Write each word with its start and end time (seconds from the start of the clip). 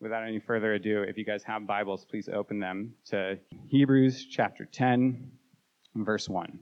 without 0.00 0.24
any 0.24 0.38
further 0.38 0.74
ado, 0.74 1.02
if 1.02 1.16
you 1.16 1.24
guys 1.24 1.42
have 1.44 1.66
Bibles, 1.66 2.04
please 2.04 2.28
open 2.32 2.58
them 2.58 2.94
to 3.06 3.38
Hebrews 3.68 4.26
chapter 4.30 4.64
10, 4.64 5.30
verse 5.96 6.28
1. 6.28 6.58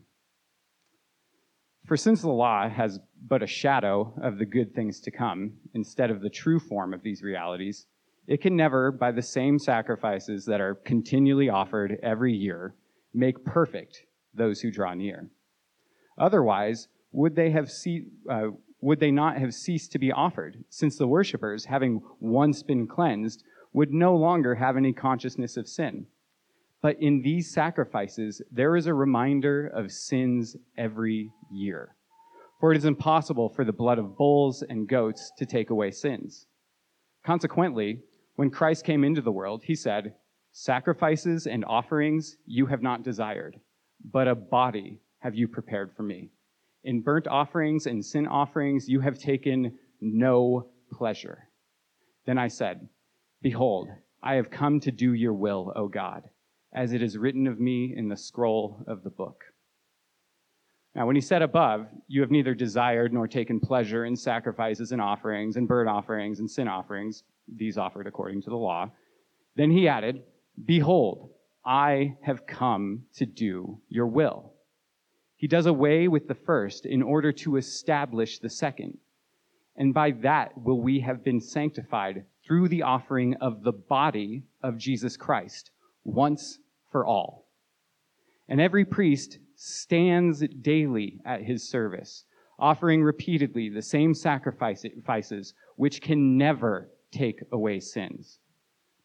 For 1.87 1.97
since 1.97 2.23
the 2.23 2.31
law 2.31 2.69
has 2.69 2.99
but 3.27 3.43
a 3.43 3.47
shadow 3.47 4.15
of 4.23 4.39
the 4.39 4.47
good 4.47 4.75
things 4.75 5.01
to 5.01 5.11
come, 5.11 5.55
instead 5.75 6.11
of 6.11 6.23
the 6.23 6.31
true 6.31 6.59
form 6.59 6.95
of 6.95 7.03
these 7.03 7.23
realities, 7.23 7.87
it 8.27 8.41
can 8.41 8.57
never, 8.57 8.91
by 8.91 9.13
the 9.13 9.23
same 9.23 9.59
sacrifices 9.59 10.47
that 10.47 10.61
are 10.61 10.77
continually 10.87 11.51
offered 11.51 11.99
every 12.03 12.33
year, 12.33 12.75
make 13.13 13.45
perfect 13.45 14.05
those 14.33 14.61
who 14.61 14.71
draw 14.71 14.95
near. 14.95 15.29
Otherwise, 16.19 16.89
would 17.13 17.37
they 17.37 17.51
have 17.51 17.71
see, 17.71 18.07
uh, 18.31 18.49
would 18.85 19.01
they 19.01 19.11
not 19.11 19.39
have 19.39 19.55
ceased 19.55 19.93
to 19.93 19.99
be 19.99 20.13
offered, 20.13 20.63
since 20.69 20.99
the 20.99 21.07
worshippers, 21.07 21.65
having 21.65 22.03
once 22.21 22.63
been 22.63 22.87
cleansed, 22.87 23.43
would 23.73 23.91
no 23.95 24.15
longer 24.15 24.55
have 24.55 24.77
any 24.77 24.93
consciousness 24.93 25.57
of 25.57 25.67
sin? 25.67 26.07
But 26.83 27.01
in 27.01 27.23
these 27.23 27.51
sacrifices, 27.51 28.43
there 28.53 28.77
is 28.77 28.87
a 28.87 28.93
reminder 28.93 29.69
of 29.69 29.91
sins 29.91 30.55
every 30.77 31.31
year. 31.51 31.97
For 32.61 32.73
it 32.73 32.77
is 32.77 32.85
impossible 32.85 33.49
for 33.49 33.65
the 33.65 33.73
blood 33.73 33.99
of 33.99 34.19
bulls 34.19 34.63
and 34.63 34.87
goats 34.87 35.33
to 35.39 35.47
take 35.47 35.71
away 35.71 35.91
sins. 35.91 36.47
Consequently, 37.25 38.03
when 38.37 38.51
Christ 38.51 38.85
came 38.85 39.03
into 39.03 39.23
the 39.23 39.33
world, 39.33 39.63
he 39.65 39.75
said, 39.75 40.15
Sacrifices 40.53 41.47
and 41.47 41.65
offerings 41.65 42.37
you 42.45 42.67
have 42.67 42.83
not 42.83 43.03
desired, 43.03 43.59
but 44.13 44.29
a 44.29 44.35
body 44.35 45.01
have 45.21 45.35
you 45.35 45.49
prepared 45.49 45.91
for 45.97 46.03
me. 46.03 46.34
In 46.85 47.01
burnt 47.01 47.27
offerings 47.27 47.87
and 47.87 48.05
sin 48.05 48.27
offerings 48.27 48.89
you 48.89 49.01
have 49.01 49.19
taken 49.19 49.79
no 50.01 50.69
pleasure. 50.93 51.49
Then 52.27 52.39
I 52.39 52.49
said, 52.49 52.89
Behold, 53.43 53.89
I 54.23 54.35
have 54.35 54.51
come 54.51 54.81
to 54.81 54.91
do 54.91 55.15
your 55.15 55.33
will, 55.33 55.73
O 55.77 55.89
God, 55.89 56.29
as 56.73 56.93
it 56.93 57.03
is 57.03 57.19
written 57.19 57.47
of 57.47 57.59
me 57.61 57.95
in 57.97 58.09
the 58.09 58.17
scroll 58.17 58.83
of 58.87 59.03
the 59.03 59.11
book. 59.11 59.45
Now, 60.95 61.07
when 61.07 61.17
he 61.17 61.23
said 61.23 61.43
above, 61.43 61.89
you 62.07 62.21
have 62.21 62.31
neither 62.31 62.55
desired 62.55 63.13
nor 63.13 63.27
taken 63.27 63.59
pleasure 63.59 64.05
in 64.05 64.15
sacrifices 64.15 64.93
and 64.93 65.03
offerings 65.03 65.57
and 65.57 65.67
burnt 65.67 65.89
offerings 65.89 66.39
and 66.39 66.51
sin 66.51 66.69
offerings, 66.69 67.25
these 67.49 67.77
offered 67.77 68.07
according 68.07 68.43
to 68.43 68.51
the 68.51 68.57
law, 68.57 68.91
then 69.57 69.71
he 69.71 69.89
added, 69.89 70.23
Behold, 70.65 71.31
I 71.65 72.17
have 72.23 72.47
come 72.47 73.05
to 73.15 73.27
do 73.27 73.81
your 73.89 74.07
will. 74.07 74.54
He 75.37 75.47
does 75.47 75.67
away 75.67 76.09
with 76.09 76.29
the 76.29 76.35
first 76.35 76.87
in 76.87 77.03
order 77.03 77.33
to 77.33 77.57
establish 77.57 78.39
the 78.39 78.49
second. 78.49 78.99
And 79.77 79.93
by 79.93 80.13
that 80.23 80.57
will 80.57 80.81
we 80.81 81.01
have 81.01 81.25
been 81.25 81.41
sanctified 81.41 82.25
through 82.47 82.69
the 82.69 82.83
offering 82.83 83.35
of 83.37 83.63
the 83.63 83.73
body 83.73 84.45
of 84.63 84.79
Jesus 84.79 85.17
Christ 85.17 85.71
once 86.05 86.59
for 86.91 87.05
all. 87.05 87.49
And 88.49 88.61
every 88.61 88.85
priest 88.85 89.39
stands 89.57 90.45
daily 90.61 91.21
at 91.25 91.43
his 91.43 91.69
service, 91.69 92.25
offering 92.59 93.03
repeatedly 93.03 93.69
the 93.69 93.83
same 93.83 94.15
sacrifices 94.15 95.55
which 95.77 96.01
can 96.01 96.37
never 96.37 96.91
take 97.11 97.41
away 97.53 97.81
sins. 97.81 98.39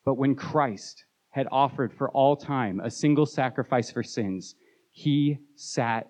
But 0.06 0.16
when 0.16 0.36
Christ 0.36 1.06
had 1.30 1.48
offered 1.52 1.94
for 1.94 2.10
all 2.12 2.36
time 2.36 2.80
a 2.80 2.92
single 2.92 3.26
sacrifice 3.26 3.92
for 3.92 4.04
sins, 4.04 4.56
he 4.92 5.40
sat 5.56 6.10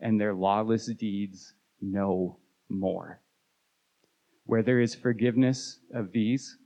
and 0.00 0.20
their 0.20 0.34
lawless 0.34 0.86
deeds 0.86 1.54
no 1.80 2.38
more. 2.68 3.20
Where 4.44 4.62
there 4.62 4.80
is 4.80 4.94
forgiveness 4.94 5.80
of 5.94 6.12
these, 6.12 6.58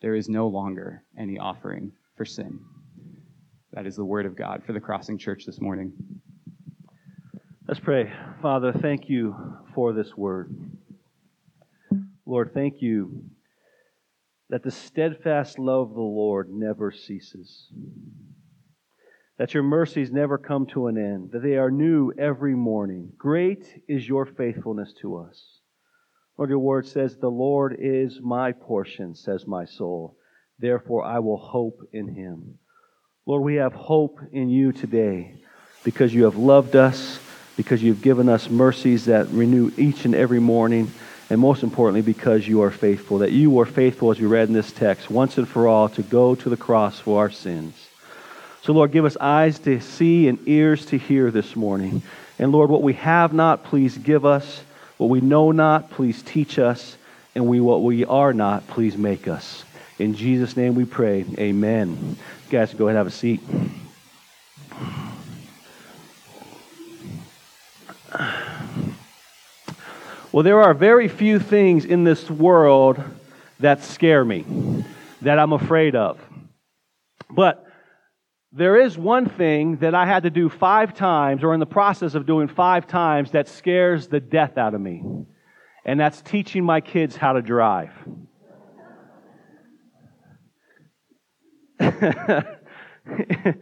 there 0.00 0.14
is 0.14 0.28
no 0.28 0.48
longer 0.48 1.04
any 1.18 1.38
offering 1.38 1.92
for 2.16 2.24
sin. 2.24 2.60
That 3.72 3.86
is 3.86 3.96
the 3.96 4.04
word 4.04 4.26
of 4.26 4.36
God 4.36 4.62
for 4.66 4.72
the 4.72 4.80
Crossing 4.80 5.18
Church 5.18 5.44
this 5.46 5.60
morning. 5.60 5.92
Let's 7.68 7.80
pray. 7.80 8.12
Father, 8.42 8.72
thank 8.72 9.08
you 9.08 9.36
for 9.74 9.92
this 9.92 10.16
word. 10.16 10.54
Lord, 12.26 12.52
thank 12.52 12.82
you 12.82 13.24
that 14.50 14.62
the 14.62 14.70
steadfast 14.70 15.58
love 15.58 15.90
of 15.90 15.94
the 15.94 16.00
Lord 16.00 16.50
never 16.50 16.92
ceases 16.92 17.68
that 19.42 19.54
your 19.54 19.64
mercies 19.64 20.12
never 20.12 20.38
come 20.38 20.66
to 20.66 20.86
an 20.86 20.96
end, 20.96 21.32
that 21.32 21.42
they 21.42 21.56
are 21.56 21.68
new 21.68 22.12
every 22.16 22.54
morning. 22.54 23.10
Great 23.18 23.82
is 23.88 24.06
your 24.06 24.24
faithfulness 24.24 24.92
to 24.92 25.16
us. 25.16 25.58
Lord, 26.38 26.50
your 26.50 26.60
word 26.60 26.86
says, 26.86 27.16
The 27.16 27.26
Lord 27.26 27.76
is 27.76 28.20
my 28.20 28.52
portion, 28.52 29.16
says 29.16 29.44
my 29.44 29.64
soul. 29.64 30.16
Therefore, 30.60 31.04
I 31.04 31.18
will 31.18 31.38
hope 31.38 31.80
in 31.92 32.06
him. 32.06 32.56
Lord, 33.26 33.42
we 33.42 33.56
have 33.56 33.72
hope 33.72 34.20
in 34.30 34.48
you 34.48 34.70
today 34.70 35.34
because 35.82 36.14
you 36.14 36.22
have 36.22 36.36
loved 36.36 36.76
us, 36.76 37.18
because 37.56 37.82
you've 37.82 38.00
given 38.00 38.28
us 38.28 38.48
mercies 38.48 39.06
that 39.06 39.26
renew 39.30 39.72
each 39.76 40.04
and 40.04 40.14
every 40.14 40.38
morning, 40.38 40.88
and 41.30 41.40
most 41.40 41.64
importantly, 41.64 42.02
because 42.02 42.46
you 42.46 42.62
are 42.62 42.70
faithful. 42.70 43.18
That 43.18 43.32
you 43.32 43.50
were 43.50 43.66
faithful, 43.66 44.12
as 44.12 44.20
we 44.20 44.26
read 44.26 44.46
in 44.46 44.54
this 44.54 44.70
text, 44.70 45.10
once 45.10 45.36
and 45.36 45.48
for 45.48 45.66
all, 45.66 45.88
to 45.88 46.02
go 46.04 46.36
to 46.36 46.48
the 46.48 46.56
cross 46.56 47.00
for 47.00 47.18
our 47.18 47.30
sins. 47.30 47.81
So, 48.62 48.72
Lord, 48.72 48.92
give 48.92 49.04
us 49.04 49.16
eyes 49.20 49.58
to 49.60 49.80
see 49.80 50.28
and 50.28 50.38
ears 50.46 50.86
to 50.86 50.96
hear 50.96 51.32
this 51.32 51.56
morning. 51.56 52.00
And, 52.38 52.52
Lord, 52.52 52.70
what 52.70 52.82
we 52.82 52.92
have 52.92 53.32
not, 53.32 53.64
please 53.64 53.98
give 53.98 54.24
us. 54.24 54.62
What 54.98 55.10
we 55.10 55.20
know 55.20 55.50
not, 55.50 55.90
please 55.90 56.22
teach 56.22 56.60
us. 56.60 56.96
And 57.34 57.48
we, 57.48 57.60
what 57.60 57.82
we 57.82 58.04
are 58.04 58.32
not, 58.32 58.68
please 58.68 58.96
make 58.96 59.26
us. 59.26 59.64
In 59.98 60.14
Jesus' 60.14 60.56
name 60.56 60.76
we 60.76 60.84
pray. 60.84 61.24
Amen. 61.38 62.16
You 62.46 62.50
guys, 62.50 62.72
go 62.72 62.86
ahead 62.86 62.96
and 62.96 62.98
have 62.98 63.06
a 63.08 63.10
seat. 63.10 63.40
Well, 70.30 70.44
there 70.44 70.62
are 70.62 70.72
very 70.72 71.08
few 71.08 71.40
things 71.40 71.84
in 71.84 72.04
this 72.04 72.30
world 72.30 73.02
that 73.58 73.82
scare 73.82 74.24
me, 74.24 74.84
that 75.20 75.40
I'm 75.40 75.52
afraid 75.52 75.96
of. 75.96 76.20
But 77.28 77.66
there 78.52 78.78
is 78.78 78.98
one 78.98 79.28
thing 79.28 79.78
that 79.78 79.94
I 79.94 80.04
had 80.04 80.24
to 80.24 80.30
do 80.30 80.50
five 80.50 80.92
times, 80.92 81.42
or 81.42 81.54
in 81.54 81.60
the 81.60 81.66
process 81.66 82.14
of 82.14 82.26
doing 82.26 82.48
five 82.48 82.86
times, 82.86 83.30
that 83.30 83.48
scares 83.48 84.08
the 84.08 84.20
death 84.20 84.58
out 84.58 84.74
of 84.74 84.80
me. 84.80 85.02
And 85.86 85.98
that's 85.98 86.20
teaching 86.20 86.62
my 86.62 86.82
kids 86.82 87.16
how 87.16 87.32
to 87.32 87.42
drive. 87.42 87.90
it 91.80 93.58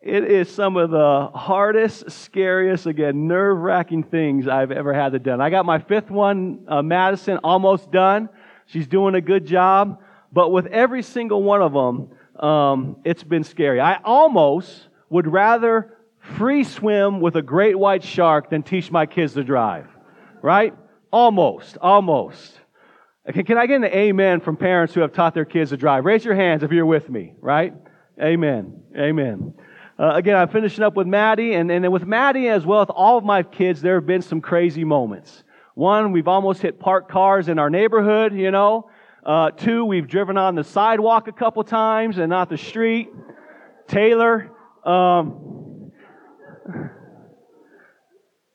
is 0.00 0.48
some 0.48 0.76
of 0.76 0.90
the 0.90 1.30
hardest, 1.34 2.10
scariest, 2.10 2.86
again, 2.86 3.26
nerve 3.26 3.58
wracking 3.58 4.04
things 4.04 4.46
I've 4.46 4.70
ever 4.70 4.94
had 4.94 5.12
to 5.12 5.18
do. 5.18 5.32
I 5.38 5.50
got 5.50 5.66
my 5.66 5.80
fifth 5.80 6.10
one, 6.10 6.64
uh, 6.68 6.80
Madison, 6.80 7.38
almost 7.42 7.90
done. 7.90 8.28
She's 8.66 8.86
doing 8.86 9.16
a 9.16 9.20
good 9.20 9.46
job. 9.46 10.00
But 10.32 10.52
with 10.52 10.66
every 10.66 11.02
single 11.02 11.42
one 11.42 11.60
of 11.60 11.72
them, 11.72 12.10
um, 12.38 12.96
it's 13.04 13.24
been 13.24 13.44
scary. 13.44 13.80
I 13.80 14.00
almost 14.04 14.88
would 15.10 15.26
rather 15.26 15.96
free 16.36 16.64
swim 16.64 17.20
with 17.20 17.36
a 17.36 17.42
great 17.42 17.78
white 17.78 18.04
shark 18.04 18.50
than 18.50 18.62
teach 18.62 18.90
my 18.90 19.06
kids 19.06 19.34
to 19.34 19.44
drive. 19.44 19.86
Right? 20.42 20.74
Almost. 21.10 21.78
Almost. 21.78 22.60
Okay, 23.28 23.42
can 23.42 23.58
I 23.58 23.66
get 23.66 23.76
an 23.76 23.84
amen 23.84 24.40
from 24.40 24.56
parents 24.56 24.94
who 24.94 25.00
have 25.00 25.12
taught 25.12 25.34
their 25.34 25.44
kids 25.44 25.70
to 25.70 25.76
drive? 25.76 26.04
Raise 26.04 26.24
your 26.24 26.34
hands 26.34 26.62
if 26.62 26.72
you're 26.72 26.86
with 26.86 27.10
me, 27.10 27.34
right? 27.40 27.74
Amen. 28.20 28.82
Amen. 28.96 29.54
Uh, 29.98 30.12
again, 30.14 30.36
I'm 30.36 30.48
finishing 30.48 30.84
up 30.84 30.96
with 30.96 31.06
Maddie, 31.06 31.54
and, 31.54 31.70
and 31.70 31.92
with 31.92 32.06
Maddie 32.06 32.48
as 32.48 32.64
well 32.64 32.82
as 32.82 32.88
all 32.88 33.18
of 33.18 33.24
my 33.24 33.42
kids, 33.42 33.82
there 33.82 33.96
have 33.96 34.06
been 34.06 34.22
some 34.22 34.40
crazy 34.40 34.84
moments. 34.84 35.44
One, 35.74 36.12
we've 36.12 36.28
almost 36.28 36.62
hit 36.62 36.80
parked 36.80 37.10
cars 37.10 37.48
in 37.48 37.58
our 37.58 37.68
neighborhood, 37.68 38.32
you 38.32 38.50
know. 38.50 38.90
Uh, 39.28 39.50
two, 39.50 39.84
we've 39.84 40.08
driven 40.08 40.38
on 40.38 40.54
the 40.54 40.64
sidewalk 40.64 41.28
a 41.28 41.32
couple 41.32 41.62
times 41.62 42.16
and 42.16 42.30
not 42.30 42.48
the 42.48 42.56
street. 42.56 43.10
Taylor, 43.86 44.50
um, 44.86 45.92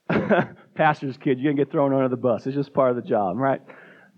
pastor's 0.74 1.16
kid, 1.18 1.38
you're 1.38 1.54
gonna 1.54 1.64
get 1.64 1.72
thrown 1.72 1.94
under 1.94 2.10
the 2.10 2.18
bus. 2.18 2.48
It's 2.48 2.56
just 2.56 2.74
part 2.74 2.90
of 2.90 2.96
the 2.96 3.08
job, 3.08 3.38
right? 3.38 3.62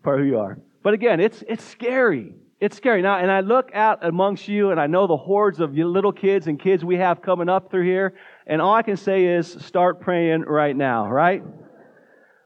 Part 0.02 0.22
of 0.22 0.26
who 0.26 0.32
you 0.32 0.40
are. 0.40 0.58
But 0.82 0.94
again, 0.94 1.20
it's 1.20 1.44
it's 1.46 1.62
scary. 1.62 2.34
It's 2.62 2.78
scary. 2.78 3.02
Now, 3.02 3.18
and 3.18 3.30
I 3.30 3.42
look 3.42 3.72
out 3.74 4.06
amongst 4.06 4.48
you 4.48 4.72
and 4.72 4.80
I 4.80 4.88
know 4.88 5.08
the 5.08 5.18
hordes 5.18 5.60
of 5.60 5.74
little 5.74 6.14
kids 6.14 6.48
and 6.48 6.58
kids 6.58 6.86
we 6.86 6.96
have 6.96 7.22
coming 7.22 7.50
up 7.50 7.70
through 7.70 7.84
here, 7.84 8.14
and 8.48 8.62
all 8.62 8.74
I 8.74 8.82
can 8.82 8.96
say 8.96 9.26
is 9.26 9.52
start 9.60 10.00
praying 10.00 10.44
right 10.44 10.74
now, 10.74 11.10
right? 11.12 11.44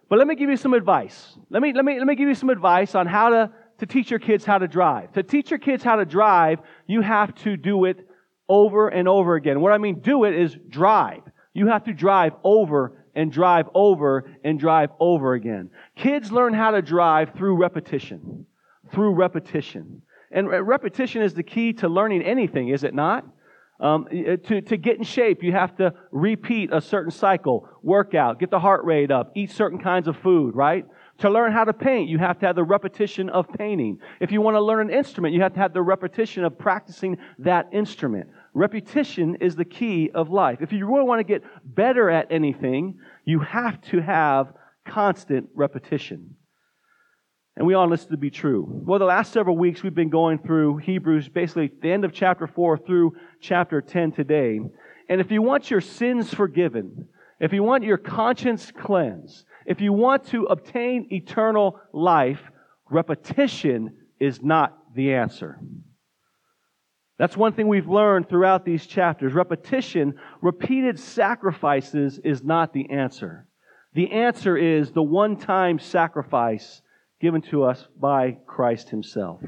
But 0.10 0.18
let 0.18 0.26
me 0.26 0.34
give 0.34 0.50
you 0.50 0.58
some 0.58 0.74
advice. 0.74 1.38
Let 1.52 1.62
me, 1.62 1.74
let 1.74 1.86
me, 1.86 2.00
let 2.00 2.08
me 2.08 2.16
give 2.16 2.28
you 2.28 2.34
some 2.34 2.50
advice 2.50 2.96
on 2.96 3.06
how 3.06 3.30
to, 3.30 3.52
to 3.80 3.86
teach 3.86 4.10
your 4.10 4.20
kids 4.20 4.46
how 4.46 4.58
to 4.58 4.68
drive. 4.68 5.12
To 5.14 5.24
teach 5.24 5.50
your 5.50 5.60
kids 5.60 5.84
how 5.84 5.96
to 5.98 6.06
drive, 6.06 6.60
you 6.88 7.02
have 7.02 7.34
to 7.44 7.58
do 7.58 7.86
it 7.86 8.08
over 8.48 8.90
and 8.90 9.08
over 9.08 9.36
again. 9.36 9.62
What 9.62 9.72
I 9.72 9.78
mean 9.78 10.00
do 10.00 10.24
it 10.24 10.36
is 10.36 10.58
drive. 10.70 11.22
You 11.54 11.68
have 11.68 11.84
to 11.86 11.94
drive 11.94 12.34
over 12.44 13.06
and 13.16 13.31
drive 13.31 13.68
over 13.74 14.31
and 14.44 14.60
drive 14.60 14.90
over 15.00 15.34
again. 15.34 15.70
Kids 15.96 16.31
learn 16.31 16.54
how 16.54 16.72
to 16.72 16.81
drive 16.81 17.34
through 17.36 17.58
repetition. 17.58 18.46
Through 18.92 19.14
repetition. 19.16 20.02
And 20.31 20.50
repetition 20.50 21.22
is 21.22 21.34
the 21.34 21.44
key 21.44 21.74
to 21.74 21.90
learning 21.90 22.22
anything, 22.22 22.70
is 22.70 22.84
it 22.84 22.94
not? 22.94 23.26
Um, 23.80 24.08
to, 24.12 24.62
to 24.62 24.78
get 24.78 24.98
in 24.98 25.04
shape, 25.04 25.42
you 25.42 25.54
have 25.54 25.76
to 25.78 25.94
repeat 26.12 26.70
a 26.74 26.81
certain 26.81 27.12
cycle, 27.12 27.68
workout, 27.81 28.40
get 28.40 28.52
the 28.52 28.60
heart 28.60 28.84
rate 28.84 29.10
up, 29.10 29.31
eat 29.36 29.52
certain 29.52 29.80
kinds 29.80 30.08
of 30.08 30.18
food, 30.18 30.54
right? 30.54 30.86
To 31.19 31.30
learn 31.30 31.51
how 31.51 31.66
to 31.66 31.74
paint, 31.74 32.10
you 32.10 32.18
have 32.18 32.39
to 32.39 32.45
have 32.45 32.56
the 32.56 32.63
repetition 32.63 33.30
of 33.30 33.48
painting. 33.57 34.00
If 34.21 34.31
you 34.31 34.42
want 34.42 34.56
to 34.56 34.62
learn 34.62 34.89
an 34.89 34.94
instrument, 34.94 35.33
you 35.33 35.42
have 35.42 35.54
to 35.54 35.60
have 35.60 35.74
the 35.74 35.81
repetition 35.81 36.45
of 36.45 36.57
practicing 36.57 37.18
that 37.39 37.69
instrument. 37.74 38.30
Repetition 38.54 39.36
is 39.42 39.56
the 39.56 39.66
key 39.66 40.12
of 40.13 40.30
life. 40.30 40.60
If 40.62 40.71
you 40.71 40.88
really 40.88 41.04
want 41.04 41.19
to 41.19 41.25
get 41.25 41.44
better 41.63 42.10
at 42.10 42.31
anything, 42.31 43.00
you 43.25 43.39
have 43.42 43.81
to 43.89 44.00
have 44.00 44.54
constant 44.86 45.50
repetition. 45.54 46.36
And 47.57 47.68
we 47.68 47.74
all 47.74 47.88
know 47.88 47.95
this 47.95 48.06
to 48.06 48.16
be 48.16 48.30
true. 48.30 48.66
Well, 48.69 49.00
the 49.00 49.06
last 49.06 49.33
several 49.33 49.57
weeks 49.57 49.83
we've 49.83 49.94
been 49.94 50.10
going 50.10 50.39
through 50.39 50.77
Hebrews, 50.77 51.27
basically 51.27 51.69
the 51.81 51.92
end 51.92 52.06
of 52.06 52.13
chapter 52.13 52.48
4 52.48 52.77
through 52.77 53.18
chapter 53.42 53.81
10 53.81 54.13
today. 54.13 54.62
And 55.10 55.19
if 55.19 55.30
you 55.31 55.42
want 55.42 55.69
your 55.69 55.81
sins 55.81 56.33
forgiven, 56.33 57.10
if 57.42 57.51
you 57.51 57.62
want 57.62 57.83
your 57.83 57.98
conscience 57.98 58.71
cleansed, 58.71 59.44
if 59.69 59.80
you 59.81 59.94
want 59.94 60.25
to 60.30 60.45
obtain 60.45 61.07
eternal 61.12 61.80
life, 61.94 62.42
repetition 62.89 63.95
is 64.19 64.42
not 64.42 64.75
the 64.95 65.13
answer. 65.13 65.60
That's 67.19 67.38
one 67.38 67.54
thing 67.54 67.68
we've 67.68 67.88
learned 67.88 68.27
throughout 68.27 68.66
these 68.66 68.88
chapters. 68.88 69.33
Repetition, 69.33 70.16
repeated 70.42 71.00
sacrifices 71.00 72.19
is 72.24 72.44
not 72.44 72.74
the 72.74 72.89
answer. 72.89 73.45
The 73.94 74.12
answer 74.12 74.57
is 74.57 74.92
the 74.92 75.04
one 75.04 75.38
time 75.38 75.77
sacrifice 75.77 76.81
given 77.21 77.44
to 77.44 77.63
us 77.63 77.86
by 77.95 78.39
Christ 78.48 78.89
Himself. 78.89 79.39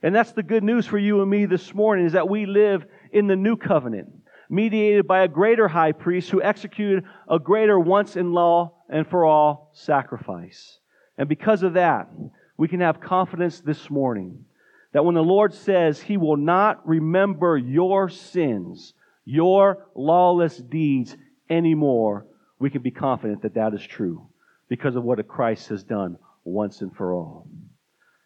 And 0.00 0.14
that's 0.14 0.32
the 0.32 0.44
good 0.44 0.62
news 0.62 0.86
for 0.86 0.98
you 0.98 1.22
and 1.22 1.30
me 1.30 1.46
this 1.46 1.74
morning 1.74 2.06
is 2.06 2.12
that 2.12 2.28
we 2.28 2.46
live 2.46 2.84
in 3.12 3.26
the 3.26 3.36
new 3.36 3.56
covenant, 3.56 4.10
mediated 4.48 5.08
by 5.08 5.24
a 5.24 5.28
greater 5.28 5.66
high 5.66 5.92
priest 5.92 6.30
who 6.30 6.40
executed 6.40 7.02
a 7.28 7.40
greater 7.40 7.80
once 7.80 8.14
in 8.14 8.32
law 8.32 8.76
and 8.90 9.06
for 9.06 9.24
all 9.24 9.70
sacrifice. 9.72 10.78
And 11.16 11.28
because 11.28 11.62
of 11.62 11.74
that, 11.74 12.08
we 12.56 12.68
can 12.68 12.80
have 12.80 13.00
confidence 13.00 13.60
this 13.60 13.88
morning 13.88 14.44
that 14.92 15.04
when 15.04 15.14
the 15.14 15.22
Lord 15.22 15.54
says 15.54 16.00
He 16.00 16.16
will 16.16 16.36
not 16.36 16.86
remember 16.86 17.56
your 17.56 18.08
sins, 18.08 18.92
your 19.24 19.86
lawless 19.94 20.56
deeds 20.56 21.16
anymore, 21.48 22.26
we 22.58 22.68
can 22.68 22.82
be 22.82 22.90
confident 22.90 23.42
that 23.42 23.54
that 23.54 23.72
is 23.72 23.86
true 23.86 24.26
because 24.68 24.96
of 24.96 25.04
what 25.04 25.26
Christ 25.26 25.68
has 25.68 25.82
done 25.82 26.18
once 26.44 26.80
and 26.80 26.94
for 26.94 27.14
all. 27.14 27.48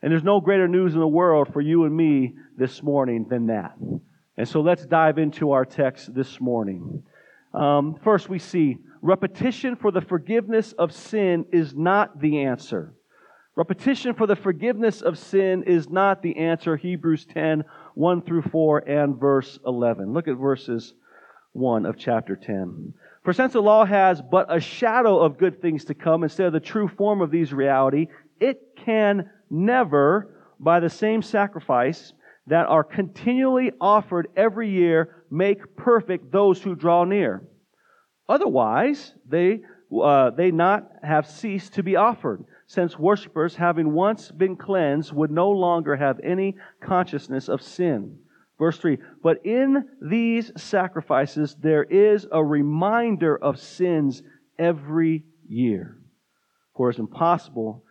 And 0.03 0.13
there's 0.13 0.25
no 0.25 0.41
greater 0.41 0.69
news 0.69 0.95
in 0.95 1.01
the 1.01 1.07
world 1.07 1.49
for 1.53 1.61
you 1.61 1.85
and 1.85 1.97
me 1.97 2.35
this 2.57 2.83
morning 2.83 3.27
than 3.29 3.47
that. 3.47 3.75
And 4.37 4.49
so 4.49 4.61
let's 4.61 4.85
dive 4.85 5.19
into 5.19 5.53
our 5.53 5.65
text 5.65 6.15
this 6.15 6.41
morning. 6.41 7.03
Um, 7.55 7.99
first, 8.03 8.29
we 8.29 8.39
see 8.39 8.79
repetition 9.05 9.77
for 9.77 9.91
the 9.91 10.01
forgiveness 10.01 10.73
of 10.73 10.91
sin 10.91 11.45
is 11.53 11.75
not 11.75 12.19
the 12.21 12.41
answer. 12.41 12.95
Repetition 13.55 14.15
for 14.15 14.27
the 14.27 14.35
forgiveness 14.35 15.03
of 15.03 15.19
sin 15.19 15.63
is 15.65 15.91
not 15.91 16.23
the 16.23 16.39
answer. 16.39 16.75
Hebrews 16.75 17.27
10, 17.27 17.65
1 17.95 18.23
through 18.23 18.43
4, 18.43 18.79
and 18.89 19.21
verse 19.21 19.59
11. 19.67 20.15
Look 20.15 20.27
at 20.27 20.39
verses 20.39 20.95
1 21.53 21.85
of 21.85 21.99
chapter 21.99 22.35
10. 22.35 22.95
For 23.23 23.35
since 23.35 23.53
the 23.53 23.61
law 23.61 23.85
has 23.85 24.23
but 24.23 24.47
a 24.49 24.59
shadow 24.59 25.19
of 25.21 25.37
good 25.37 25.61
things 25.61 25.85
to 25.85 25.95
come 25.95 26.23
instead 26.23 26.47
of 26.47 26.55
the 26.55 26.61
true 26.61 26.89
form 26.89 27.21
of 27.21 27.31
these 27.31 27.53
reality, 27.53 28.09
it 28.41 28.75
can 28.85 29.29
never, 29.51 30.35
by 30.59 30.81
the 30.81 30.89
same 30.89 31.21
sacrifice 31.21 32.15
that 32.47 32.67
are 32.67 32.83
continually 32.83 33.71
offered 33.83 34.29
every 34.35 34.71
year, 34.71 35.25
make 35.31 35.77
perfect 35.77 36.33
those 36.33 36.63
who 36.63 36.75
draw 36.75 37.05
near. 37.05 37.47
Otherwise, 38.29 39.15
they, 39.29 39.61
uh, 40.03 40.31
they 40.31 40.51
not 40.51 40.91
have 41.03 41.27
ceased 41.27 41.75
to 41.75 41.83
be 41.83 41.97
offered 41.97 42.45
since 42.67 42.99
worshippers, 42.99 43.57
having 43.57 43.93
once 43.93 44.31
been 44.31 44.57
cleansed, 44.57 45.13
would 45.13 45.31
no 45.31 45.51
longer 45.51 45.97
have 45.97 46.19
any 46.21 46.57
consciousness 46.81 47.49
of 47.49 47.63
sin. 47.63 48.19
Verse 48.59 48.79
3 48.79 48.99
But 49.23 49.45
in 49.45 49.89
these 50.01 50.51
sacrifices 50.57 51.57
there 51.61 51.85
is 51.85 52.27
a 52.31 52.43
reminder 52.43 53.37
of 53.37 53.61
sins 53.61 54.23
every 54.59 55.25
year. 55.47 55.99
For 56.75 56.91
it's 56.91 56.99
impossible 56.99 57.85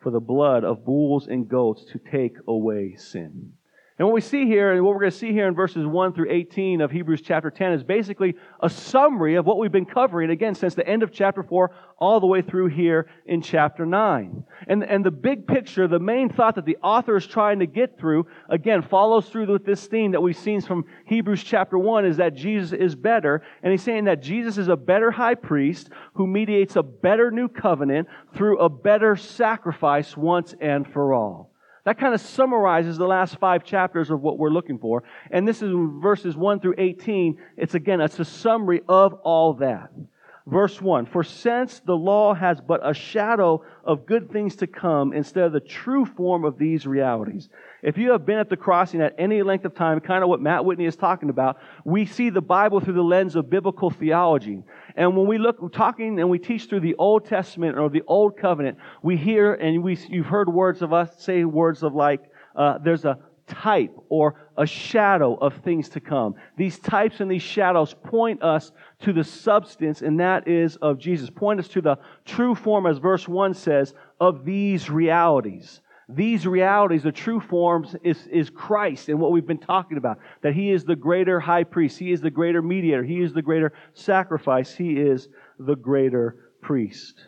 for 0.00 0.10
the 0.10 0.20
blood 0.20 0.64
of 0.64 0.84
bulls 0.84 1.26
and 1.26 1.48
goats 1.48 1.84
to 1.92 1.98
take 1.98 2.36
away 2.48 2.96
sin. 2.96 3.52
And 3.96 4.08
what 4.08 4.14
we 4.14 4.22
see 4.22 4.46
here, 4.46 4.72
and 4.72 4.82
what 4.82 4.92
we're 4.92 5.02
going 5.02 5.12
to 5.12 5.16
see 5.16 5.30
here 5.30 5.46
in 5.46 5.54
verses 5.54 5.86
1 5.86 6.14
through 6.14 6.28
18 6.28 6.80
of 6.80 6.90
Hebrews 6.90 7.22
chapter 7.22 7.48
10, 7.48 7.74
is 7.74 7.84
basically 7.84 8.34
a 8.60 8.68
summary 8.68 9.36
of 9.36 9.46
what 9.46 9.56
we've 9.56 9.70
been 9.70 9.86
covering, 9.86 10.30
again, 10.30 10.56
since 10.56 10.74
the 10.74 10.84
end 10.84 11.04
of 11.04 11.12
chapter 11.12 11.44
4 11.44 11.70
all 11.98 12.18
the 12.18 12.26
way 12.26 12.42
through 12.42 12.66
here 12.66 13.06
in 13.26 13.40
chapter 13.40 13.86
9. 13.86 14.42
And, 14.66 14.82
and 14.82 15.04
the 15.04 15.12
big 15.12 15.46
picture, 15.46 15.86
the 15.86 16.00
main 16.00 16.28
thought 16.28 16.56
that 16.56 16.64
the 16.64 16.76
author 16.82 17.16
is 17.16 17.24
trying 17.24 17.60
to 17.60 17.66
get 17.66 17.96
through, 17.96 18.26
again, 18.48 18.82
follows 18.82 19.28
through 19.28 19.46
with 19.46 19.64
this 19.64 19.86
theme 19.86 20.10
that 20.10 20.20
we've 20.20 20.36
seen 20.36 20.60
from 20.60 20.86
Hebrews 21.06 21.44
chapter 21.44 21.78
1, 21.78 22.04
is 22.04 22.16
that 22.16 22.34
Jesus 22.34 22.72
is 22.72 22.96
better. 22.96 23.44
And 23.62 23.70
he's 23.70 23.82
saying 23.84 24.06
that 24.06 24.20
Jesus 24.20 24.58
is 24.58 24.66
a 24.66 24.76
better 24.76 25.12
high 25.12 25.36
priest 25.36 25.90
who 26.14 26.26
mediates 26.26 26.74
a 26.74 26.82
better 26.82 27.30
new 27.30 27.46
covenant 27.46 28.08
through 28.34 28.58
a 28.58 28.68
better 28.68 29.14
sacrifice 29.14 30.16
once 30.16 30.52
and 30.60 30.84
for 30.92 31.14
all. 31.14 31.53
That 31.84 31.98
kind 31.98 32.14
of 32.14 32.20
summarizes 32.20 32.96
the 32.96 33.06
last 33.06 33.38
five 33.38 33.62
chapters 33.62 34.10
of 34.10 34.22
what 34.22 34.38
we're 34.38 34.50
looking 34.50 34.78
for. 34.78 35.04
And 35.30 35.46
this 35.46 35.62
is 35.62 35.70
verses 36.00 36.34
1 36.36 36.60
through 36.60 36.76
18. 36.78 37.38
It's 37.56 37.74
again, 37.74 38.00
it's 38.00 38.18
a 38.18 38.24
summary 38.24 38.80
of 38.88 39.14
all 39.22 39.54
that. 39.54 39.90
Verse 40.46 40.80
1 40.80 41.06
For 41.06 41.22
since 41.22 41.80
the 41.80 41.96
law 41.96 42.34
has 42.34 42.60
but 42.60 42.86
a 42.86 42.92
shadow 42.92 43.62
of 43.82 44.06
good 44.06 44.30
things 44.30 44.56
to 44.56 44.66
come 44.66 45.12
instead 45.12 45.44
of 45.44 45.52
the 45.52 45.60
true 45.60 46.04
form 46.04 46.44
of 46.44 46.58
these 46.58 46.86
realities. 46.86 47.48
If 47.84 47.98
you 47.98 48.12
have 48.12 48.24
been 48.24 48.38
at 48.38 48.48
the 48.48 48.56
crossing 48.56 49.02
at 49.02 49.14
any 49.18 49.42
length 49.42 49.66
of 49.66 49.74
time, 49.74 50.00
kind 50.00 50.22
of 50.22 50.30
what 50.30 50.40
Matt 50.40 50.64
Whitney 50.64 50.86
is 50.86 50.96
talking 50.96 51.28
about, 51.28 51.58
we 51.84 52.06
see 52.06 52.30
the 52.30 52.40
Bible 52.40 52.80
through 52.80 52.94
the 52.94 53.02
lens 53.02 53.36
of 53.36 53.50
biblical 53.50 53.90
theology. 53.90 54.62
And 54.96 55.14
when 55.14 55.26
we 55.26 55.36
look, 55.36 55.60
we're 55.60 55.68
talking 55.68 56.18
and 56.18 56.30
we 56.30 56.38
teach 56.38 56.64
through 56.66 56.80
the 56.80 56.94
Old 56.94 57.26
Testament 57.26 57.76
or 57.76 57.90
the 57.90 58.02
Old 58.06 58.38
Covenant, 58.38 58.78
we 59.02 59.18
hear 59.18 59.52
and 59.52 59.82
we, 59.82 59.98
you've 60.08 60.24
heard 60.24 60.48
words 60.48 60.80
of 60.80 60.94
us 60.94 61.22
say 61.22 61.44
words 61.44 61.82
of 61.82 61.94
like, 61.94 62.22
uh, 62.56 62.78
there's 62.78 63.04
a 63.04 63.18
type 63.46 63.94
or 64.08 64.48
a 64.56 64.64
shadow 64.64 65.34
of 65.34 65.54
things 65.56 65.90
to 65.90 66.00
come. 66.00 66.36
These 66.56 66.78
types 66.78 67.20
and 67.20 67.30
these 67.30 67.42
shadows 67.42 67.94
point 68.02 68.42
us 68.42 68.72
to 69.00 69.12
the 69.12 69.24
substance, 69.24 70.00
and 70.00 70.18
that 70.20 70.48
is 70.48 70.76
of 70.76 70.98
Jesus. 70.98 71.28
Point 71.28 71.60
us 71.60 71.68
to 71.68 71.82
the 71.82 71.98
true 72.24 72.54
form, 72.54 72.86
as 72.86 72.96
verse 72.96 73.28
1 73.28 73.52
says, 73.52 73.92
of 74.20 74.46
these 74.46 74.88
realities. 74.88 75.82
These 76.08 76.46
realities, 76.46 77.02
the 77.02 77.12
true 77.12 77.40
forms, 77.40 77.96
is, 78.02 78.26
is 78.26 78.50
Christ 78.50 79.08
and 79.08 79.18
what 79.18 79.32
we've 79.32 79.46
been 79.46 79.58
talking 79.58 79.96
about. 79.96 80.18
That 80.42 80.54
He 80.54 80.70
is 80.70 80.84
the 80.84 80.96
greater 80.96 81.40
high 81.40 81.64
priest. 81.64 81.98
He 81.98 82.12
is 82.12 82.20
the 82.20 82.30
greater 82.30 82.60
mediator. 82.60 83.04
He 83.04 83.20
is 83.20 83.32
the 83.32 83.42
greater 83.42 83.72
sacrifice. 83.94 84.74
He 84.74 85.00
is 85.00 85.28
the 85.58 85.76
greater 85.76 86.52
priest. 86.60 87.26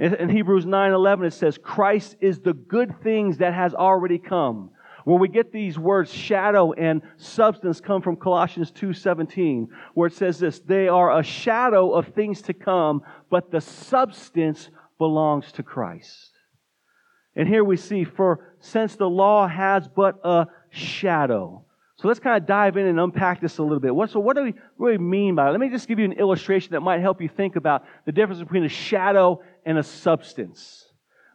In 0.00 0.28
Hebrews 0.28 0.64
9 0.64 0.92
11, 0.92 1.26
it 1.26 1.32
says, 1.32 1.58
Christ 1.58 2.16
is 2.20 2.38
the 2.38 2.52
good 2.52 3.02
things 3.02 3.38
that 3.38 3.52
has 3.52 3.74
already 3.74 4.18
come 4.18 4.70
where 5.08 5.18
we 5.18 5.28
get 5.28 5.52
these 5.52 5.78
words 5.78 6.12
shadow 6.12 6.72
and 6.72 7.00
substance 7.16 7.80
come 7.80 8.02
from 8.02 8.14
Colossians 8.14 8.70
2:17, 8.72 9.68
where 9.94 10.08
it 10.08 10.12
says 10.12 10.38
this, 10.38 10.60
they 10.60 10.86
are 10.86 11.18
a 11.18 11.22
shadow 11.22 11.92
of 11.92 12.08
things 12.08 12.42
to 12.42 12.52
come, 12.52 13.02
but 13.30 13.50
the 13.50 13.62
substance 13.62 14.68
belongs 14.98 15.50
to 15.52 15.62
Christ. 15.62 16.37
And 17.38 17.48
here 17.48 17.64
we 17.64 17.78
see, 17.78 18.04
for 18.04 18.52
since 18.60 18.96
the 18.96 19.08
law 19.08 19.48
has 19.48 19.88
but 19.88 20.16
a 20.24 20.48
shadow. 20.70 21.64
So 21.96 22.06
let's 22.06 22.20
kind 22.20 22.36
of 22.36 22.46
dive 22.46 22.76
in 22.76 22.86
and 22.86 23.00
unpack 23.00 23.40
this 23.40 23.58
a 23.58 23.62
little 23.62 23.80
bit. 23.80 23.94
What, 23.94 24.10
so 24.10 24.20
what 24.20 24.36
do 24.36 24.42
we 24.42 24.54
really 24.76 24.98
mean 24.98 25.34
by 25.34 25.48
it? 25.48 25.52
Let 25.52 25.60
me 25.60 25.68
just 25.68 25.88
give 25.88 25.98
you 25.98 26.04
an 26.04 26.12
illustration 26.12 26.72
that 26.72 26.80
might 26.80 27.00
help 27.00 27.22
you 27.22 27.28
think 27.28 27.56
about 27.56 27.84
the 28.06 28.12
difference 28.12 28.42
between 28.42 28.64
a 28.64 28.68
shadow 28.68 29.40
and 29.64 29.78
a 29.78 29.82
substance. 29.82 30.84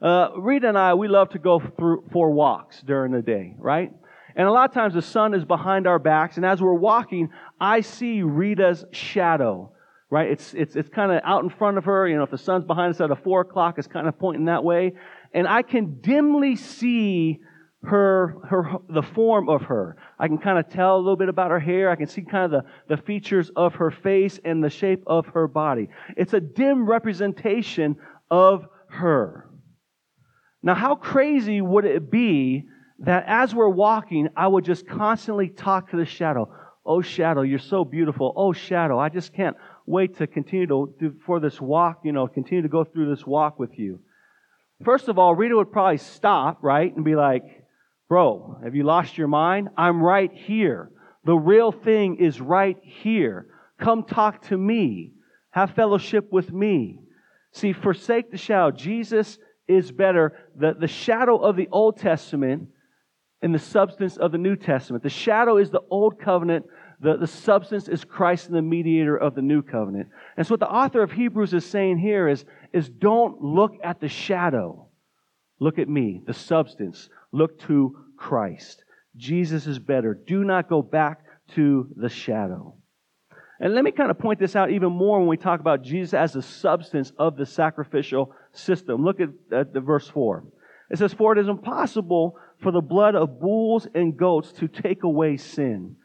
Uh, 0.02 0.30
Rita 0.38 0.68
and 0.68 0.78
I, 0.78 0.94
we 0.94 1.08
love 1.08 1.30
to 1.30 1.40
go 1.40 1.60
through 1.60 2.04
for 2.12 2.32
walks 2.32 2.82
during 2.82 3.14
the 3.14 3.22
day, 3.22 3.56
right? 3.58 3.92
And 4.36 4.48
a 4.48 4.52
lot 4.52 4.70
of 4.70 4.74
times 4.74 4.94
the 4.94 5.02
sun 5.02 5.34
is 5.34 5.46
behind 5.46 5.88
our 5.88 6.00
backs, 6.00 6.36
and 6.38 6.46
as 6.46 6.62
we're 6.62 6.74
walking, 6.74 7.30
I 7.60 7.82
see 7.82 8.24
Rita's 8.24 8.84
shadow, 8.92 9.72
right? 10.14 10.30
It's, 10.30 10.54
it's, 10.54 10.76
it's 10.76 10.90
kind 10.90 11.12
of 11.12 11.22
out 11.24 11.44
in 11.44 11.50
front 11.50 11.80
of 11.80 11.86
her. 11.86 12.08
You 12.08 12.18
know, 12.18 12.24
if 12.24 12.30
the 12.30 12.38
sun's 12.38 12.66
behind 12.66 12.94
us 12.94 13.02
at 13.02 13.10
a 13.10 13.16
four 13.16 13.42
o'clock, 13.42 13.80
it's 13.80 13.88
kind 13.88 14.08
of 14.08 14.20
pointing 14.20 14.46
that 14.46 14.64
way. 14.64 14.94
And 15.34 15.48
I 15.48 15.64
can 15.64 16.02
dimly 16.02 16.56
see 16.56 17.40
her, 17.82 18.38
her, 18.48 18.74
the 18.90 19.02
form 19.02 19.50
of 19.50 19.64
her. 19.64 19.98
I 20.20 20.28
can 20.28 20.38
kind 20.38 20.60
of 20.60 20.70
tell 20.70 20.98
a 20.98 21.00
little 21.00 21.16
bit 21.16 21.30
about 21.30 21.50
her 21.50 21.60
hair. 21.60 21.90
I 21.90 21.96
can 21.96 22.06
see 22.06 22.22
kind 22.22 22.46
of 22.46 22.52
the, 22.52 22.96
the 22.96 23.02
features 23.02 23.50
of 23.56 23.74
her 23.74 23.90
face 23.90 24.40
and 24.46 24.64
the 24.64 24.70
shape 24.70 25.04
of 25.08 25.26
her 25.34 25.48
body. 25.48 25.90
It's 26.16 26.34
a 26.34 26.40
dim 26.40 26.88
representation 26.88 27.96
of 28.30 28.68
her. 28.90 29.50
Now, 30.62 30.76
how 30.76 30.94
crazy 30.94 31.60
would 31.60 31.86
it 31.86 32.12
be 32.12 32.66
that 33.00 33.24
as 33.26 33.56
we're 33.56 33.68
walking, 33.68 34.30
I 34.38 34.46
would 34.46 34.64
just 34.64 34.88
constantly 34.88 35.50
talk 35.50 35.90
to 35.90 35.98
the 35.98 36.06
shadow. 36.06 36.54
Oh, 36.86 37.02
shadow, 37.02 37.42
you're 37.42 37.60
so 37.60 37.84
beautiful. 37.84 38.32
Oh, 38.36 38.54
shadow, 38.54 39.00
I 39.00 39.10
just 39.10 39.34
can't 39.34 39.58
wait 39.86 40.18
to 40.18 40.28
continue 40.28 40.68
to, 40.68 40.94
to 41.00 41.16
for 41.26 41.40
this 41.40 41.60
walk, 41.60 42.02
you 42.04 42.12
know, 42.12 42.28
continue 42.28 42.62
to 42.62 42.70
go 42.70 42.84
through 42.84 43.14
this 43.14 43.26
walk 43.26 43.60
with 43.60 43.78
you. 43.78 44.00
First 44.84 45.08
of 45.08 45.18
all, 45.18 45.36
Rita 45.36 45.56
would 45.56 45.72
probably 45.72 45.98
stop, 45.98 46.60
right, 46.62 46.94
and 46.94 47.06
be 47.06 47.16
like, 47.16 47.44
Bro, 48.10 48.60
have 48.64 48.76
you 48.76 48.84
lost 48.84 49.18
your 49.18 49.28
mind? 49.28 49.70
I'm 49.78 50.02
right 50.02 50.32
here. 50.32 50.92
The 51.24 51.36
real 51.36 51.72
thing 51.72 52.18
is 52.18 52.40
right 52.40 52.78
here. 52.84 53.48
Come 53.80 54.04
talk 54.04 54.44
to 54.50 54.58
me. 54.58 55.14
Have 55.52 55.72
fellowship 55.72 56.32
with 56.32 56.52
me. 56.52 57.00
See, 57.54 57.74
forsake 57.74 58.30
the 58.30 58.38
shadow. 58.38 58.72
Jesus 58.72 59.38
is 59.68 59.92
better. 59.92 60.38
The, 60.56 60.76
the 60.80 60.88
shadow 60.88 61.38
of 61.38 61.56
the 61.56 61.70
Old 61.72 61.98
Testament 61.98 62.70
and 63.42 63.54
the 63.54 63.60
substance 63.60 64.18
of 64.18 64.32
the 64.32 64.38
New 64.38 64.56
Testament. 64.56 65.04
The 65.04 65.10
shadow 65.10 65.58
is 65.58 65.70
the 65.70 65.82
Old 65.90 66.20
Covenant. 66.20 66.66
The, 67.04 67.18
the 67.18 67.28
substance 67.28 67.90
is 67.90 68.06
Christ 68.06 68.48
and 68.48 68.56
the 68.56 68.62
mediator 68.62 69.18
of 69.18 69.36
the 69.36 69.42
New 69.42 69.62
Covenant. 69.62 70.08
And 70.38 70.48
so 70.48 70.54
what 70.54 70.62
the 70.62 70.72
author 70.72 71.04
of 71.04 71.12
Hebrews 71.12 71.54
is 71.54 71.66
saying 71.66 71.98
here 71.98 72.30
is, 72.30 72.46
is 72.72 72.88
don't 72.88 73.42
look 73.42 73.74
at 73.84 74.00
the 74.00 74.08
shadow. 74.08 74.88
Look 75.60 75.80
at 75.80 75.90
me, 75.90 76.22
the 76.26 76.34
substance. 76.34 77.10
Look 77.34 77.60
to 77.64 77.98
Christ. 78.16 78.86
Jesus 79.18 79.68
is 79.68 79.80
better. 79.80 80.14
Do 80.14 80.46
not 80.46 80.70
go 80.70 80.82
back 80.82 81.26
to 81.56 81.90
the 81.98 82.08
shadow. 82.08 82.76
And 83.60 83.76
let 83.76 83.84
me 83.84 83.92
kind 83.92 84.10
of 84.10 84.18
point 84.18 84.40
this 84.40 84.56
out 84.56 84.72
even 84.72 84.94
more 84.94 85.20
when 85.20 85.28
we 85.28 85.38
talk 85.38 85.60
about 85.60 85.84
Jesus 85.84 86.14
as 86.14 86.32
the 86.32 86.42
substance 86.42 87.12
of 87.20 87.36
the 87.36 87.46
sacrificial 87.46 88.34
system. 88.54 89.04
Look 89.04 89.20
at, 89.20 89.30
at 89.52 89.74
the 89.74 89.82
verse 89.82 90.08
4. 90.08 90.46
It 90.90 91.00
says, 91.00 91.14
For 91.14 91.34
it 91.34 91.40
is 91.40 91.50
impossible 91.50 92.38
for 92.62 92.72
the 92.72 92.82
blood 92.82 93.16
of 93.16 93.42
bulls 93.42 93.88
and 93.94 94.16
goats 94.16 94.54
to 94.54 94.70
take 94.70 95.04
away 95.04 95.36
sin. 95.36 95.98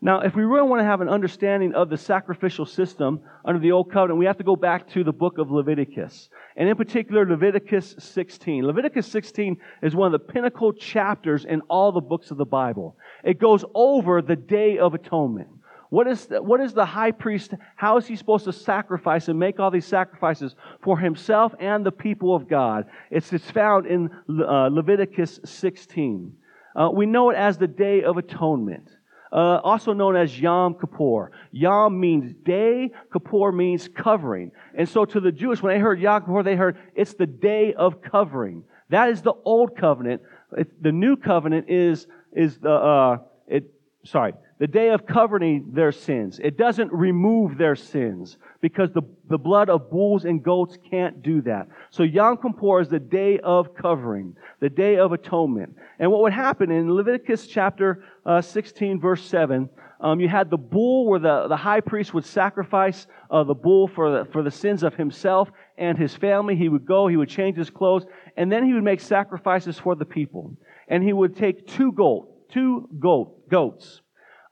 Now, 0.00 0.20
if 0.20 0.36
we 0.36 0.44
really 0.44 0.68
want 0.68 0.80
to 0.80 0.84
have 0.84 1.00
an 1.00 1.08
understanding 1.08 1.74
of 1.74 1.90
the 1.90 1.96
sacrificial 1.96 2.64
system 2.64 3.20
under 3.44 3.60
the 3.60 3.72
Old 3.72 3.90
Covenant, 3.90 4.20
we 4.20 4.26
have 4.26 4.38
to 4.38 4.44
go 4.44 4.54
back 4.54 4.88
to 4.90 5.02
the 5.02 5.12
book 5.12 5.38
of 5.38 5.50
Leviticus. 5.50 6.28
And 6.56 6.68
in 6.68 6.76
particular, 6.76 7.28
Leviticus 7.28 7.96
16. 7.98 8.64
Leviticus 8.64 9.08
16 9.08 9.56
is 9.82 9.96
one 9.96 10.06
of 10.06 10.12
the 10.12 10.32
pinnacle 10.32 10.72
chapters 10.72 11.44
in 11.44 11.62
all 11.62 11.90
the 11.90 12.00
books 12.00 12.30
of 12.30 12.36
the 12.36 12.44
Bible. 12.44 12.96
It 13.24 13.40
goes 13.40 13.64
over 13.74 14.22
the 14.22 14.36
Day 14.36 14.78
of 14.78 14.94
Atonement. 14.94 15.48
What 15.90 16.06
is, 16.06 16.26
the, 16.26 16.40
what 16.40 16.60
is 16.60 16.74
the 16.74 16.86
high 16.86 17.12
priest, 17.12 17.54
how 17.74 17.96
is 17.96 18.06
he 18.06 18.14
supposed 18.14 18.44
to 18.44 18.52
sacrifice 18.52 19.26
and 19.26 19.38
make 19.38 19.58
all 19.58 19.70
these 19.70 19.86
sacrifices 19.86 20.54
for 20.80 20.98
himself 20.98 21.54
and 21.58 21.84
the 21.84 21.90
people 21.90 22.36
of 22.36 22.46
God? 22.46 22.86
It's, 23.10 23.32
it's 23.32 23.50
found 23.50 23.86
in 23.86 24.10
uh, 24.28 24.68
Leviticus 24.70 25.40
16. 25.44 26.36
Uh, 26.76 26.90
we 26.92 27.06
know 27.06 27.30
it 27.30 27.36
as 27.36 27.58
the 27.58 27.66
Day 27.66 28.04
of 28.04 28.16
Atonement 28.16 28.88
uh, 29.32 29.60
also 29.62 29.92
known 29.92 30.16
as 30.16 30.38
Yom 30.38 30.74
Kippur. 30.74 31.30
Yom 31.52 31.98
means 32.00 32.34
day, 32.44 32.90
Kippur 33.12 33.52
means 33.52 33.88
covering. 33.88 34.52
And 34.74 34.88
so 34.88 35.04
to 35.04 35.20
the 35.20 35.32
Jewish, 35.32 35.62
when 35.62 35.74
they 35.74 35.80
heard 35.80 36.00
Yom 36.00 36.22
Kippur, 36.22 36.42
they 36.42 36.56
heard 36.56 36.78
it's 36.94 37.14
the 37.14 37.26
day 37.26 37.74
of 37.74 38.00
covering. 38.02 38.64
That 38.90 39.10
is 39.10 39.22
the 39.22 39.34
old 39.44 39.76
covenant. 39.76 40.22
It, 40.56 40.82
the 40.82 40.92
new 40.92 41.16
covenant 41.16 41.68
is, 41.68 42.06
is 42.32 42.58
the, 42.58 42.72
uh, 42.72 43.18
it, 43.46 43.70
sorry, 44.04 44.32
the 44.58 44.66
day 44.66 44.88
of 44.90 45.06
covering 45.06 45.70
their 45.72 45.92
sins. 45.92 46.40
It 46.42 46.58
doesn't 46.58 46.92
remove 46.92 47.58
their 47.58 47.76
sins 47.76 48.38
because 48.60 48.90
the, 48.92 49.02
the 49.28 49.38
blood 49.38 49.70
of 49.70 49.90
bulls 49.90 50.24
and 50.24 50.42
goats 50.42 50.76
can't 50.90 51.22
do 51.22 51.40
that. 51.42 51.68
So 51.90 52.02
Yom 52.02 52.38
Kippur 52.38 52.80
is 52.80 52.88
the 52.88 52.98
day 52.98 53.38
of 53.38 53.74
covering, 53.74 54.36
the 54.60 54.68
day 54.68 54.96
of 54.96 55.12
atonement. 55.12 55.76
And 56.00 56.10
what 56.10 56.22
would 56.22 56.32
happen 56.32 56.70
in 56.70 56.92
Leviticus 56.92 57.46
chapter 57.46 58.04
uh, 58.26 58.40
16, 58.40 59.00
verse 59.00 59.24
7, 59.24 59.70
um, 60.00 60.20
you 60.20 60.28
had 60.28 60.50
the 60.50 60.58
bull 60.58 61.06
where 61.06 61.18
the, 61.20 61.46
the 61.48 61.56
high 61.56 61.80
priest 61.80 62.14
would 62.14 62.24
sacrifice 62.24 63.06
uh, 63.30 63.44
the 63.44 63.54
bull 63.54 63.88
for 63.88 64.18
the, 64.18 64.24
for 64.32 64.42
the 64.42 64.50
sins 64.50 64.82
of 64.82 64.94
himself 64.94 65.50
and 65.76 65.98
his 65.98 66.14
family. 66.14 66.56
He 66.56 66.68
would 66.68 66.86
go, 66.86 67.06
he 67.06 67.16
would 67.16 67.28
change 67.28 67.56
his 67.56 67.70
clothes, 67.70 68.04
and 68.36 68.50
then 68.50 68.64
he 68.64 68.74
would 68.74 68.84
make 68.84 69.00
sacrifices 69.00 69.78
for 69.78 69.94
the 69.94 70.04
people. 70.04 70.56
And 70.88 71.02
he 71.02 71.12
would 71.12 71.36
take 71.36 71.66
two 71.66 71.92
goat, 71.92 72.48
two 72.50 72.88
goat, 73.00 73.48
goats, 73.48 74.00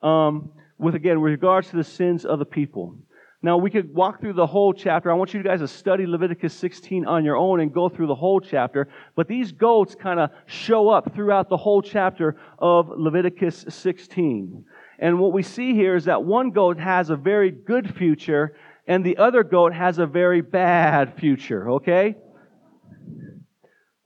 um, 0.03 0.51
with 0.79 0.95
again, 0.95 1.21
with 1.21 1.31
regards 1.31 1.71
to 1.71 1.77
the 1.77 1.85
sins 1.85 2.25
of 2.25 2.39
the 2.39 2.45
people. 2.45 2.97
Now, 3.43 3.59
we 3.59 3.71
could 3.71 3.95
walk 3.95 4.21
through 4.21 4.33
the 4.33 4.47
whole 4.47 4.73
chapter. 4.73 5.11
I 5.11 5.15
want 5.15 5.35
you 5.35 5.43
guys 5.43 5.61
to 5.61 5.69
study 5.69 6.07
Leviticus 6.07 6.55
16 6.55 7.07
on 7.07 7.25
your 7.25 7.37
own 7.37 7.61
and 7.61 7.73
go 7.73 7.89
through 7.89 8.09
the 8.09 8.15
whole 8.15 8.41
chapter. 8.41 8.89
But 9.15 9.29
these 9.29 9.53
goats 9.53 9.95
kind 9.95 10.19
of 10.19 10.31
show 10.47 10.89
up 10.89 11.15
throughout 11.15 11.49
the 11.49 11.57
whole 11.57 11.83
chapter 11.83 12.37
of 12.59 12.89
Leviticus 12.89 13.67
16. 13.69 14.65
And 14.99 15.19
what 15.21 15.33
we 15.33 15.43
see 15.43 15.75
here 15.75 15.95
is 15.95 16.07
that 16.07 16.25
one 16.25 16.51
goat 16.51 16.79
has 16.81 17.11
a 17.11 17.17
very 17.17 17.51
good 17.51 17.95
future 17.95 18.57
and 18.89 19.05
the 19.05 19.19
other 19.19 19.43
goat 19.43 19.73
has 19.73 19.99
a 19.99 20.07
very 20.07 20.41
bad 20.41 21.19
future, 21.19 21.71
okay? 21.73 22.17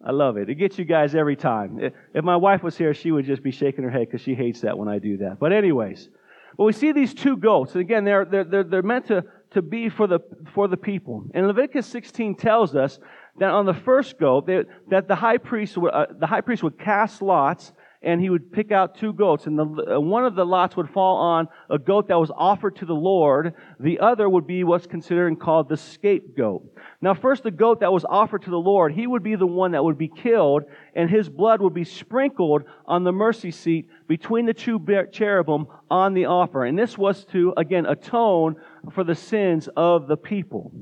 I 0.02 0.12
love 0.12 0.38
it. 0.38 0.49
It 0.49 0.54
gets 0.54 0.78
you 0.78 0.85
guys 0.85 1.14
every 1.14 1.37
time. 1.37 1.78
If 2.14 2.25
my 2.25 2.37
wife 2.37 2.62
was 2.62 2.76
here, 2.76 2.95
she 2.95 3.11
would 3.11 3.26
just 3.26 3.42
be 3.42 3.50
shaking 3.50 3.85
her 3.85 3.90
head 3.90 4.07
because 4.07 4.23
she 4.23 4.35
hates 4.35 4.62
that 4.62 4.78
when 4.78 4.88
I 4.88 4.99
do 4.99 5.19
that. 5.19 5.38
But, 5.38 5.52
anyways, 5.52 6.09
well, 6.57 6.66
we 6.66 6.73
see 6.73 6.92
these 6.92 7.12
two 7.12 7.37
goats. 7.37 7.73
And 7.73 7.83
again, 7.83 8.04
they're, 8.04 8.25
they're, 8.25 8.64
they're, 8.64 8.83
meant 8.83 9.07
to, 9.09 9.25
to 9.50 9.61
be 9.61 9.88
for 9.90 10.07
the, 10.07 10.21
for 10.54 10.69
the 10.69 10.76
people. 10.76 11.26
And 11.35 11.47
Leviticus 11.47 11.87
16 11.87 12.37
tells 12.37 12.75
us 12.75 12.99
that 13.38 13.50
on 13.50 13.66
the 13.66 13.75
first 13.75 14.19
goat, 14.19 14.47
they, 14.47 14.64
that 14.88 15.07
the 15.07 15.16
high 15.16 15.38
priest 15.38 15.76
would, 15.76 15.92
uh, 15.92 16.07
the 16.19 16.26
high 16.26 16.40
priest 16.40 16.62
would 16.62 16.78
cast 16.78 17.21
lots 17.21 17.73
and 18.02 18.21
he 18.21 18.30
would 18.30 18.50
pick 18.50 18.73
out 18.73 18.97
two 18.97 19.12
goats, 19.12 19.47
and 19.47 19.59
the, 19.59 19.97
uh, 19.97 20.00
one 20.00 20.25
of 20.25 20.35
the 20.35 20.45
lots 20.45 20.75
would 20.76 20.88
fall 20.88 21.16
on 21.16 21.49
a 21.69 21.78
goat 21.78 22.09
that 22.09 22.19
was 22.19 22.30
offered 22.35 22.76
to 22.76 22.87
the 22.87 22.95
Lord. 22.95 23.54
The 23.78 24.00
other 24.00 24.28
would 24.28 24.47
be 24.47 24.64
what's 24.64 24.87
considered 24.87 25.28
and 25.28 25.38
called 25.38 25.69
the 25.69 25.76
scapegoat. 25.76 26.62
Now, 27.02 27.12
first, 27.12 27.42
the 27.42 27.50
goat 27.50 27.80
that 27.80 27.92
was 27.92 28.07
offered 28.07 28.42
to 28.42 28.50
the 28.50 28.57
Lord, 28.59 28.95
he 28.95 29.07
would 29.07 29.23
be 29.23 29.35
the 29.35 29.47
one 29.47 29.73
that 29.73 29.85
would 29.85 29.99
be 29.99 30.09
killed, 30.09 30.64
and 30.95 31.11
his 31.11 31.28
blood 31.28 31.61
would 31.61 31.75
be 31.75 31.85
sprinkled 31.85 32.62
on 32.87 33.04
the 33.04 33.12
mercy 33.12 33.50
seat 33.50 33.88
between 34.09 34.47
the 34.47 34.54
two 34.54 34.80
cherubim 35.12 35.66
on 35.90 36.14
the 36.14 36.25
offer. 36.25 36.64
And 36.64 36.78
this 36.78 36.97
was 36.97 37.25
to, 37.26 37.52
again, 37.57 37.85
atone 37.85 38.57
for 38.92 39.04
the 39.04 39.14
sins 39.14 39.69
of 39.76 40.09
the 40.09 40.16
people. 40.16 40.73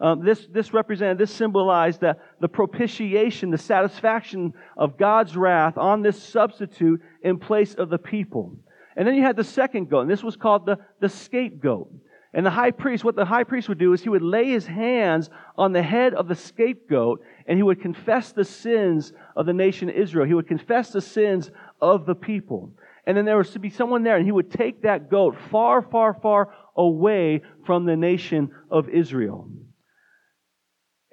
Um, 0.00 0.24
this, 0.24 0.46
this 0.52 0.74
represented, 0.74 1.18
this 1.18 1.32
symbolized 1.32 2.00
the, 2.00 2.16
the 2.40 2.48
propitiation, 2.48 3.50
the 3.50 3.58
satisfaction 3.58 4.52
of 4.76 4.98
God's 4.98 5.36
wrath 5.36 5.78
on 5.78 6.02
this 6.02 6.22
substitute 6.22 7.00
in 7.22 7.38
place 7.38 7.74
of 7.74 7.88
the 7.88 7.98
people. 7.98 8.56
And 8.96 9.06
then 9.06 9.14
you 9.14 9.22
had 9.22 9.36
the 9.36 9.44
second 9.44 9.88
goat, 9.88 10.02
and 10.02 10.10
this 10.10 10.22
was 10.22 10.36
called 10.36 10.66
the, 10.66 10.78
the 11.00 11.08
scapegoat. 11.08 11.90
And 12.36 12.44
the 12.44 12.50
high 12.50 12.70
priest, 12.70 13.02
what 13.02 13.16
the 13.16 13.24
high 13.24 13.44
priest 13.44 13.68
would 13.68 13.78
do 13.78 13.94
is 13.94 14.02
he 14.02 14.10
would 14.10 14.22
lay 14.22 14.44
his 14.44 14.66
hands 14.66 15.30
on 15.56 15.72
the 15.72 15.82
head 15.82 16.12
of 16.12 16.28
the 16.28 16.34
scapegoat 16.34 17.22
and 17.46 17.58
he 17.58 17.62
would 17.62 17.80
confess 17.80 18.32
the 18.32 18.44
sins 18.44 19.14
of 19.34 19.46
the 19.46 19.54
nation 19.54 19.88
Israel. 19.88 20.26
He 20.26 20.34
would 20.34 20.46
confess 20.46 20.90
the 20.90 21.00
sins 21.00 21.50
of 21.80 22.04
the 22.04 22.14
people. 22.14 22.72
And 23.06 23.16
then 23.16 23.24
there 23.24 23.38
was 23.38 23.52
to 23.52 23.58
be 23.58 23.70
someone 23.70 24.02
there 24.02 24.16
and 24.16 24.26
he 24.26 24.32
would 24.32 24.50
take 24.50 24.82
that 24.82 25.08
goat 25.08 25.36
far, 25.50 25.80
far, 25.80 26.12
far 26.12 26.52
away 26.76 27.40
from 27.64 27.86
the 27.86 27.96
nation 27.96 28.50
of 28.70 28.90
Israel. 28.90 29.48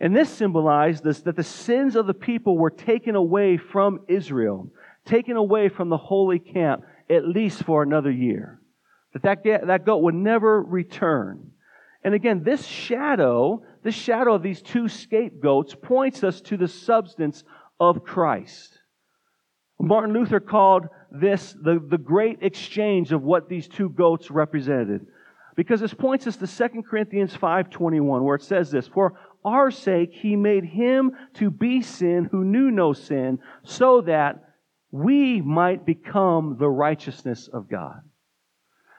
And 0.04 0.14
this 0.14 0.30
symbolized 0.30 1.06
this, 1.06 1.22
that 1.22 1.38
the 1.38 1.46
sins 1.46 1.96
of 1.96 2.08
the 2.08 2.14
people 2.14 2.58
were 2.58 2.70
taken 2.70 3.16
away 3.16 3.56
from 3.56 4.02
Israel, 4.10 4.68
taken 5.06 5.38
away 5.38 5.70
from 5.70 5.88
the 5.88 5.96
holy 5.96 6.40
camp, 6.40 6.84
at 7.10 7.26
least 7.26 7.64
for 7.64 7.84
another 7.84 8.12
year. 8.12 8.60
That 9.14 9.44
that, 9.46 9.68
that 9.68 9.86
goat 9.86 10.00
would 10.00 10.14
never 10.14 10.62
return. 10.62 11.52
And 12.04 12.14
again, 12.14 12.44
this 12.44 12.66
shadow, 12.66 13.64
this 13.82 13.96
shadow 13.96 14.34
of 14.34 14.44
these 14.44 14.62
two 14.62 14.90
scapegoats 14.90 15.74
points 15.74 16.22
us 16.22 16.42
to 16.42 16.58
the 16.58 16.68
substance 16.68 17.46
of 17.80 18.04
Christ. 18.04 18.78
Martin 19.80 20.14
Luther 20.14 20.42
called 20.42 20.90
this 21.12 21.54
the, 21.54 21.82
the 21.82 21.98
great 21.98 22.40
exchange 22.42 23.14
of 23.14 23.24
what 23.24 23.48
these 23.48 23.70
two 23.70 23.88
goats 23.88 24.30
represented. 24.30 25.08
Because 25.56 25.80
this 25.80 25.94
points 25.94 26.26
us 26.26 26.36
to 26.38 26.48
2 26.48 26.82
Corinthians 26.82 27.38
5.21, 27.38 28.24
where 28.24 28.36
it 28.36 28.42
says 28.42 28.72
this, 28.72 28.88
For 28.88 29.14
our 29.46 29.72
sake, 29.72 30.12
he 30.14 30.36
made 30.36 30.66
him 30.66 31.12
to 31.36 31.50
be 31.50 31.82
sin 31.82 32.30
who 32.32 32.44
knew 32.44 32.72
no 32.72 32.94
sin, 32.94 33.40
so 33.64 34.02
that 34.02 34.44
we 34.92 35.42
might 35.42 35.86
become 35.86 36.58
the 36.60 36.70
righteousness 36.70 37.50
of 37.52 37.70
God. 37.70 38.02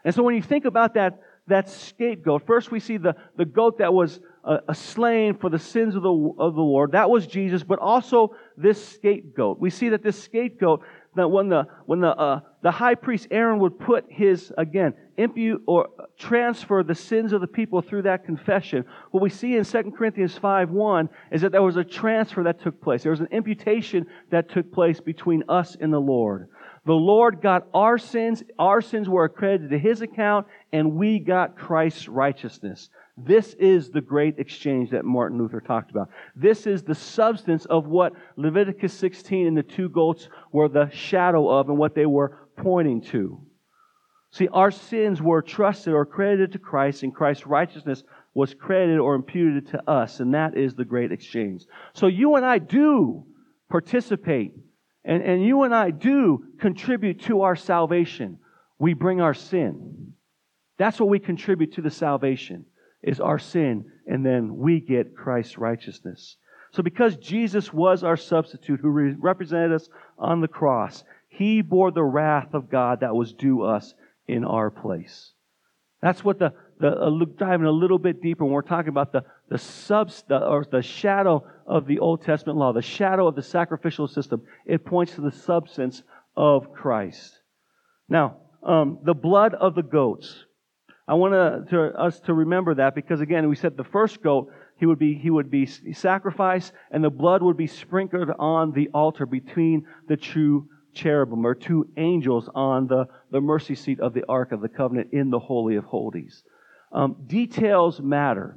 And 0.05 0.15
so 0.15 0.23
when 0.23 0.35
you 0.35 0.43
think 0.43 0.65
about 0.65 0.95
that, 0.95 1.21
that 1.47 1.69
scapegoat, 1.69 2.47
first 2.47 2.71
we 2.71 2.81
see 2.81 2.97
the, 2.97 3.15
the 3.37 3.45
goat 3.45 3.79
that 3.79 3.95
was 3.95 4.21
uh, 4.45 4.73
slain 4.73 5.35
for 5.35 5.49
the 5.49 5.59
sins 5.59 5.95
of 5.95 6.03
the, 6.03 6.35
of 6.39 6.55
the 6.55 6.61
Lord. 6.61 6.93
That 6.93 7.11
was 7.11 7.27
Jesus, 7.27 7.63
but 7.63 7.79
also 7.79 8.35
this 8.57 8.87
scapegoat. 8.87 9.59
We 9.59 9.71
see 9.71 9.91
that 9.91 10.03
this 10.03 10.23
scapegoat 10.23 10.83
that 11.17 11.29
when 11.29 11.49
the 11.49 11.67
when 11.87 12.01
the 12.01 12.09
uh, 12.09 12.41
the 12.63 12.71
high 12.71 12.95
priest 12.95 13.29
Aaron 13.31 13.59
would 13.61 13.79
put 13.79 14.05
his 14.09 14.53
again 14.57 14.95
impute 15.17 15.63
or 15.67 15.89
transfer 16.19 16.83
the 16.83 16.95
sins 16.95 17.33
of 17.33 17.41
the 17.41 17.47
people 17.47 17.81
through 17.81 18.03
that 18.03 18.25
confession, 18.25 18.85
what 19.11 19.23
we 19.23 19.31
see 19.31 19.57
in 19.57 19.65
2 19.65 19.93
Corinthians 19.97 20.37
5 20.37 20.71
1 20.71 21.09
is 21.33 21.43
that 21.43 21.53
there 21.53 21.63
was 21.63 21.77
a 21.77 21.85
transfer 21.85 22.43
that 22.43 22.61
took 22.61 22.81
place. 22.81 23.03
There 23.03 23.13
was 23.13 23.21
an 23.21 23.29
imputation 23.31 24.07
that 24.31 24.51
took 24.51 24.73
place 24.73 25.01
between 25.01 25.45
us 25.49 25.77
and 25.81 25.93
the 25.93 26.01
Lord. 26.01 26.49
The 26.87 26.93
Lord 26.93 27.41
got 27.41 27.67
our 27.73 27.97
sins, 27.97 28.43
our 28.59 28.83
sins 28.83 29.09
were 29.09 29.25
accredited 29.25 29.71
to 29.71 29.79
his 29.79 30.03
account, 30.03 30.47
and 30.73 30.95
we 30.95 31.19
got 31.19 31.57
Christ's 31.57 32.09
righteousness. 32.09 32.91
This 33.17 33.55
is 33.55 33.91
the 33.91 34.01
great 34.01 34.39
exchange 34.39 34.91
that 34.91 35.05
Martin 35.05 35.39
Luther 35.39 35.61
talked 35.61 35.91
about. 35.91 36.11
This 36.35 36.67
is 36.67 36.83
the 36.83 36.97
substance 36.97 37.65
of 37.67 37.87
what 37.87 38.13
Leviticus 38.37 38.93
16 38.93 39.47
and 39.47 39.57
the 39.57 39.63
two 39.63 39.89
goats 39.89 40.29
were 40.51 40.69
the 40.69 40.91
shadow 40.91 41.49
of 41.49 41.69
and 41.69 41.79
what 41.79 41.95
they 41.95 42.07
were 42.07 42.49
pointing 42.57 43.01
to. 43.03 43.41
See, 44.33 44.49
our 44.49 44.73
sins 44.73 45.23
were 45.23 45.43
trusted 45.43 45.95
or 45.95 46.05
credited 46.05 46.51
to 46.53 46.59
Christ, 46.59 47.05
and 47.05 47.15
Christ's 47.15 47.47
righteousness 47.47 48.03
was 48.35 48.53
credited 48.53 48.99
or 48.99 49.15
imputed 49.15 49.69
to 49.69 49.89
us, 49.89 50.19
and 50.19 50.35
that 50.35 50.57
is 50.57 50.75
the 50.75 50.85
great 50.85 51.13
exchange. 51.13 51.65
So 51.93 52.09
you 52.09 52.35
and 52.35 52.45
I 52.45 52.59
do 52.59 53.27
participate, 53.71 54.55
and, 55.05 55.23
and 55.23 55.45
you 55.45 55.63
and 55.63 55.73
I 55.73 55.93
do 55.93 56.47
contribute 56.59 57.21
to 57.23 57.43
our 57.43 57.55
salvation. 57.55 58.41
We 58.81 58.95
bring 58.95 59.21
our 59.21 59.35
sin. 59.35 60.15
That's 60.79 60.99
what 60.99 61.09
we 61.09 61.21
contribute 61.21 61.75
to 61.75 61.83
the 61.83 61.93
salvation 61.93 62.67
is 63.05 63.21
our 63.21 63.39
sin, 63.39 63.85
and 64.07 64.25
then 64.25 64.57
we 64.57 64.81
get 64.81 65.17
Christ's 65.17 65.59
righteousness. 65.59 66.37
So 66.73 66.83
because 66.83 67.17
Jesus 67.17 67.73
was 67.73 68.03
our 68.03 68.17
substitute 68.17 68.81
who 68.81 68.89
re- 68.89 69.15
represented 69.17 69.73
us 69.73 69.89
on 70.19 70.41
the 70.41 70.49
cross, 70.49 71.05
he 71.29 71.63
bore 71.63 71.93
the 71.93 72.03
wrath 72.03 72.55
of 72.55 72.71
God 72.71 73.01
that 73.01 73.15
was 73.15 73.33
due 73.33 73.63
us 73.63 73.95
in 74.27 74.45
our 74.45 74.71
place. 74.71 75.33
That's 76.03 76.25
what 76.25 76.39
the, 76.39 76.53
the 76.81 76.89
uh, 76.89 77.25
diving 77.37 77.67
a 77.67 77.71
little 77.71 77.99
bit 77.99 78.21
deeper 78.21 78.45
when 78.45 78.53
we're 78.53 78.63
talking 78.63 78.89
about 78.89 79.13
the, 79.13 79.25
the 79.49 79.59
subs, 79.59 80.25
the, 80.29 80.45
or 80.45 80.65
the 80.69 80.83
shadow 80.83 81.45
of 81.67 81.87
the 81.87 82.01
Old 82.01 82.23
Testament 82.23 82.59
law, 82.59 82.73
the 82.73 82.83
shadow 82.83 83.29
of 83.29 83.37
the 83.37 83.43
sacrificial 83.43 84.09
system. 84.09 84.43
It 84.67 84.85
points 84.85 85.15
to 85.15 85.21
the 85.21 85.33
substance 85.33 86.03
of 86.37 86.73
Christ. 86.73 87.39
Now, 88.09 88.39
um, 88.63 88.99
the 89.05 89.15
blood 89.15 89.55
of 89.55 89.75
the 89.75 89.83
goats. 89.83 90.45
I 91.07 91.15
want 91.15 91.69
to, 91.69 91.93
us 91.99 92.21
to 92.21 92.35
remember 92.35 92.75
that 92.77 92.95
because 92.95 93.21
again, 93.21 93.49
we 93.49 93.57
said 93.57 93.77
the 93.77 93.85
first 93.85 94.23
goat, 94.23 94.51
he 94.77 94.87
would 94.87 94.99
be, 94.99 95.15
he 95.15 95.31
would 95.31 95.51
be 95.51 95.67
sacrificed 95.67 96.73
and 96.91 97.05
the 97.05 97.11
blood 97.11 97.43
would 97.43 97.57
be 97.57 97.67
sprinkled 97.67 98.31
on 98.39 98.73
the 98.73 98.89
altar 98.95 99.27
between 99.27 99.87
the 100.09 100.17
two 100.17 100.69
cherubim 100.95 101.47
or 101.47 101.55
two 101.55 101.89
angels 101.97 102.49
on 102.55 102.87
the, 102.87 103.07
the 103.31 103.41
mercy 103.41 103.75
seat 103.75 104.01
of 104.01 104.15
the 104.15 104.25
Ark 104.29 104.53
of 104.53 104.61
the 104.61 104.69
Covenant 104.69 105.13
in 105.13 105.31
the 105.31 105.39
Holy 105.39 105.77
of 105.77 105.85
Holies. 105.85 106.43
Um, 106.93 107.17
details 107.27 108.01
matter. 108.01 108.57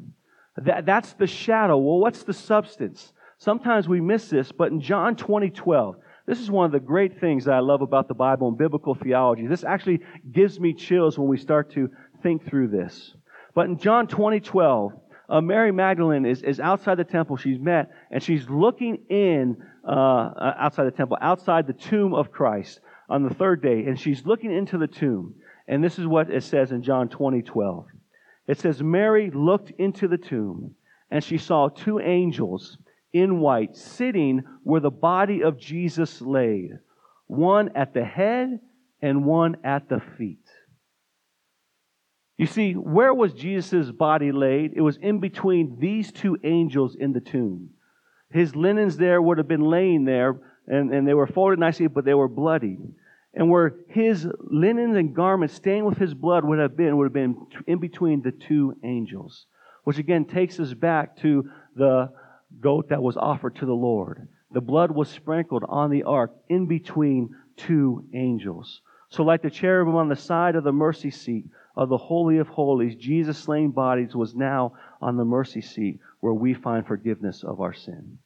That, 0.58 0.86
that's 0.86 1.14
the 1.14 1.28
shadow. 1.28 1.78
Well, 1.78 2.00
what's 2.00 2.24
the 2.24 2.34
substance? 2.34 3.12
Sometimes 3.40 3.88
we 3.88 4.02
miss 4.02 4.30
this, 4.30 4.52
but 4.52 4.72
in 4.72 4.80
John 4.80 5.16
20, 5.16 5.50
12, 5.50 5.96
this 6.28 6.40
is 6.40 6.52
one 6.52 6.66
of 6.66 6.72
the 6.72 6.80
great 6.80 7.20
things 7.20 7.46
that 7.46 7.54
I 7.54 7.60
love 7.60 7.82
about 7.82 8.08
the 8.08 8.14
Bible 8.14 8.50
and 8.50 8.58
biblical 8.58 8.96
theology. 8.96 9.48
This 9.48 9.64
actually 9.64 10.02
gives 10.32 10.60
me 10.60 10.74
chills 10.74 11.18
when 11.18 11.30
we 11.30 11.38
start 11.38 11.72
to 11.72 11.90
think 12.22 12.46
through 12.46 12.70
this. 12.70 13.14
But 13.54 13.68
in 13.68 13.78
John 13.78 14.08
20, 14.08 14.40
12, 14.40 14.94
uh, 15.30 15.42
Mary 15.42 15.72
Magdalene 15.72 16.26
is, 16.26 16.42
is 16.42 16.60
outside 16.60 16.96
the 16.96 17.04
temple. 17.04 17.38
She's 17.38 17.60
met, 17.60 17.92
and 18.12 18.22
she's 18.22 18.50
looking 18.50 19.00
in 19.10 19.58
uh, 19.84 19.90
uh, 19.90 20.54
outside 20.58 20.86
the 20.86 20.92
temple, 20.92 21.18
outside 21.22 21.68
the 21.68 21.74
tomb 21.74 22.14
of 22.14 22.32
Christ 22.32 22.80
on 23.10 23.24
the 23.24 23.34
third 23.34 23.62
day, 23.62 23.86
and 23.86 24.00
she's 24.00 24.26
looking 24.26 24.54
into 24.54 24.78
the 24.78 24.88
tomb. 24.88 25.36
And 25.68 25.84
this 25.84 26.00
is 26.00 26.08
what 26.08 26.30
it 26.30 26.44
says 26.44 26.72
in 26.72 26.82
John 26.82 27.10
20, 27.10 27.42
12. 27.42 27.86
It 28.48 28.60
says, 28.60 28.82
Mary 28.82 29.30
looked 29.32 29.72
into 29.72 30.08
the 30.08 30.18
tomb, 30.18 30.76
and 31.12 31.24
she 31.24 31.38
saw 31.38 31.68
two 31.68 32.00
angels 32.00 32.78
in 33.12 33.40
white 33.40 33.76
sitting 33.76 34.44
where 34.64 34.82
the 34.82 34.90
body 34.90 35.44
of 35.44 35.58
Jesus 35.58 36.22
lay, 36.22 36.72
one 37.28 37.70
at 37.76 37.94
the 37.94 38.04
head 38.04 38.60
and 39.02 39.26
one 39.26 39.58
at 39.64 39.90
the 39.90 40.02
feet. 40.18 40.47
You 42.38 42.46
see, 42.46 42.74
where 42.74 43.14
was 43.14 43.34
Jesus' 43.34 43.92
body 43.92 44.32
laid? 44.32 44.74
It 44.76 44.82
was 44.82 44.98
in 44.98 45.20
between 45.20 45.80
these 45.80 46.12
two 46.12 46.38
angels 46.44 46.96
in 46.96 47.12
the 47.14 47.20
tomb. 47.20 47.72
His 48.30 48.56
linens 48.56 48.98
there 48.98 49.22
would 49.22 49.40
have 49.40 49.48
been 49.48 49.62
laying 49.62 50.06
there, 50.06 50.40
and, 50.68 50.94
and 50.94 51.08
they 51.08 51.16
were 51.16 51.28
folded 51.28 51.58
nicely, 51.58 51.88
but 51.88 52.06
they 52.06 52.14
were 52.14 52.28
bloody. 52.28 52.78
And 53.34 53.50
where 53.50 53.76
his 53.88 54.28
linens 54.40 54.98
and 54.98 55.16
garments 55.16 55.56
stained 55.56 55.86
with 55.86 55.98
his 55.98 56.14
blood 56.14 56.44
would 56.44 56.60
have 56.60 56.78
been, 56.78 56.98
would 56.98 57.06
have 57.06 57.14
been 57.14 57.48
in 57.66 57.80
between 57.80 58.22
the 58.22 58.32
two 58.32 58.76
angels. 58.84 59.48
Which 59.84 59.98
again 59.98 60.26
takes 60.26 60.60
us 60.60 60.74
back 60.74 61.18
to 61.18 61.50
the 61.76 62.12
goat 62.60 62.90
that 62.90 63.02
was 63.02 63.18
offered 63.18 63.56
to 63.58 63.66
the 63.66 63.74
Lord. 63.74 64.28
The 64.52 64.62
blood 64.62 64.92
was 64.92 65.10
sprinkled 65.10 65.64
on 65.68 65.90
the 65.90 66.04
ark 66.04 66.34
in 66.50 66.68
between 66.68 67.30
two 67.56 68.06
angels. 68.14 68.82
So, 69.10 69.24
like 69.24 69.42
the 69.42 69.50
cherubim 69.50 69.96
on 69.96 70.10
the 70.10 70.16
side 70.16 70.56
of 70.56 70.64
the 70.64 70.74
mercy 70.74 71.12
seat, 71.12 71.46
of 71.78 71.90
the 71.90 71.98
Holy 71.98 72.40
of 72.40 72.48
Holies, 72.48 72.96
Jesus' 72.96 73.38
slain 73.38 73.70
bodies, 73.70 74.16
was 74.16 74.34
now 74.36 74.74
on 75.00 75.16
the 75.16 75.24
mercy 75.24 75.62
seat 75.62 76.00
where 76.20 76.34
we 76.34 76.56
find 76.56 76.86
forgiveness 76.86 77.44
of 77.44 77.62
our 77.62 77.74
sin. 77.74 78.18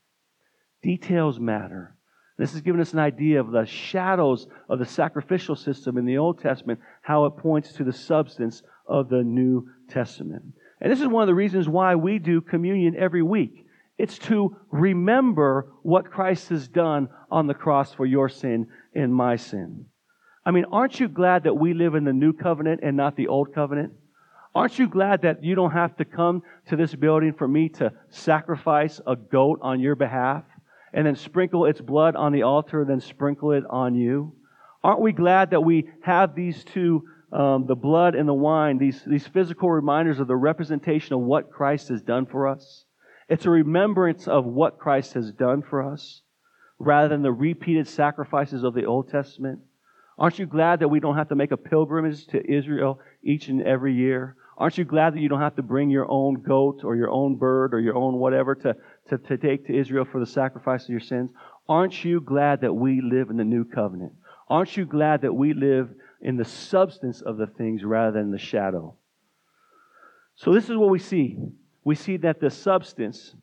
Details 0.81 1.37
matter. 1.37 1.95
This 2.37 2.53
has 2.53 2.61
given 2.61 2.79
us 2.79 2.93
an 2.93 2.99
idea 2.99 3.41
of 3.41 3.51
the 3.51 3.65
shadows 3.65 4.47
of 4.69 4.79
the 4.79 4.85
sacrificial 4.85 5.57
system 5.57 5.97
in 5.97 6.05
the 6.05 6.17
Old 6.17 6.41
Testament, 6.41 6.79
how 7.01 7.25
it 7.25 7.37
points 7.37 7.73
to 7.73 7.83
the 7.83 7.93
substance 7.93 8.63
of 8.87 9.09
the 9.09 9.21
New 9.21 9.67
Testament. 9.89 10.43
And 10.79 10.91
this 10.91 11.01
is 11.01 11.07
one 11.07 11.21
of 11.21 11.27
the 11.27 11.35
reasons 11.35 11.67
why 11.67 11.95
we 11.95 12.19
do 12.19 12.39
communion 12.39 12.95
every 12.97 13.21
week. 13.21 13.67
It's 13.97 14.17
to 14.19 14.55
remember 14.71 15.73
what 15.83 16.09
Christ 16.09 16.49
has 16.49 16.67
done 16.67 17.09
on 17.29 17.47
the 17.47 17.53
cross 17.53 17.93
for 17.93 18.05
your 18.05 18.29
sin 18.29 18.67
and 18.95 19.13
my 19.13 19.35
sin. 19.35 19.85
I 20.45 20.51
mean, 20.51 20.65
aren't 20.71 20.99
you 20.99 21.07
glad 21.07 21.43
that 21.43 21.53
we 21.53 21.73
live 21.73 21.95
in 21.95 22.03
the 22.03 22.13
new 22.13 22.33
covenant 22.33 22.81
and 22.83 22.97
not 22.97 23.15
the 23.15 23.27
old 23.27 23.53
covenant? 23.53 23.93
Aren't 24.53 24.79
you 24.79 24.89
glad 24.89 25.21
that 25.21 25.43
you 25.43 25.55
don't 25.55 25.71
have 25.71 25.95
to 25.97 26.05
come 26.05 26.43
to 26.67 26.75
this 26.75 26.93
building 26.93 27.33
for 27.33 27.47
me 27.47 27.69
to 27.69 27.93
sacrifice 28.09 28.99
a 29.05 29.15
goat 29.15 29.59
on 29.61 29.79
your 29.79 29.95
behalf 29.95 30.43
and 30.93 31.05
then 31.05 31.15
sprinkle 31.15 31.65
its 31.65 31.79
blood 31.79 32.15
on 32.15 32.33
the 32.33 32.43
altar 32.43 32.81
and 32.81 32.89
then 32.89 32.99
sprinkle 32.99 33.51
it 33.51 33.63
on 33.69 33.95
you? 33.95 34.33
Aren't 34.83 34.99
we 34.99 35.13
glad 35.13 35.51
that 35.51 35.61
we 35.61 35.89
have 36.01 36.35
these 36.35 36.63
two, 36.63 37.03
um, 37.31 37.65
the 37.67 37.75
blood 37.75 38.15
and 38.15 38.27
the 38.27 38.33
wine, 38.33 38.77
these, 38.77 39.01
these 39.05 39.27
physical 39.27 39.69
reminders 39.69 40.19
of 40.19 40.27
the 40.27 40.35
representation 40.35 41.13
of 41.13 41.21
what 41.21 41.51
Christ 41.51 41.89
has 41.89 42.01
done 42.01 42.25
for 42.25 42.47
us? 42.47 42.85
It's 43.29 43.45
a 43.45 43.51
remembrance 43.51 44.27
of 44.27 44.45
what 44.45 44.79
Christ 44.79 45.13
has 45.13 45.31
done 45.31 45.61
for 45.61 45.81
us 45.83 46.23
rather 46.79 47.07
than 47.07 47.21
the 47.21 47.31
repeated 47.31 47.87
sacrifices 47.87 48.63
of 48.63 48.73
the 48.73 48.85
Old 48.85 49.09
Testament. 49.09 49.59
Aren't 50.21 50.37
you 50.37 50.45
glad 50.45 50.81
that 50.81 50.87
we 50.87 50.99
don't 50.99 51.15
have 51.15 51.29
to 51.29 51.35
make 51.35 51.49
a 51.49 51.57
pilgrimage 51.57 52.27
to 52.27 52.39
Israel 52.47 52.99
each 53.23 53.47
and 53.47 53.59
every 53.63 53.95
year? 53.95 54.35
Aren't 54.55 54.77
you 54.77 54.85
glad 54.85 55.15
that 55.15 55.19
you 55.19 55.27
don't 55.27 55.41
have 55.41 55.55
to 55.55 55.63
bring 55.63 55.89
your 55.89 56.05
own 56.07 56.43
goat 56.43 56.81
or 56.83 56.95
your 56.95 57.09
own 57.09 57.37
bird 57.37 57.73
or 57.73 57.79
your 57.79 57.95
own 57.95 58.19
whatever 58.19 58.53
to, 58.53 58.75
to, 59.09 59.17
to 59.17 59.37
take 59.39 59.65
to 59.65 59.75
Israel 59.75 60.05
for 60.05 60.19
the 60.19 60.27
sacrifice 60.27 60.83
of 60.83 60.91
your 60.91 60.99
sins? 60.99 61.31
Aren't 61.67 62.05
you 62.05 62.21
glad 62.21 62.61
that 62.61 62.71
we 62.71 63.01
live 63.01 63.31
in 63.31 63.37
the 63.37 63.43
new 63.43 63.65
covenant? 63.65 64.13
Aren't 64.47 64.77
you 64.77 64.85
glad 64.85 65.21
that 65.21 65.33
we 65.33 65.55
live 65.55 65.89
in 66.21 66.37
the 66.37 66.45
substance 66.45 67.21
of 67.21 67.37
the 67.37 67.47
things 67.47 67.83
rather 67.83 68.11
than 68.19 68.29
the 68.29 68.37
shadow? 68.37 68.93
So, 70.35 70.53
this 70.53 70.69
is 70.69 70.77
what 70.77 70.91
we 70.91 70.99
see. 70.99 71.39
We 71.83 71.95
see 71.95 72.17
that 72.17 72.39
the 72.39 72.51
substance 72.51 73.33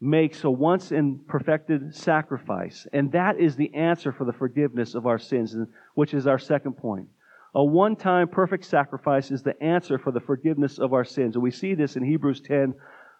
makes 0.00 0.44
a 0.44 0.50
once 0.50 0.92
and 0.92 1.26
perfected 1.26 1.94
sacrifice. 1.94 2.86
And 2.92 3.12
that 3.12 3.38
is 3.38 3.56
the 3.56 3.74
answer 3.74 4.12
for 4.12 4.24
the 4.24 4.32
forgiveness 4.32 4.94
of 4.94 5.06
our 5.06 5.18
sins, 5.18 5.54
which 5.94 6.14
is 6.14 6.26
our 6.26 6.38
second 6.38 6.74
point. 6.74 7.08
A 7.54 7.64
one 7.64 7.96
time 7.96 8.28
perfect 8.28 8.64
sacrifice 8.64 9.30
is 9.30 9.42
the 9.42 9.60
answer 9.62 9.98
for 9.98 10.12
the 10.12 10.20
forgiveness 10.20 10.78
of 10.78 10.92
our 10.92 11.04
sins. 11.04 11.34
And 11.34 11.42
we 11.42 11.50
see 11.50 11.74
this 11.74 11.96
in 11.96 12.04
Hebrews 12.04 12.40
10, 12.40 12.74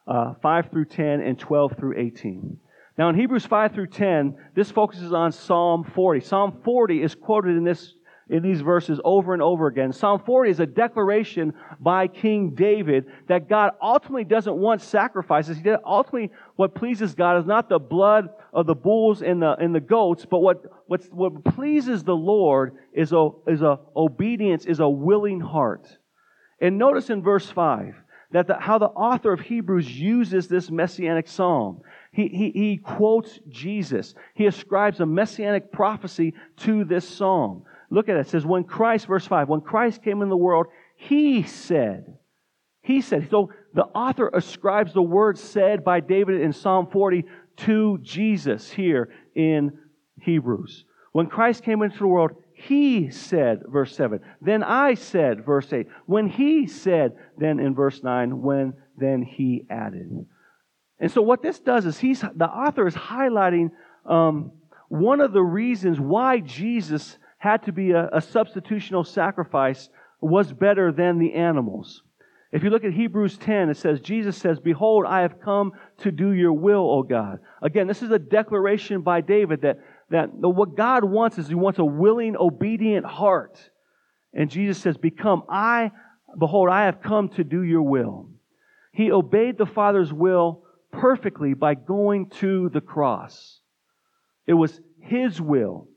uh, 0.06 0.34
5 0.40 0.70
through 0.70 0.86
10, 0.86 1.20
and 1.20 1.38
12 1.38 1.72
through 1.76 1.98
18. 1.98 2.56
Now, 2.96 3.08
in 3.08 3.14
Hebrews 3.14 3.46
5 3.46 3.72
through 3.72 3.88
10, 3.88 4.36
this 4.54 4.70
focuses 4.70 5.12
on 5.12 5.32
Psalm 5.32 5.84
40. 5.94 6.20
Psalm 6.20 6.60
40 6.64 7.02
is 7.02 7.14
quoted 7.14 7.56
in 7.56 7.64
this, 7.64 7.94
in 8.30 8.44
these 8.44 8.60
verses 8.60 9.00
over 9.04 9.34
and 9.34 9.42
over 9.42 9.66
again. 9.66 9.92
Psalm 9.92 10.22
40 10.24 10.50
is 10.50 10.60
a 10.60 10.66
declaration 10.66 11.52
by 11.80 12.06
King 12.06 12.54
David 12.54 13.06
that 13.26 13.48
God 13.48 13.72
ultimately 13.82 14.24
doesn't 14.24 14.56
want 14.56 14.80
sacrifices. 14.82 15.58
He 15.58 15.68
ultimately, 15.84 16.30
what 16.54 16.74
pleases 16.74 17.14
God 17.14 17.38
is 17.38 17.44
not 17.44 17.68
the 17.68 17.80
blood 17.80 18.28
of 18.52 18.66
the 18.66 18.74
bulls 18.74 19.20
and 19.22 19.42
the, 19.42 19.56
and 19.56 19.74
the 19.74 19.80
goats, 19.80 20.24
but 20.30 20.38
what, 20.38 20.64
what's, 20.86 21.06
what 21.08 21.44
pleases 21.44 22.04
the 22.04 22.14
Lord 22.14 22.76
is 22.92 23.12
a, 23.12 23.30
is 23.48 23.62
a 23.62 23.80
obedience, 23.96 24.64
is 24.64 24.78
a 24.78 24.88
willing 24.88 25.40
heart. 25.40 25.98
And 26.60 26.78
notice 26.78 27.10
in 27.10 27.22
verse 27.22 27.50
5 27.50 27.96
that 28.30 28.46
the, 28.46 28.56
how 28.60 28.78
the 28.78 28.86
author 28.86 29.32
of 29.32 29.40
Hebrews 29.40 29.90
uses 29.90 30.46
this 30.46 30.70
messianic 30.70 31.26
psalm. 31.26 31.80
He, 32.12 32.28
he, 32.28 32.50
he 32.50 32.76
quotes 32.76 33.40
Jesus. 33.48 34.14
He 34.34 34.46
ascribes 34.46 35.00
a 35.00 35.06
messianic 35.06 35.72
prophecy 35.72 36.34
to 36.58 36.84
this 36.84 37.08
psalm. 37.08 37.64
Look 37.90 38.08
at 38.08 38.16
it. 38.16 38.20
It 38.20 38.28
says, 38.28 38.46
when 38.46 38.64
Christ, 38.64 39.06
verse 39.06 39.26
5, 39.26 39.48
when 39.48 39.60
Christ 39.60 40.02
came 40.02 40.22
in 40.22 40.28
the 40.28 40.36
world, 40.36 40.66
he 40.96 41.42
said, 41.42 42.16
he 42.82 43.00
said. 43.00 43.28
So 43.30 43.52
the 43.74 43.84
author 43.84 44.28
ascribes 44.32 44.92
the 44.92 45.02
word 45.02 45.38
said 45.38 45.84
by 45.84 46.00
David 46.00 46.40
in 46.40 46.52
Psalm 46.52 46.88
40 46.90 47.24
to 47.58 47.98
Jesus 48.02 48.70
here 48.70 49.12
in 49.34 49.78
Hebrews. 50.22 50.84
When 51.12 51.26
Christ 51.26 51.64
came 51.64 51.82
into 51.82 51.98
the 51.98 52.06
world, 52.06 52.32
he 52.52 53.10
said, 53.10 53.62
verse 53.66 53.96
7. 53.96 54.20
Then 54.40 54.62
I 54.62 54.94
said, 54.94 55.44
verse 55.44 55.72
8. 55.72 55.86
When 56.06 56.28
he 56.28 56.66
said, 56.66 57.12
then 57.38 57.58
in 57.58 57.74
verse 57.74 58.02
9, 58.02 58.42
when 58.42 58.74
then 58.96 59.22
he 59.22 59.64
added. 59.70 60.26
And 60.98 61.10
so 61.10 61.22
what 61.22 61.42
this 61.42 61.58
does 61.58 61.86
is 61.86 61.98
he's 61.98 62.20
the 62.20 62.48
author 62.48 62.86
is 62.86 62.94
highlighting 62.94 63.70
um, 64.04 64.52
one 64.88 65.20
of 65.20 65.32
the 65.32 65.42
reasons 65.42 65.98
why 65.98 66.40
Jesus 66.40 67.16
had 67.40 67.62
to 67.64 67.72
be 67.72 67.92
a, 67.92 68.06
a 68.08 68.18
substitutional 68.20 69.06
sacrifice 69.06 69.88
was 70.20 70.52
better 70.52 70.92
than 70.92 71.18
the 71.18 71.32
animals. 71.32 72.02
If 72.52 72.62
you 72.62 72.68
look 72.68 72.84
at 72.84 72.92
Hebrews 72.92 73.38
10, 73.38 73.70
it 73.70 73.78
says, 73.78 74.00
Jesus 74.00 74.36
says, 74.36 74.60
Behold, 74.60 75.06
I 75.06 75.22
have 75.22 75.40
come 75.40 75.72
to 75.98 76.10
do 76.10 76.32
your 76.32 76.52
will, 76.52 76.90
O 76.90 77.02
God. 77.02 77.38
Again, 77.62 77.86
this 77.86 78.02
is 78.02 78.10
a 78.10 78.18
declaration 78.18 79.00
by 79.00 79.22
David 79.22 79.62
that, 79.62 79.78
that 80.10 80.28
what 80.34 80.76
God 80.76 81.02
wants 81.02 81.38
is 81.38 81.48
he 81.48 81.54
wants 81.54 81.78
a 81.78 81.84
willing, 81.84 82.36
obedient 82.36 83.06
heart. 83.06 83.58
And 84.34 84.50
Jesus 84.50 84.76
says, 84.76 84.98
Become 84.98 85.44
I, 85.48 85.92
behold, 86.38 86.68
I 86.68 86.84
have 86.84 87.00
come 87.00 87.30
to 87.30 87.44
do 87.44 87.62
your 87.62 87.82
will. 87.82 88.28
He 88.92 89.10
obeyed 89.10 89.56
the 89.56 89.64
Father's 89.64 90.12
will 90.12 90.64
perfectly 90.92 91.54
by 91.54 91.74
going 91.74 92.28
to 92.40 92.68
the 92.68 92.82
cross. 92.82 93.60
It 94.46 94.54
was 94.54 94.78
His 95.00 95.40
will. 95.40 95.88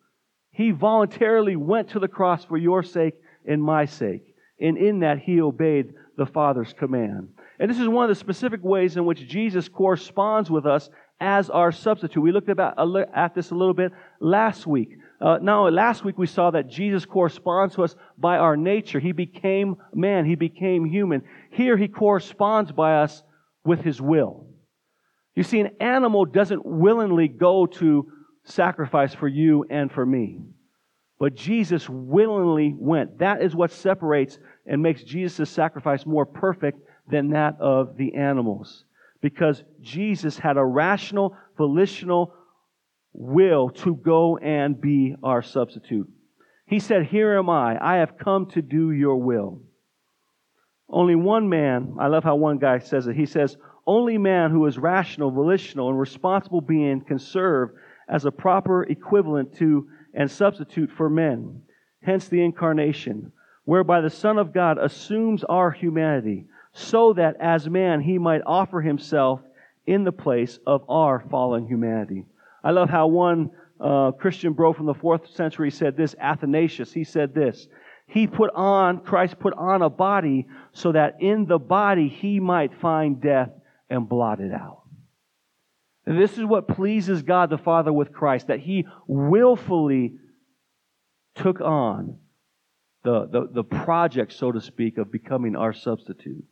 He 0.54 0.72
voluntarily 0.72 1.56
went 1.56 1.90
to 1.90 2.00
the 2.00 2.08
cross 2.08 2.46
for 2.46 2.58
your 2.58 2.84
sake 2.84 3.16
and 3.46 3.62
my 3.62 3.86
sake. 3.86 4.24
And 4.62 4.78
in 4.78 5.00
that, 5.00 5.20
He 5.20 5.42
obeyed 5.42 5.94
the 6.16 6.26
Father's 6.26 6.74
command. 6.74 7.30
And 7.60 7.70
this 7.70 7.80
is 7.80 7.88
one 7.88 8.06
of 8.06 8.10
the 8.10 8.16
specific 8.16 8.64
ways 8.64 8.96
in 8.96 9.06
which 9.06 9.28
Jesus 9.28 9.68
corresponds 9.68 10.50
with 10.50 10.66
us 10.66 10.90
as 11.20 11.50
our 11.50 11.72
substitute. 11.72 12.22
We 12.22 12.32
looked 12.32 12.50
about, 12.50 12.76
at 13.16 13.34
this 13.34 13.52
a 13.52 13.56
little 13.56 13.74
bit 13.74 13.92
last 14.20 14.68
week. 14.68 14.90
Uh, 15.22 15.40
now, 15.42 15.70
last 15.70 16.04
week 16.04 16.18
we 16.18 16.28
saw 16.28 16.52
that 16.52 16.70
Jesus 16.70 17.06
corresponds 17.06 17.76
to 17.76 17.84
us 17.84 17.96
by 18.18 18.38
our 18.38 18.58
nature. 18.58 19.00
He 19.00 19.14
became 19.14 19.78
man. 19.94 20.26
He 20.26 20.36
became 20.36 20.86
human. 20.86 21.24
Here 21.52 21.78
he 21.78 21.88
corresponds 21.88 22.72
by 22.72 22.98
us 22.98 23.24
with 23.64 23.82
his 23.82 24.02
will. 24.02 24.48
You 25.36 25.44
see, 25.44 25.62
an 25.62 25.72
animal 25.80 26.26
doesn't 26.26 26.66
willingly 26.66 27.28
go 27.28 27.66
to 27.66 28.12
sacrifice 28.44 29.14
for 29.14 29.28
you 29.28 29.66
and 29.70 29.92
for 29.92 30.06
me. 30.06 30.42
But 31.20 31.36
Jesus 31.36 31.88
willingly 31.90 32.76
went. 32.78 33.20
That 33.20 33.42
is 33.42 33.56
what 33.56 33.72
separates 33.72 34.40
and 34.66 34.82
makes 34.82 35.04
Jesus' 35.04 35.50
sacrifice 35.50 36.06
more 36.06 36.26
perfect 36.26 36.80
than 37.10 37.30
that 37.30 37.56
of 37.60 37.96
the 37.98 38.16
animals. 38.16 38.86
Because 39.22 39.64
Jesus 39.82 40.38
had 40.38 40.58
a 40.58 40.66
rational, 40.66 41.36
volitional 41.58 42.34
will 43.14 43.70
to 43.70 43.96
go 43.96 44.38
and 44.38 44.80
be 44.80 45.16
our 45.24 45.42
substitute. 45.42 46.10
He 46.66 46.80
said, 46.80 47.06
Here 47.06 47.38
am 47.38 47.50
I. 47.50 47.78
I 47.80 47.98
have 47.98 48.18
come 48.18 48.48
to 48.48 48.62
do 48.62 48.92
your 48.92 49.18
will. 49.18 49.62
Only 50.90 51.16
one 51.16 51.48
man, 51.48 51.96
I 52.00 52.08
love 52.08 52.24
how 52.24 52.36
one 52.36 52.58
guy 52.58 52.80
says 52.80 53.08
it. 53.08 53.16
He 53.16 53.26
says, 53.26 53.56
only 53.86 54.18
man 54.18 54.52
who 54.52 54.66
is 54.66 54.78
rational, 54.78 55.32
volitional, 55.32 55.90
and 55.90 56.00
responsible 56.00 56.62
being 56.62 57.02
can 57.02 57.20
serve 57.20 57.72
as 58.08 58.26
a 58.26 58.32
proper 58.32 58.84
equivalent 58.84 59.56
to 59.58 59.88
and 60.14 60.30
substitute 60.30 60.92
for 60.92 61.10
men. 61.10 61.62
Hence 62.02 62.28
the 62.28 62.44
incarnation, 62.44 63.32
whereby 63.66 64.02
the 64.02 64.10
Son 64.10 64.38
of 64.38 64.54
God 64.54 64.78
assumes 64.78 65.44
our 65.46 65.72
humanity, 65.72 66.46
so 66.74 67.14
that 67.14 67.36
as 67.40 67.70
man 67.70 68.02
he 68.02 68.18
might 68.18 68.42
offer 68.46 68.82
himself 68.82 69.42
in 69.86 70.04
the 70.04 70.12
place 70.12 70.60
of 70.66 70.84
our 70.90 71.24
fallen 71.30 71.66
humanity. 71.68 72.26
I 72.64 72.72
love 72.72 72.90
how 72.90 73.08
one 73.08 73.52
uh, 73.80 74.12
Christian 74.12 74.54
bro 74.54 74.74
from 74.74 74.86
the 74.86 74.94
fourth 74.94 75.30
century 75.36 75.72
said 75.72 75.98
this, 75.98 76.16
Athanasius. 76.20 76.94
He 76.94 77.04
said 77.04 77.34
this 77.34 77.68
He 78.08 78.28
put 78.28 78.52
on, 78.54 79.00
Christ 79.00 79.40
put 79.40 79.54
on 79.54 79.82
a 79.82 79.90
body 79.90 80.48
so 80.72 80.92
that 80.92 81.18
in 81.20 81.46
the 81.46 81.60
body 81.60 82.08
he 82.08 82.40
might 82.40 82.74
find 82.80 83.22
death 83.22 83.50
and 83.90 84.08
blot 84.08 84.40
it 84.40 84.54
out. 84.54 84.83
This 86.06 86.38
is 86.38 86.44
what 86.44 86.68
pleases 86.68 87.22
God 87.22 87.50
the 87.50 87.58
Father 87.58 87.94
with 87.94 88.12
Christ, 88.12 88.48
that 88.48 88.60
He 88.60 88.86
willfully 89.08 90.16
took 91.36 91.62
on 91.62 92.18
the, 93.04 93.28
the, 93.28 93.48
the 93.52 93.64
project, 93.64 94.34
so 94.34 94.52
to 94.52 94.62
speak, 94.62 94.98
of 94.98 95.12
becoming 95.12 95.56
our 95.56 95.74
substitute. 95.74 96.44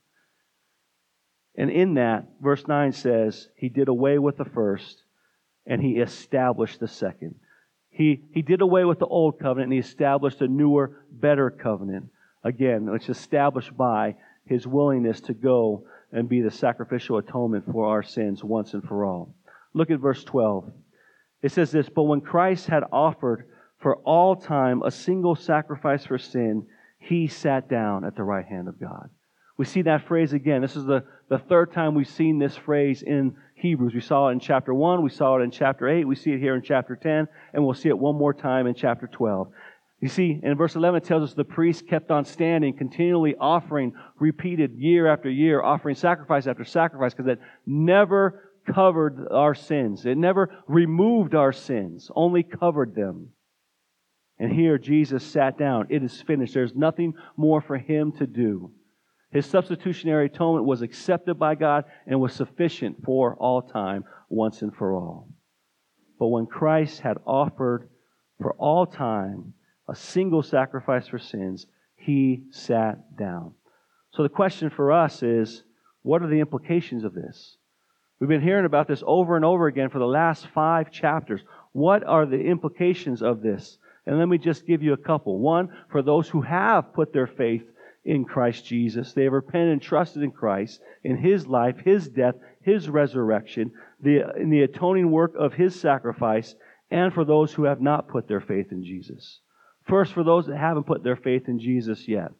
And 1.55 1.69
in 1.69 1.95
that, 1.95 2.27
verse 2.41 2.65
9 2.67 2.93
says, 2.93 3.49
He 3.55 3.67
did 3.69 3.89
away 3.89 4.17
with 4.19 4.37
the 4.37 4.45
first 4.45 5.03
and 5.65 5.81
He 5.81 5.97
established 5.97 6.79
the 6.79 6.87
second. 6.87 7.35
He, 7.89 8.23
he 8.33 8.41
did 8.41 8.61
away 8.61 8.85
with 8.85 8.99
the 8.99 9.05
old 9.05 9.37
covenant 9.39 9.65
and 9.65 9.73
He 9.73 9.79
established 9.79 10.41
a 10.41 10.47
newer, 10.47 11.03
better 11.11 11.49
covenant. 11.49 12.05
Again, 12.43 12.89
it's 12.93 13.09
established 13.09 13.75
by 13.75 14.15
His 14.45 14.65
willingness 14.65 15.19
to 15.21 15.33
go 15.33 15.85
and 16.13 16.29
be 16.29 16.41
the 16.41 16.51
sacrificial 16.51 17.17
atonement 17.17 17.65
for 17.69 17.87
our 17.87 18.03
sins 18.03 18.43
once 18.43 18.73
and 18.73 18.83
for 18.83 19.05
all. 19.05 19.35
Look 19.73 19.91
at 19.91 19.99
verse 19.99 20.23
12. 20.23 20.71
It 21.41 21.51
says 21.51 21.71
this 21.71 21.89
But 21.89 22.03
when 22.03 22.21
Christ 22.21 22.67
had 22.67 22.83
offered 22.91 23.47
for 23.79 23.95
all 23.97 24.35
time 24.35 24.83
a 24.83 24.91
single 24.91 25.35
sacrifice 25.35 26.05
for 26.05 26.17
sin, 26.17 26.67
he 26.99 27.27
sat 27.27 27.67
down 27.67 28.05
at 28.05 28.15
the 28.15 28.23
right 28.23 28.45
hand 28.45 28.67
of 28.67 28.79
God. 28.79 29.09
We 29.57 29.65
see 29.65 29.81
that 29.83 30.07
phrase 30.07 30.33
again. 30.33 30.61
This 30.61 30.75
is 30.75 30.85
the, 30.85 31.03
the 31.29 31.37
third 31.37 31.73
time 31.73 31.95
we've 31.95 32.07
seen 32.07 32.39
this 32.39 32.55
phrase 32.55 33.01
in 33.01 33.35
Hebrews. 33.55 33.93
We 33.93 34.01
saw 34.01 34.29
it 34.29 34.33
in 34.33 34.39
chapter 34.39 34.73
1, 34.73 35.03
we 35.03 35.09
saw 35.09 35.37
it 35.37 35.43
in 35.43 35.51
chapter 35.51 35.87
8, 35.87 36.05
we 36.05 36.15
see 36.15 36.31
it 36.31 36.39
here 36.39 36.55
in 36.55 36.63
chapter 36.63 36.95
10, 36.95 37.27
and 37.53 37.63
we'll 37.63 37.75
see 37.75 37.89
it 37.89 37.97
one 37.97 38.15
more 38.15 38.33
time 38.33 38.65
in 38.65 38.73
chapter 38.73 39.07
12. 39.07 39.49
You 39.99 40.09
see, 40.09 40.39
in 40.41 40.57
verse 40.57 40.75
11, 40.75 41.03
it 41.03 41.03
tells 41.03 41.29
us 41.29 41.35
the 41.35 41.43
priest 41.43 41.87
kept 41.87 42.09
on 42.09 42.25
standing, 42.25 42.75
continually 42.75 43.35
offering, 43.39 43.93
repeated 44.19 44.71
year 44.79 45.05
after 45.05 45.29
year, 45.29 45.61
offering 45.61 45.95
sacrifice 45.95 46.47
after 46.47 46.65
sacrifice, 46.65 47.13
because 47.13 47.31
it 47.31 47.39
never 47.67 48.50
covered 48.65 49.27
our 49.31 49.53
sins. 49.55 50.05
It 50.05 50.17
never 50.17 50.49
removed 50.67 51.35
our 51.35 51.51
sins, 51.53 52.09
only 52.15 52.43
covered 52.43 52.95
them. 52.95 53.29
And 54.39 54.51
here 54.51 54.77
Jesus 54.77 55.23
sat 55.23 55.57
down. 55.57 55.87
It 55.89 56.03
is 56.03 56.21
finished. 56.21 56.53
There's 56.53 56.75
nothing 56.75 57.13
more 57.37 57.61
for 57.61 57.77
him 57.77 58.11
to 58.13 58.25
do. 58.25 58.71
His 59.31 59.45
substitutionary 59.45 60.25
atonement 60.25 60.65
was 60.65 60.81
accepted 60.81 61.35
by 61.35 61.55
God 61.55 61.85
and 62.05 62.19
was 62.19 62.33
sufficient 62.33 63.03
for 63.05 63.35
all 63.35 63.61
time, 63.61 64.03
once 64.29 64.61
and 64.61 64.75
for 64.75 64.93
all. 64.93 65.29
But 66.19 66.27
when 66.27 66.47
Christ 66.47 66.99
had 66.99 67.17
offered 67.25 67.89
for 68.41 68.53
all 68.53 68.85
time 68.85 69.53
a 69.87 69.95
single 69.95 70.43
sacrifice 70.43 71.07
for 71.07 71.19
sins, 71.19 71.65
he 71.95 72.43
sat 72.51 73.15
down. 73.15 73.53
So 74.13 74.23
the 74.23 74.29
question 74.29 74.69
for 74.69 74.91
us 74.91 75.23
is 75.23 75.63
what 76.01 76.21
are 76.21 76.27
the 76.27 76.39
implications 76.39 77.03
of 77.03 77.13
this? 77.13 77.57
We've 78.21 78.29
been 78.29 78.41
hearing 78.43 78.65
about 78.65 78.87
this 78.87 79.01
over 79.07 79.35
and 79.35 79.43
over 79.43 79.65
again 79.65 79.89
for 79.89 79.97
the 79.97 80.05
last 80.05 80.45
five 80.53 80.91
chapters. 80.91 81.41
What 81.71 82.03
are 82.03 82.27
the 82.27 82.39
implications 82.39 83.23
of 83.23 83.41
this? 83.41 83.79
And 84.05 84.19
let 84.19 84.27
me 84.27 84.37
just 84.37 84.67
give 84.67 84.83
you 84.83 84.93
a 84.93 84.97
couple. 84.97 85.39
One, 85.39 85.69
for 85.91 86.03
those 86.03 86.29
who 86.29 86.43
have 86.43 86.93
put 86.93 87.13
their 87.13 87.25
faith 87.25 87.63
in 88.05 88.23
Christ 88.23 88.63
Jesus, 88.63 89.13
they 89.13 89.23
have 89.23 89.33
repented 89.33 89.73
and 89.73 89.81
trusted 89.81 90.21
in 90.21 90.29
Christ, 90.29 90.81
in 91.03 91.17
His 91.17 91.47
life, 91.47 91.77
His 91.83 92.09
death, 92.09 92.35
His 92.61 92.87
resurrection, 92.87 93.71
the, 93.99 94.31
in 94.39 94.51
the 94.51 94.61
atoning 94.61 95.09
work 95.09 95.33
of 95.35 95.53
His 95.53 95.79
sacrifice, 95.79 96.53
and 96.91 97.11
for 97.11 97.25
those 97.25 97.51
who 97.51 97.63
have 97.63 97.81
not 97.81 98.07
put 98.07 98.27
their 98.27 98.41
faith 98.41 98.71
in 98.71 98.83
Jesus. 98.83 99.39
First, 99.87 100.13
for 100.13 100.23
those 100.23 100.45
that 100.45 100.57
haven't 100.57 100.85
put 100.85 101.03
their 101.03 101.15
faith 101.15 101.47
in 101.47 101.57
Jesus 101.57 102.07
yet. 102.07 102.31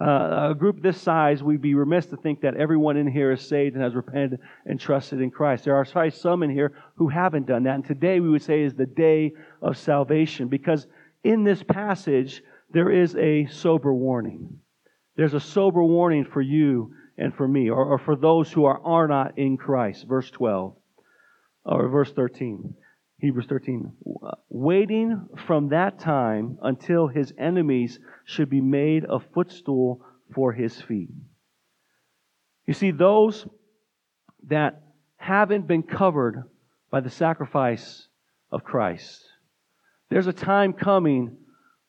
Uh, 0.00 0.48
a 0.50 0.54
group 0.54 0.80
this 0.80 1.00
size, 1.00 1.42
we'd 1.42 1.60
be 1.60 1.74
remiss 1.74 2.06
to 2.06 2.16
think 2.16 2.40
that 2.40 2.56
everyone 2.56 2.96
in 2.96 3.06
here 3.06 3.32
is 3.32 3.46
saved 3.46 3.74
and 3.74 3.84
has 3.84 3.94
repented 3.94 4.40
and 4.64 4.80
trusted 4.80 5.20
in 5.20 5.30
Christ. 5.30 5.64
There 5.64 5.76
are 5.76 5.84
probably 5.84 6.10
some 6.10 6.42
in 6.42 6.48
here 6.48 6.72
who 6.96 7.08
haven't 7.08 7.46
done 7.46 7.64
that. 7.64 7.74
And 7.74 7.84
today 7.84 8.18
we 8.18 8.30
would 8.30 8.42
say 8.42 8.62
is 8.62 8.74
the 8.74 8.86
day 8.86 9.32
of 9.60 9.76
salvation 9.76 10.48
because 10.48 10.86
in 11.22 11.44
this 11.44 11.62
passage, 11.62 12.42
there 12.70 12.90
is 12.90 13.14
a 13.16 13.46
sober 13.46 13.92
warning. 13.92 14.60
There's 15.16 15.34
a 15.34 15.40
sober 15.40 15.84
warning 15.84 16.24
for 16.24 16.40
you 16.40 16.94
and 17.18 17.34
for 17.34 17.46
me, 17.46 17.68
or, 17.68 17.84
or 17.84 17.98
for 17.98 18.16
those 18.16 18.50
who 18.50 18.64
are, 18.64 18.80
are 18.82 19.06
not 19.06 19.36
in 19.38 19.58
Christ. 19.58 20.06
Verse 20.08 20.30
12, 20.30 20.74
or 21.66 21.88
verse 21.88 22.10
13. 22.12 22.74
Hebrews 23.20 23.46
13. 23.46 23.92
Waiting 24.48 25.28
from 25.46 25.68
that 25.68 25.98
time 25.98 26.58
until 26.62 27.06
his 27.06 27.32
enemies 27.38 27.98
should 28.24 28.48
be 28.48 28.60
made 28.60 29.04
a 29.04 29.20
footstool 29.20 30.02
for 30.34 30.52
his 30.52 30.80
feet. 30.80 31.10
You 32.66 32.74
see, 32.74 32.92
those 32.92 33.46
that 34.48 34.82
haven't 35.16 35.66
been 35.66 35.82
covered 35.82 36.44
by 36.90 37.00
the 37.00 37.10
sacrifice 37.10 38.08
of 38.50 38.64
Christ, 38.64 39.22
there's 40.08 40.26
a 40.26 40.32
time 40.32 40.72
coming 40.72 41.36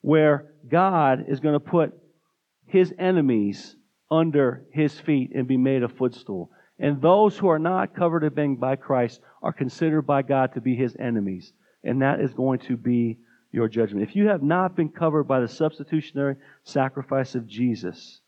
where 0.01 0.53
God 0.67 1.25
is 1.29 1.39
going 1.39 1.53
to 1.53 1.59
put 1.59 1.93
his 2.65 2.93
enemies 2.97 3.75
under 4.09 4.65
his 4.73 4.99
feet 4.99 5.31
and 5.33 5.47
be 5.47 5.57
made 5.57 5.83
a 5.83 5.87
footstool. 5.87 6.51
And 6.81 6.99
those 6.99 7.37
who 7.37 7.47
are 7.47 7.59
not 7.59 7.95
covered 7.95 8.27
by 8.59 8.75
Christ 8.75 9.21
are 9.43 9.53
considered 9.53 10.01
by 10.01 10.23
God 10.23 10.55
to 10.55 10.61
be 10.61 10.75
his 10.75 10.95
enemies. 10.99 11.53
And 11.83 12.01
that 12.01 12.19
is 12.19 12.33
going 12.33 12.57
to 12.61 12.75
be 12.75 13.19
your 13.51 13.67
judgment. 13.67 14.09
If 14.09 14.15
you 14.15 14.29
have 14.29 14.41
not 14.41 14.75
been 14.75 14.89
covered 14.89 15.25
by 15.25 15.41
the 15.41 15.47
substitutionary 15.47 16.37
sacrifice 16.63 17.35
of 17.35 17.45
Jesus, 17.45 18.21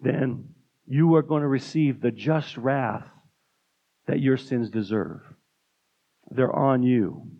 then 0.00 0.48
you 0.88 1.14
are 1.14 1.22
going 1.22 1.42
to 1.42 1.48
receive 1.48 2.00
the 2.00 2.10
just 2.10 2.56
wrath 2.56 3.06
that 4.08 4.20
your 4.20 4.36
sins 4.36 4.68
deserve. 4.68 5.20
They're 6.32 6.54
on 6.54 6.82
you. 6.82 7.30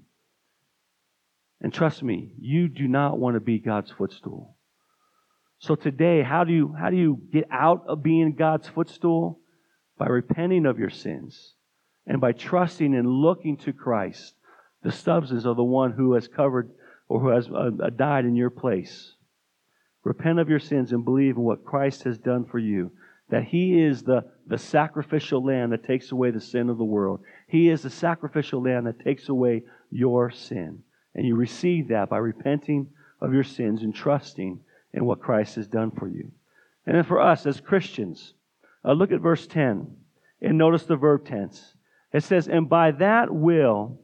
And 1.60 1.74
trust 1.74 2.04
me, 2.04 2.34
you 2.38 2.68
do 2.68 2.86
not 2.86 3.18
want 3.18 3.34
to 3.34 3.40
be 3.40 3.58
God's 3.58 3.90
footstool. 3.90 4.56
So 5.58 5.74
today, 5.74 6.22
how 6.22 6.44
do 6.44 6.52
you, 6.52 6.72
how 6.78 6.90
do 6.90 6.96
you 6.96 7.20
get 7.32 7.48
out 7.50 7.82
of 7.88 8.00
being 8.04 8.36
God's 8.36 8.68
footstool? 8.68 9.40
By 9.98 10.06
repenting 10.06 10.64
of 10.64 10.78
your 10.78 10.90
sins 10.90 11.54
and 12.06 12.20
by 12.20 12.32
trusting 12.32 12.94
and 12.94 13.08
looking 13.08 13.56
to 13.58 13.72
Christ, 13.72 14.34
the 14.82 14.92
substance 14.92 15.44
of 15.44 15.56
the 15.56 15.64
one 15.64 15.92
who 15.92 16.14
has 16.14 16.28
covered 16.28 16.70
or 17.08 17.20
who 17.20 17.28
has 17.28 17.48
uh, 17.48 17.70
uh, 17.82 17.90
died 17.90 18.24
in 18.24 18.36
your 18.36 18.50
place. 18.50 19.14
Repent 20.04 20.38
of 20.38 20.48
your 20.48 20.60
sins 20.60 20.92
and 20.92 21.04
believe 21.04 21.36
in 21.36 21.42
what 21.42 21.64
Christ 21.64 22.04
has 22.04 22.18
done 22.18 22.44
for 22.44 22.58
you. 22.58 22.92
That 23.30 23.44
He 23.44 23.80
is 23.80 24.02
the, 24.02 24.24
the 24.46 24.56
sacrificial 24.56 25.44
lamb 25.44 25.70
that 25.70 25.84
takes 25.84 26.12
away 26.12 26.30
the 26.30 26.40
sin 26.40 26.70
of 26.70 26.78
the 26.78 26.84
world. 26.84 27.20
He 27.46 27.68
is 27.68 27.82
the 27.82 27.90
sacrificial 27.90 28.62
lamb 28.62 28.84
that 28.84 29.00
takes 29.00 29.28
away 29.28 29.64
your 29.90 30.30
sin. 30.30 30.82
And 31.14 31.26
you 31.26 31.34
receive 31.34 31.88
that 31.88 32.08
by 32.08 32.18
repenting 32.18 32.88
of 33.20 33.34
your 33.34 33.44
sins 33.44 33.82
and 33.82 33.94
trusting 33.94 34.60
in 34.94 35.04
what 35.04 35.20
Christ 35.20 35.56
has 35.56 35.66
done 35.66 35.90
for 35.90 36.08
you. 36.08 36.30
And 36.86 36.96
then 36.96 37.04
for 37.04 37.20
us 37.20 37.44
as 37.44 37.60
Christians, 37.60 38.34
uh, 38.88 38.92
look 38.92 39.12
at 39.12 39.20
verse 39.20 39.46
10 39.46 39.86
and 40.40 40.58
notice 40.58 40.84
the 40.84 40.96
verb 40.96 41.26
tense. 41.26 41.74
It 42.12 42.24
says, 42.24 42.48
And 42.48 42.68
by 42.68 42.92
that 42.92 43.32
will 43.32 44.00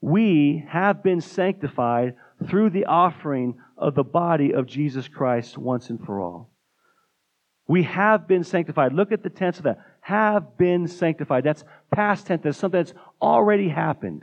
we 0.00 0.64
have 0.68 1.02
been 1.02 1.20
sanctified 1.20 2.14
through 2.48 2.70
the 2.70 2.86
offering 2.86 3.54
of 3.78 3.94
the 3.94 4.04
body 4.04 4.52
of 4.52 4.66
Jesus 4.66 5.08
Christ 5.08 5.56
once 5.56 5.88
and 5.88 6.04
for 6.04 6.20
all. 6.20 6.50
We 7.68 7.84
have 7.84 8.28
been 8.28 8.44
sanctified. 8.44 8.92
Look 8.92 9.12
at 9.12 9.22
the 9.22 9.30
tense 9.30 9.58
of 9.58 9.64
that. 9.64 9.78
Have 10.00 10.56
been 10.56 10.86
sanctified. 10.86 11.44
That's 11.44 11.64
past 11.92 12.26
tense. 12.26 12.42
That's 12.42 12.58
something 12.58 12.78
that's 12.78 12.94
already 13.20 13.68
happened. 13.68 14.22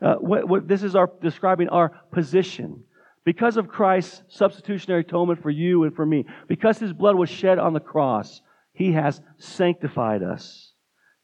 Uh, 0.00 0.14
what, 0.14 0.48
what, 0.48 0.68
this 0.68 0.82
is 0.82 0.94
our 0.94 1.10
describing 1.20 1.68
our 1.68 1.90
position. 2.10 2.84
Because 3.24 3.58
of 3.58 3.68
Christ's 3.68 4.22
substitutionary 4.28 5.02
atonement 5.02 5.42
for 5.42 5.50
you 5.50 5.84
and 5.84 5.94
for 5.94 6.06
me, 6.06 6.24
because 6.48 6.78
his 6.78 6.94
blood 6.94 7.16
was 7.16 7.28
shed 7.28 7.58
on 7.58 7.74
the 7.74 7.80
cross, 7.80 8.40
he 8.72 8.92
has 8.92 9.20
sanctified 9.38 10.22
us. 10.22 10.72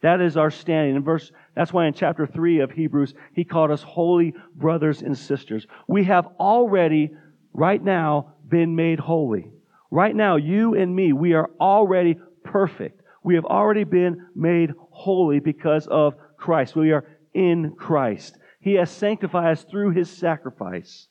That 0.02 0.20
is 0.20 0.36
our 0.36 0.50
standing. 0.50 0.96
In 0.96 1.02
verse, 1.02 1.32
that's 1.54 1.72
why 1.72 1.86
in 1.86 1.94
chapter 1.94 2.26
3 2.26 2.60
of 2.60 2.70
Hebrews, 2.70 3.14
he 3.34 3.44
called 3.44 3.70
us 3.70 3.82
holy 3.82 4.34
brothers 4.54 5.02
and 5.02 5.16
sisters. 5.16 5.66
We 5.88 6.04
have 6.04 6.26
already, 6.38 7.12
right 7.52 7.82
now, 7.82 8.34
been 8.46 8.76
made 8.76 9.00
holy. 9.00 9.50
Right 9.90 10.14
now, 10.14 10.36
you 10.36 10.74
and 10.74 10.94
me, 10.94 11.12
we 11.12 11.32
are 11.32 11.50
already 11.60 12.18
perfect. 12.44 13.00
We 13.24 13.34
have 13.36 13.44
already 13.44 13.84
been 13.84 14.26
made 14.34 14.72
holy 14.90 15.40
because 15.40 15.86
of 15.86 16.14
Christ. 16.36 16.76
We 16.76 16.92
are 16.92 17.04
in 17.34 17.74
Christ. 17.76 18.38
He 18.60 18.74
has 18.74 18.90
sanctified 18.90 19.52
us 19.52 19.64
through 19.64 19.90
his 19.90 20.10
sacrifice. 20.10 21.08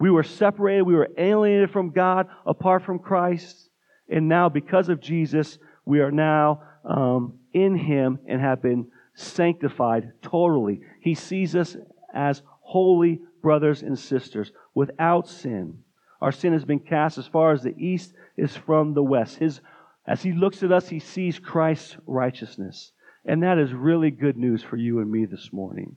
We 0.00 0.10
were 0.10 0.22
separated, 0.22 0.82
we 0.82 0.94
were 0.94 1.10
alienated 1.16 1.70
from 1.70 1.90
God 1.90 2.26
apart 2.46 2.84
from 2.84 2.98
Christ. 2.98 3.63
And 4.08 4.28
now, 4.28 4.48
because 4.48 4.88
of 4.88 5.00
Jesus, 5.00 5.58
we 5.84 6.00
are 6.00 6.10
now 6.10 6.62
um, 6.84 7.38
in 7.52 7.76
Him 7.76 8.18
and 8.26 8.40
have 8.40 8.62
been 8.62 8.88
sanctified 9.14 10.12
totally. 10.22 10.80
He 11.00 11.14
sees 11.14 11.54
us 11.54 11.76
as 12.12 12.42
holy 12.60 13.20
brothers 13.42 13.82
and 13.82 13.98
sisters 13.98 14.52
without 14.74 15.28
sin. 15.28 15.78
Our 16.20 16.32
sin 16.32 16.52
has 16.52 16.64
been 16.64 16.80
cast 16.80 17.18
as 17.18 17.26
far 17.26 17.52
as 17.52 17.62
the 17.62 17.76
east 17.76 18.14
is 18.36 18.56
from 18.56 18.94
the 18.94 19.02
west. 19.02 19.36
His, 19.36 19.60
as 20.06 20.22
He 20.22 20.32
looks 20.32 20.62
at 20.62 20.72
us, 20.72 20.88
He 20.88 20.98
sees 20.98 21.38
Christ's 21.38 21.96
righteousness. 22.06 22.92
And 23.24 23.42
that 23.42 23.58
is 23.58 23.72
really 23.72 24.10
good 24.10 24.36
news 24.36 24.62
for 24.62 24.76
you 24.76 25.00
and 25.00 25.10
me 25.10 25.24
this 25.24 25.52
morning. 25.52 25.96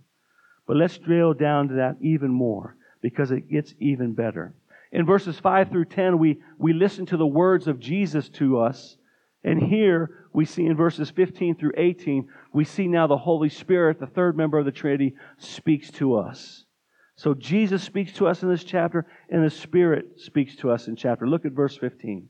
But 0.66 0.78
let's 0.78 0.98
drill 0.98 1.34
down 1.34 1.70
to 1.70 1.76
that 1.76 1.98
even 2.02 2.32
more 2.32 2.76
because 3.02 3.32
it 3.32 3.50
gets 3.50 3.74
even 3.80 4.14
better. 4.14 4.54
In 4.98 5.06
verses 5.06 5.38
5 5.38 5.70
through 5.70 5.86
10, 5.86 6.18
we, 6.18 6.40
we 6.58 6.74
listen 6.74 7.06
to 7.06 7.18
the 7.18 7.28
words 7.28 7.68
of 7.68 7.80
Jesus 7.80 8.30
to 8.30 8.58
us. 8.58 8.98
And 9.44 9.62
here 9.62 10.26
we 10.34 10.44
see 10.44 10.66
in 10.66 10.76
verses 10.76 11.12
15 11.12 11.56
through 11.56 11.74
18, 11.78 12.28
we 12.52 12.64
see 12.64 12.88
now 12.88 13.06
the 13.06 13.16
Holy 13.16 13.50
Spirit, 13.50 14.00
the 14.00 14.08
third 14.08 14.36
member 14.36 14.58
of 14.58 14.66
the 14.66 14.72
Trinity, 14.72 15.14
speaks 15.38 15.92
to 15.92 16.16
us. 16.16 16.66
So 17.16 17.36
Jesus 17.36 17.84
speaks 17.84 18.12
to 18.14 18.26
us 18.26 18.42
in 18.42 18.50
this 18.50 18.64
chapter, 18.64 19.06
and 19.30 19.46
the 19.46 19.52
Spirit 19.52 20.20
speaks 20.20 20.56
to 20.56 20.72
us 20.72 20.88
in 20.88 20.96
chapter. 20.96 21.28
Look 21.28 21.46
at 21.46 21.52
verse 21.52 21.78
15. 21.78 22.28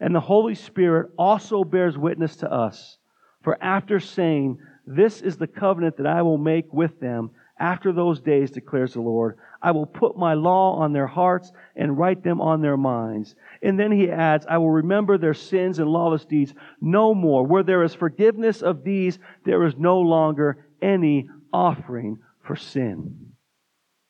And 0.00 0.12
the 0.12 0.18
Holy 0.18 0.56
Spirit 0.56 1.12
also 1.16 1.62
bears 1.62 1.96
witness 1.96 2.34
to 2.38 2.52
us. 2.52 2.98
For 3.44 3.56
after 3.62 4.00
saying, 4.00 4.58
This 4.84 5.20
is 5.20 5.36
the 5.36 5.46
covenant 5.46 5.96
that 5.98 6.08
I 6.08 6.22
will 6.22 6.38
make 6.38 6.72
with 6.72 6.98
them 6.98 7.30
after 7.60 7.92
those 7.92 8.20
days, 8.20 8.50
declares 8.50 8.94
the 8.94 9.02
Lord, 9.02 9.36
I 9.62 9.70
will 9.72 9.86
put 9.86 10.16
my 10.16 10.32
law 10.32 10.76
on 10.76 10.94
their 10.94 11.06
hearts 11.06 11.52
and 11.76 11.98
write 11.98 12.24
them 12.24 12.40
on 12.40 12.62
their 12.62 12.78
minds. 12.78 13.34
And 13.62 13.78
then 13.78 13.92
he 13.92 14.10
adds, 14.10 14.46
I 14.48 14.56
will 14.56 14.70
remember 14.70 15.18
their 15.18 15.34
sins 15.34 15.78
and 15.78 15.88
lawless 15.88 16.24
deeds 16.24 16.54
no 16.80 17.14
more. 17.14 17.46
Where 17.46 17.62
there 17.62 17.82
is 17.82 17.94
forgiveness 17.94 18.62
of 18.62 18.82
these, 18.82 19.18
there 19.44 19.62
is 19.64 19.76
no 19.76 20.00
longer 20.00 20.64
any 20.80 21.28
offering 21.52 22.18
for 22.42 22.56
sin. 22.56 23.34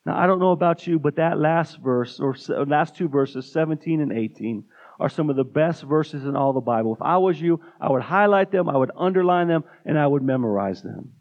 Now, 0.05 0.17
I 0.17 0.25
don't 0.25 0.39
know 0.39 0.51
about 0.51 0.87
you, 0.87 0.97
but 0.97 1.17
that 1.17 1.37
last 1.37 1.77
verse, 1.79 2.19
or 2.19 2.35
uh, 2.49 2.63
last 2.65 2.95
two 2.95 3.09
verses, 3.09 3.51
17 3.51 4.01
and 4.01 4.13
18, 4.13 4.63
are 4.99 5.09
some 5.09 5.29
of 5.29 5.35
the 5.35 5.43
best 5.43 5.83
verses 5.83 6.23
in 6.23 6.35
all 6.35 6.53
the 6.53 6.61
Bible. 6.61 6.93
If 6.95 7.01
I 7.01 7.17
was 7.17 7.39
you, 7.39 7.59
I 7.79 7.91
would 7.91 8.01
highlight 8.01 8.51
them, 8.51 8.69
I 8.69 8.77
would 8.77 8.91
underline 8.97 9.47
them, 9.47 9.65
and 9.85 9.99
I 9.99 10.07
would 10.07 10.23
memorize 10.23 10.81
them. 10.81 11.11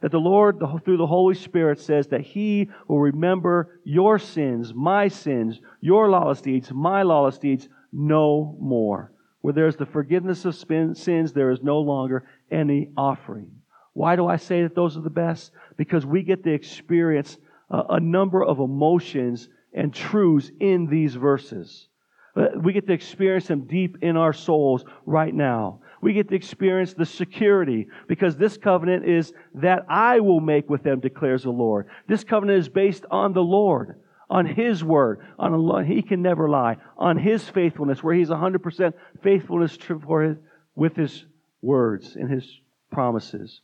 That 0.00 0.12
the 0.12 0.18
Lord, 0.18 0.60
through 0.84 0.96
the 0.96 1.06
Holy 1.06 1.34
Spirit, 1.34 1.78
says 1.78 2.06
that 2.08 2.22
He 2.22 2.68
will 2.88 3.00
remember 3.00 3.80
your 3.84 4.18
sins, 4.18 4.72
my 4.72 5.08
sins, 5.08 5.60
your 5.80 6.08
lawless 6.08 6.40
deeds, 6.40 6.72
my 6.72 7.02
lawless 7.02 7.38
deeds, 7.38 7.68
no 7.92 8.56
more. 8.58 9.12
Where 9.42 9.54
there 9.54 9.66
is 9.66 9.76
the 9.76 9.86
forgiveness 9.86 10.44
of 10.44 10.54
sins, 10.54 11.32
there 11.32 11.50
is 11.50 11.62
no 11.62 11.80
longer 11.80 12.24
any 12.50 12.90
offering. 12.96 13.50
Why 13.92 14.16
do 14.16 14.26
I 14.26 14.36
say 14.36 14.62
that 14.62 14.74
those 14.74 14.96
are 14.96 15.02
the 15.02 15.10
best? 15.10 15.52
Because 15.76 16.06
we 16.06 16.22
get 16.22 16.44
to 16.44 16.52
experience 16.52 17.38
a 17.70 18.00
number 18.00 18.42
of 18.42 18.58
emotions 18.58 19.48
and 19.72 19.94
truths 19.94 20.50
in 20.60 20.86
these 20.86 21.14
verses. 21.14 21.88
Uh, 22.36 22.46
we 22.62 22.72
get 22.72 22.86
to 22.86 22.92
experience 22.92 23.48
them 23.48 23.66
deep 23.66 23.98
in 24.02 24.16
our 24.16 24.32
souls 24.32 24.84
right 25.04 25.34
now. 25.34 25.80
We 26.00 26.14
get 26.14 26.28
to 26.28 26.34
experience 26.34 26.94
the 26.94 27.04
security 27.04 27.88
because 28.08 28.36
this 28.36 28.56
covenant 28.56 29.06
is 29.06 29.32
that 29.54 29.84
I 29.88 30.20
will 30.20 30.40
make 30.40 30.70
with 30.70 30.82
them, 30.82 31.00
declares 31.00 31.42
the 31.42 31.50
Lord. 31.50 31.88
This 32.08 32.24
covenant 32.24 32.58
is 32.58 32.68
based 32.68 33.04
on 33.10 33.32
the 33.32 33.42
Lord, 33.42 34.00
on 34.30 34.46
His 34.46 34.82
word, 34.82 35.20
on 35.38 35.52
a, 35.52 35.84
He 35.84 36.02
can 36.02 36.22
never 36.22 36.48
lie, 36.48 36.78
on 36.96 37.18
His 37.18 37.46
faithfulness, 37.48 38.02
where 38.02 38.14
He's 38.14 38.30
100% 38.30 38.92
faithfulness 39.22 39.76
for 39.76 40.22
his, 40.22 40.36
with 40.74 40.96
His 40.96 41.24
words 41.60 42.16
and 42.16 42.30
His 42.30 42.60
promises. 42.90 43.60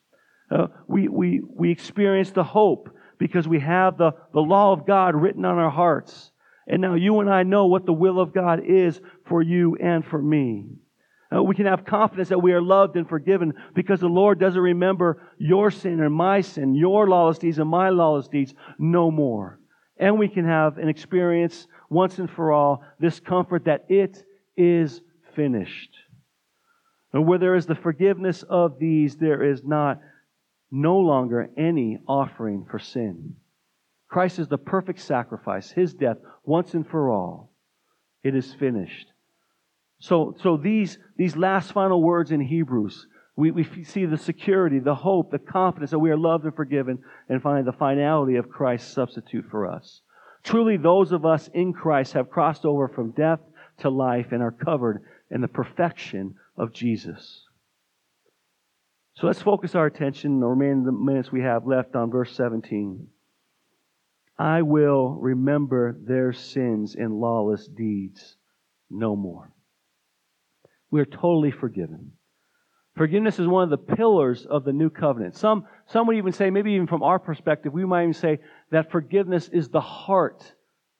Uh, 0.51 0.67
we, 0.87 1.09
we, 1.09 1.41
we 1.49 1.71
experience 1.71 2.31
the 2.31 2.45
hope 2.45 2.91
because 3.19 3.49
we 3.49 3.61
have 3.61 3.97
the, 3.97 4.13
the 4.33 4.41
law 4.41 4.73
of 4.73 4.87
God 4.87 5.15
written 5.15 5.45
on 5.45 5.59
our 5.59 5.71
hearts. 5.71 6.31
And 6.69 6.83
now 6.83 6.95
you 6.95 7.21
and 7.21 7.31
I 7.31 7.45
know 7.45 7.67
what 7.67 7.87
the 7.87 7.93
will 7.93 8.21
of 8.21 8.35
God 8.35 8.61
is 8.65 9.01
for 9.25 9.41
you 9.41 9.77
and 9.77 10.05
for 10.05 10.21
me. 10.21 10.67
Uh, 11.37 11.43
we 11.43 11.55
can 11.55 11.67
have 11.67 11.85
confidence 11.85 12.29
that 12.29 12.43
we 12.43 12.53
are 12.53 12.63
loved 12.63 12.97
and 12.97 13.09
forgiven 13.09 13.53
because 13.75 14.01
the 14.01 14.07
Lord 14.07 14.39
doesn't 14.39 14.61
remember 14.61 15.23
your 15.39 15.71
sin 15.71 16.01
and 16.01 16.15
my 16.15 16.41
sin, 16.41 16.75
your 16.75 17.09
lawless 17.09 17.39
deeds 17.39 17.59
and 17.59 17.69
my 17.69 17.91
lawless 17.91 18.29
deeds 18.29 18.55
no 18.79 19.11
more. 19.11 19.59
And 19.99 20.19
we 20.19 20.29
can 20.29 20.45
have 20.45 20.79
an 20.79 20.89
experience 20.89 21.67
once 21.91 22.19
and 22.19 22.31
for 22.31 22.53
all, 22.53 22.83
this 23.01 23.21
comfort 23.21 23.65
that 23.65 23.87
it 23.89 24.23
is 24.57 25.01
finished. 25.35 25.91
And 27.13 27.27
where 27.27 27.39
there 27.39 27.55
is 27.55 27.67
the 27.67 27.75
forgiveness 27.75 28.45
of 28.49 28.79
these, 28.79 29.17
there 29.17 29.43
is 29.43 29.63
not 29.65 30.01
no 30.71 30.99
longer 30.99 31.49
any 31.57 31.99
offering 32.07 32.67
for 32.71 32.79
sin. 32.79 33.37
Christ 34.09 34.39
is 34.39 34.49
the 34.49 34.59
perfect 34.59 35.01
sacrifice, 35.01 35.71
his 35.71 35.95
death 35.95 36.19
once 36.45 36.75
and 36.75 36.87
for 36.87 37.11
all. 37.11 37.53
It 38.23 38.35
is 38.35 38.55
finished. 38.55 39.07
So, 40.07 40.37
so 40.41 40.57
these, 40.57 40.99
these 41.17 41.37
last 41.37 41.73
final 41.73 42.01
words 42.01 42.31
in 42.31 42.41
Hebrews, 42.41 43.09
we, 43.35 43.51
we 43.51 43.65
see 43.83 44.07
the 44.07 44.17
security, 44.17 44.79
the 44.79 44.95
hope, 44.95 45.33
the 45.33 45.41
confidence 45.41 45.91
that 45.91 45.99
we 45.99 46.13
are 46.13 46.17
loved 46.17 46.45
and 46.45 46.55
forgiven, 46.55 47.01
and 47.29 47.43
finally 47.43 47.65
the 47.65 47.77
finality 47.77 48.37
of 48.37 48.49
Christ's 48.49 48.93
substitute 48.93 49.47
for 49.51 49.67
us. 49.67 50.03
Truly, 50.45 50.77
those 50.77 51.11
of 51.11 51.27
us 51.27 51.51
in 51.53 51.73
Christ 51.73 52.13
have 52.13 52.31
crossed 52.31 52.65
over 52.65 52.87
from 52.87 53.11
death 53.11 53.41
to 53.79 53.91
life 53.91 54.29
and 54.31 54.45
are 54.45 54.53
covered 54.53 55.03
in 55.33 55.41
the 55.41 55.49
perfection 55.49 56.37
of 56.57 56.73
Jesus. 56.73 57.43
So 59.15 59.27
let's 59.27 59.43
focus 59.43 59.75
our 59.75 59.87
attention, 59.87 60.35
in 60.35 60.41
the 60.41 60.47
remaining 60.47 61.05
minutes 61.05 61.33
we 61.33 61.43
have 61.43 61.67
left, 61.67 61.97
on 61.97 62.13
verse 62.13 62.33
17. 62.37 63.09
I 64.39 64.63
will 64.63 65.17
remember 65.17 65.97
their 66.01 66.33
sins 66.33 66.95
and 66.95 67.13
lawless 67.13 67.67
deeds 67.67 68.37
no 68.89 69.17
more. 69.17 69.51
We 70.91 71.01
are 71.01 71.07
totally 71.07 71.51
forgiven. 71.51 72.13
Forgiveness 72.97 73.39
is 73.39 73.47
one 73.47 73.65
of 73.65 73.71
the 73.71 73.95
pillars 73.95 74.47
of 74.47 74.65
the 74.65 74.73
new 74.73 74.89
covenant. 74.89 75.37
Some, 75.37 75.67
some 75.87 76.07
would 76.07 76.17
even 76.17 76.33
say, 76.33 76.49
maybe 76.49 76.73
even 76.73 76.87
from 76.87 77.03
our 77.03 77.19
perspective, 77.19 77.73
we 77.73 77.85
might 77.85 78.03
even 78.03 78.15
say 78.15 78.39
that 78.71 78.91
forgiveness 78.91 79.51
is 79.53 79.69
the 79.69 79.81
heart 79.81 80.55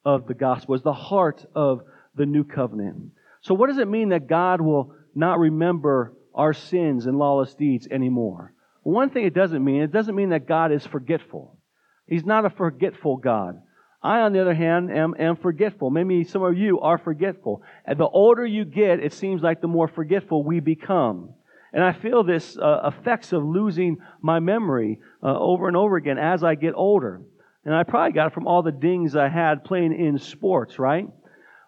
of 0.05 0.27
the 0.27 0.35
gospel, 0.35 0.75
is 0.75 0.83
the 0.83 0.93
heart 0.93 1.43
of 1.55 1.81
the 2.15 2.25
new 2.25 2.43
covenant. 2.43 3.11
So, 3.41 3.55
what 3.55 3.67
does 3.67 3.79
it 3.79 3.87
mean 3.87 4.09
that 4.09 4.27
God 4.27 4.61
will 4.61 4.93
not 5.15 5.39
remember 5.39 6.13
our 6.35 6.53
sins 6.53 7.07
and 7.07 7.17
lawless 7.17 7.55
deeds 7.55 7.87
anymore? 7.89 8.53
One 8.83 9.09
thing 9.09 9.25
it 9.25 9.33
doesn't 9.33 9.63
mean, 9.63 9.81
it 9.81 9.91
doesn't 9.91 10.15
mean 10.15 10.29
that 10.29 10.47
God 10.47 10.71
is 10.71 10.85
forgetful. 10.85 11.57
He's 12.05 12.25
not 12.25 12.45
a 12.45 12.49
forgetful 12.49 13.17
God. 13.17 13.59
I, 14.01 14.19
on 14.21 14.33
the 14.33 14.41
other 14.41 14.53
hand, 14.53 14.91
am, 14.91 15.15
am 15.17 15.35
forgetful. 15.35 15.89
Maybe 15.89 16.23
some 16.23 16.43
of 16.43 16.57
you 16.57 16.79
are 16.79 16.97
forgetful. 16.97 17.63
And 17.85 17.99
the 17.99 18.07
older 18.07 18.45
you 18.45 18.63
get, 18.63 18.99
it 18.99 19.13
seems 19.13 19.41
like 19.41 19.61
the 19.61 19.67
more 19.67 19.87
forgetful 19.87 20.43
we 20.43 20.59
become. 20.59 21.33
And 21.73 21.83
I 21.83 21.93
feel 21.93 22.23
this 22.23 22.57
uh, 22.57 22.91
effects 22.91 23.33
of 23.33 23.43
losing 23.43 23.97
my 24.21 24.39
memory 24.39 24.99
uh, 25.21 25.37
over 25.37 25.67
and 25.67 25.75
over 25.75 25.97
again 25.97 26.17
as 26.17 26.43
I 26.43 26.55
get 26.55 26.73
older. 26.75 27.21
And 27.65 27.75
I 27.75 27.83
probably 27.83 28.13
got 28.13 28.27
it 28.27 28.33
from 28.33 28.47
all 28.47 28.63
the 28.63 28.71
dings 28.71 29.15
I 29.15 29.27
had 29.27 29.65
playing 29.65 29.93
in 29.93 30.19
sports, 30.19 30.79
right? 30.79 31.07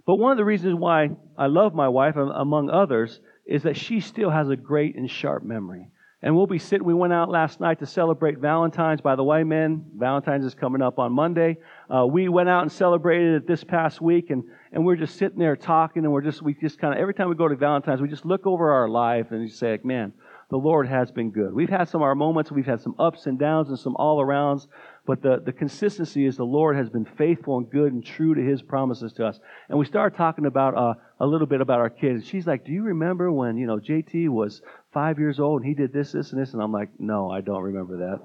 But 0.06 0.16
one 0.16 0.32
of 0.32 0.38
the 0.38 0.46
reasons 0.46 0.76
why 0.76 1.10
I 1.38 1.48
love 1.48 1.76
my 1.76 1.90
wife, 1.90 2.16
among 2.16 2.70
others, 2.70 3.20
is 3.46 3.64
that 3.64 3.76
she 3.76 4.00
still 4.00 4.30
has 4.30 4.50
a 4.50 4.56
great 4.56 4.96
and 4.96 5.10
sharp 5.10 5.44
memory. 5.44 5.88
And 6.22 6.36
we'll 6.36 6.48
be 6.48 6.60
sitting, 6.60 6.86
we 6.86 6.94
went 6.94 7.14
out 7.14 7.30
last 7.30 7.62
night 7.62 7.80
to 7.80 7.86
celebrate 7.86 8.40
Valentine's. 8.40 9.00
By 9.00 9.16
the 9.16 9.24
way, 9.24 9.46
men, 9.46 9.86
Valentine's 9.96 10.44
is 10.44 10.54
coming 10.54 10.82
up 10.82 11.00
on 11.00 11.14
Monday. 11.14 11.58
Uh, 11.90 12.06
we 12.06 12.28
went 12.28 12.50
out 12.50 12.62
and 12.62 12.72
celebrated 12.72 13.36
it 13.36 13.48
this 13.48 13.64
past 13.64 14.02
week, 14.02 14.30
and, 14.30 14.44
and 14.74 14.86
we're 14.86 14.98
just 14.98 15.16
sitting 15.16 15.40
there 15.40 15.56
talking, 15.56 16.04
and 16.04 16.12
we're 16.12 16.22
just, 16.22 16.42
we 16.42 16.54
just 16.56 16.78
kind 16.78 16.94
of, 16.94 17.00
every 17.00 17.14
time 17.14 17.30
we 17.30 17.36
go 17.36 17.48
to 17.48 17.56
Valentine's, 17.56 18.02
we 18.02 18.10
just 18.10 18.26
look 18.26 18.46
over 18.46 18.70
our 18.70 18.90
life 18.90 19.28
and 19.32 19.48
just 19.48 19.60
say, 19.60 19.72
like, 19.72 19.86
man, 19.86 20.12
the 20.50 20.58
Lord 20.58 20.88
has 20.88 21.12
been 21.12 21.30
good. 21.30 21.54
We've 21.54 21.70
had 21.70 21.88
some 21.88 22.02
of 22.02 22.06
our 22.06 22.16
moments, 22.16 22.52
we've 22.52 22.66
had 22.66 22.82
some 22.82 22.96
ups 22.98 23.28
and 23.28 23.38
downs 23.38 23.70
and 23.70 23.78
some 23.78 23.96
all 23.96 24.20
arounds, 24.20 24.68
but 25.06 25.22
the, 25.22 25.42
the 25.46 25.54
consistency 25.54 26.26
is 26.26 26.38
the 26.38 26.44
Lord 26.44 26.76
has 26.76 26.90
been 26.90 27.06
faithful 27.06 27.58
and 27.60 27.70
good 27.70 27.94
and 27.94 28.04
true 28.04 28.34
to 28.34 28.42
his 28.42 28.62
promises 28.62 29.14
to 29.14 29.26
us. 29.26 29.40
And 29.70 29.78
we 29.78 29.86
started 29.86 30.18
talking 30.18 30.48
about 30.48 30.76
uh, 30.76 30.96
a 31.20 31.26
little 31.26 31.48
bit 31.48 31.62
about 31.62 31.80
our 31.80 31.90
kids. 31.90 32.28
She's 32.28 32.48
like, 32.48 32.66
Do 32.66 32.72
you 32.72 32.84
remember 32.84 33.32
when, 33.32 33.58
you 33.58 33.68
know, 33.68 33.78
JT 33.78 34.30
was 34.30 34.62
five 34.94 35.20
years 35.20 35.40
old 35.40 35.62
and 35.62 35.68
he 35.70 35.76
did 35.76 35.94
this, 35.94 36.12
this, 36.12 36.32
and 36.32 36.42
this? 36.42 36.54
And 36.54 36.62
I'm 36.62 36.72
like, 36.72 36.90
No, 37.00 37.30
I 37.30 37.42
don't 37.42 37.64
remember 37.64 37.98
that. 37.98 38.20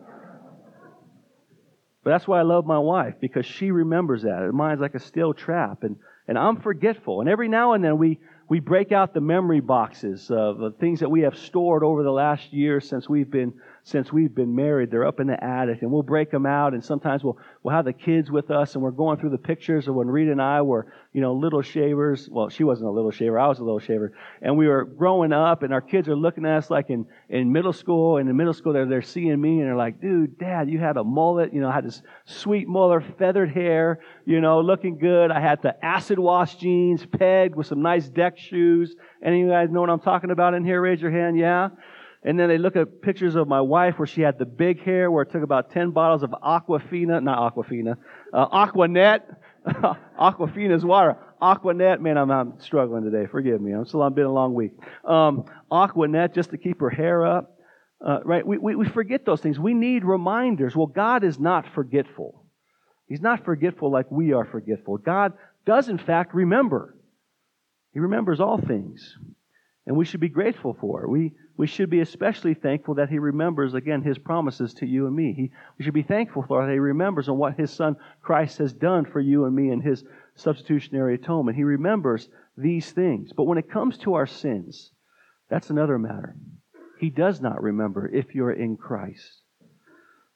But 2.04 2.10
that's 2.10 2.28
why 2.28 2.38
I 2.38 2.42
love 2.42 2.66
my 2.66 2.78
wife, 2.78 3.14
because 3.18 3.46
she 3.46 3.70
remembers 3.70 4.22
that. 4.22 4.50
Mine's 4.52 4.80
like 4.80 4.94
a 4.94 5.00
steel 5.00 5.32
trap. 5.32 5.84
And, 5.84 5.96
and 6.28 6.36
I'm 6.38 6.60
forgetful. 6.60 7.20
And 7.20 7.30
every 7.30 7.48
now 7.48 7.72
and 7.72 7.82
then 7.82 7.96
we, 7.96 8.20
we 8.46 8.60
break 8.60 8.92
out 8.92 9.14
the 9.14 9.22
memory 9.22 9.60
boxes 9.60 10.30
of 10.30 10.58
the 10.58 10.70
things 10.78 11.00
that 11.00 11.10
we 11.10 11.22
have 11.22 11.36
stored 11.38 11.82
over 11.82 12.02
the 12.02 12.10
last 12.10 12.52
year 12.52 12.82
since 12.82 13.08
we've 13.08 13.30
been 13.30 13.54
since 13.86 14.10
we've 14.10 14.34
been 14.34 14.54
married. 14.54 14.90
They're 14.90 15.06
up 15.06 15.20
in 15.20 15.26
the 15.26 15.42
attic, 15.44 15.82
and 15.82 15.92
we'll 15.92 16.02
break 16.02 16.30
them 16.30 16.46
out. 16.46 16.72
And 16.72 16.82
sometimes 16.82 17.22
we'll 17.22 17.38
we'll 17.62 17.74
have 17.74 17.84
the 17.84 17.92
kids 17.92 18.30
with 18.30 18.50
us, 18.50 18.74
and 18.74 18.82
we're 18.82 18.90
going 18.90 19.18
through 19.18 19.30
the 19.30 19.38
pictures 19.38 19.86
of 19.86 19.94
when 19.94 20.08
Rita 20.08 20.32
and 20.32 20.40
I 20.40 20.62
were, 20.62 20.90
you 21.12 21.20
know, 21.20 21.34
little 21.34 21.60
shavers. 21.60 22.28
Well, 22.30 22.48
she 22.48 22.64
wasn't 22.64 22.88
a 22.88 22.92
little 22.92 23.10
shaver; 23.10 23.38
I 23.38 23.46
was 23.46 23.58
a 23.58 23.62
little 23.62 23.78
shaver, 23.78 24.14
and 24.40 24.56
we 24.56 24.68
were 24.68 24.84
growing 24.84 25.34
up, 25.34 25.62
and 25.62 25.72
our 25.72 25.82
kids 25.82 26.08
are 26.08 26.16
looking 26.16 26.46
at 26.46 26.56
us 26.56 26.70
like 26.70 26.88
in 26.88 27.06
in 27.28 27.52
middle 27.52 27.74
school. 27.74 28.16
And 28.16 28.28
in 28.28 28.36
middle 28.36 28.54
school, 28.54 28.72
they're 28.72 28.86
they're 28.86 29.02
seeing 29.02 29.38
me, 29.38 29.60
and 29.60 29.68
they're 29.68 29.76
like, 29.76 30.00
"Dude, 30.00 30.38
Dad, 30.38 30.70
you 30.70 30.78
had 30.78 30.96
a 30.96 31.04
mullet. 31.04 31.52
You 31.52 31.60
know, 31.60 31.68
I 31.68 31.74
had 31.74 31.84
this 31.84 32.02
sweet 32.24 32.66
mullet, 32.66 33.04
feathered 33.18 33.50
hair. 33.50 34.00
You 34.24 34.40
know, 34.40 34.62
looking 34.62 34.96
good. 34.96 35.30
I 35.30 35.40
had 35.40 35.60
the 35.60 35.84
acid 35.84 36.18
wash 36.18 36.56
jeans, 36.56 37.04
pegged 37.04 37.54
with 37.54 37.66
some 37.66 37.82
nice 37.82 38.08
deck 38.08 38.38
shoes. 38.38 38.96
Any 39.22 39.42
of 39.42 39.46
you 39.46 39.52
guys 39.52 39.70
know 39.70 39.82
what 39.82 39.90
I'm 39.90 40.00
talking 40.00 40.30
about 40.30 40.54
in 40.54 40.64
here? 40.64 40.80
Raise 40.80 41.02
your 41.02 41.10
hand. 41.10 41.36
Yeah." 41.38 41.68
And 42.24 42.38
then 42.38 42.48
they 42.48 42.56
look 42.56 42.74
at 42.74 43.02
pictures 43.02 43.34
of 43.34 43.48
my 43.48 43.60
wife 43.60 43.98
where 43.98 44.06
she 44.06 44.22
had 44.22 44.38
the 44.38 44.46
big 44.46 44.82
hair, 44.82 45.10
where 45.10 45.22
it 45.22 45.30
took 45.30 45.42
about 45.42 45.70
10 45.70 45.90
bottles 45.90 46.22
of 46.22 46.30
Aquafina, 46.30 47.22
not 47.22 47.54
Aquafina, 47.54 47.96
uh, 48.32 48.66
Aquanet. 48.66 49.20
Aquafina's 49.66 50.84
water. 50.84 51.16
Aquanet, 51.40 52.00
man, 52.00 52.16
I'm, 52.16 52.30
I'm, 52.30 52.60
struggling 52.60 53.04
today. 53.04 53.26
Forgive 53.26 53.60
me. 53.60 53.72
I'm 53.72 53.84
still, 53.84 54.02
I've 54.02 54.14
been 54.14 54.24
a 54.24 54.32
long 54.32 54.54
week. 54.54 54.72
Um, 55.04 55.44
Aquanet 55.70 56.34
just 56.34 56.50
to 56.50 56.58
keep 56.58 56.80
her 56.80 56.90
hair 56.90 57.26
up. 57.26 57.58
Uh, 58.04 58.20
right? 58.24 58.46
We, 58.46 58.58
we, 58.58 58.74
we 58.74 58.88
forget 58.88 59.24
those 59.24 59.40
things. 59.40 59.58
We 59.58 59.72
need 59.72 60.04
reminders. 60.04 60.76
Well, 60.76 60.86
God 60.86 61.24
is 61.24 61.38
not 61.38 61.66
forgetful. 61.74 62.44
He's 63.06 63.20
not 63.20 63.44
forgetful 63.44 63.90
like 63.90 64.10
we 64.10 64.32
are 64.32 64.44
forgetful. 64.44 64.98
God 64.98 65.32
does, 65.66 65.88
in 65.88 65.98
fact, 65.98 66.34
remember. 66.34 66.96
He 67.92 68.00
remembers 68.00 68.40
all 68.40 68.58
things. 68.58 69.16
And 69.86 69.96
we 69.96 70.06
should 70.06 70.20
be 70.20 70.30
grateful 70.30 70.76
for. 70.80 71.08
We, 71.08 71.32
we 71.58 71.66
should 71.66 71.90
be 71.90 72.00
especially 72.00 72.54
thankful 72.54 72.94
that 72.94 73.10
He 73.10 73.18
remembers, 73.18 73.74
again, 73.74 74.02
His 74.02 74.16
promises 74.16 74.72
to 74.74 74.86
you 74.86 75.06
and 75.06 75.14
me. 75.14 75.34
He, 75.34 75.50
we 75.78 75.84
should 75.84 75.94
be 75.94 76.02
thankful 76.02 76.44
for 76.48 76.64
that 76.64 76.72
He 76.72 76.78
remembers 76.78 77.28
on 77.28 77.36
what 77.36 77.58
His 77.58 77.70
Son 77.70 77.96
Christ 78.22 78.58
has 78.58 78.72
done 78.72 79.04
for 79.04 79.20
you 79.20 79.44
and 79.44 79.54
me 79.54 79.70
in 79.70 79.80
His 79.80 80.02
substitutionary 80.36 81.16
atonement. 81.16 81.56
He 81.56 81.64
remembers 81.64 82.28
these 82.56 82.90
things. 82.92 83.32
But 83.36 83.44
when 83.44 83.58
it 83.58 83.70
comes 83.70 83.98
to 83.98 84.14
our 84.14 84.26
sins, 84.26 84.90
that's 85.50 85.70
another 85.70 85.98
matter. 85.98 86.34
He 86.98 87.10
does 87.10 87.40
not 87.40 87.62
remember 87.62 88.08
if 88.08 88.34
you're 88.34 88.52
in 88.52 88.76
Christ. 88.78 89.42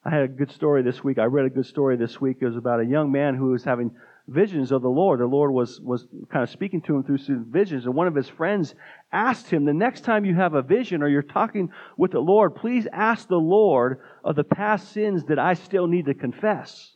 I 0.05 0.11
had 0.11 0.23
a 0.23 0.29
good 0.29 0.53
story 0.53 0.83
this 0.83 1.03
week. 1.03 1.19
I 1.19 1.25
read 1.25 1.47
a 1.47 1.51
good 1.51 1.67
story 1.67 1.97
this 1.97 2.21
week. 2.21 2.39
It 2.41 2.47
was 2.47 2.57
about 2.57 2.81
a 2.81 2.87
young 2.87 3.11
man 3.11 3.35
who 3.35 3.51
was 3.51 3.65
having 3.65 3.93
visions 4.29 4.73
of 4.73 4.83
the 4.83 4.88
Lord. 4.88 5.21
The 5.21 5.27
Lord 5.27 5.53
was, 5.53 5.81
was 5.81 6.07
kind 6.31 6.43
of 6.43 6.51
speaking 6.51 6.83
to 6.83 6.97
him 6.97 7.03
through 7.03 7.19
some 7.19 7.47
visions. 7.51 7.87
And 7.87 7.95
one 7.95 8.07
of 8.07 8.14
his 8.14 8.29
friends 8.29 8.75
asked 9.11 9.49
him, 9.51 9.64
the 9.64 9.73
next 9.73 10.03
time 10.03 10.25
you 10.25 10.35
have 10.35 10.55
a 10.55 10.62
vision 10.62 11.03
or 11.03 11.09
you're 11.09 11.23
talking 11.23 11.71
with 11.97 12.12
the 12.12 12.21
Lord, 12.21 12.55
please 12.55 12.87
ask 12.93 13.27
the 13.27 13.37
Lord 13.37 14.01
of 14.23 14.37
the 14.37 14.45
past 14.45 14.93
sins 14.93 15.25
that 15.25 15.38
I 15.38 15.55
still 15.55 15.87
need 15.87 16.07
to 16.07 16.14
confess. 16.14 16.95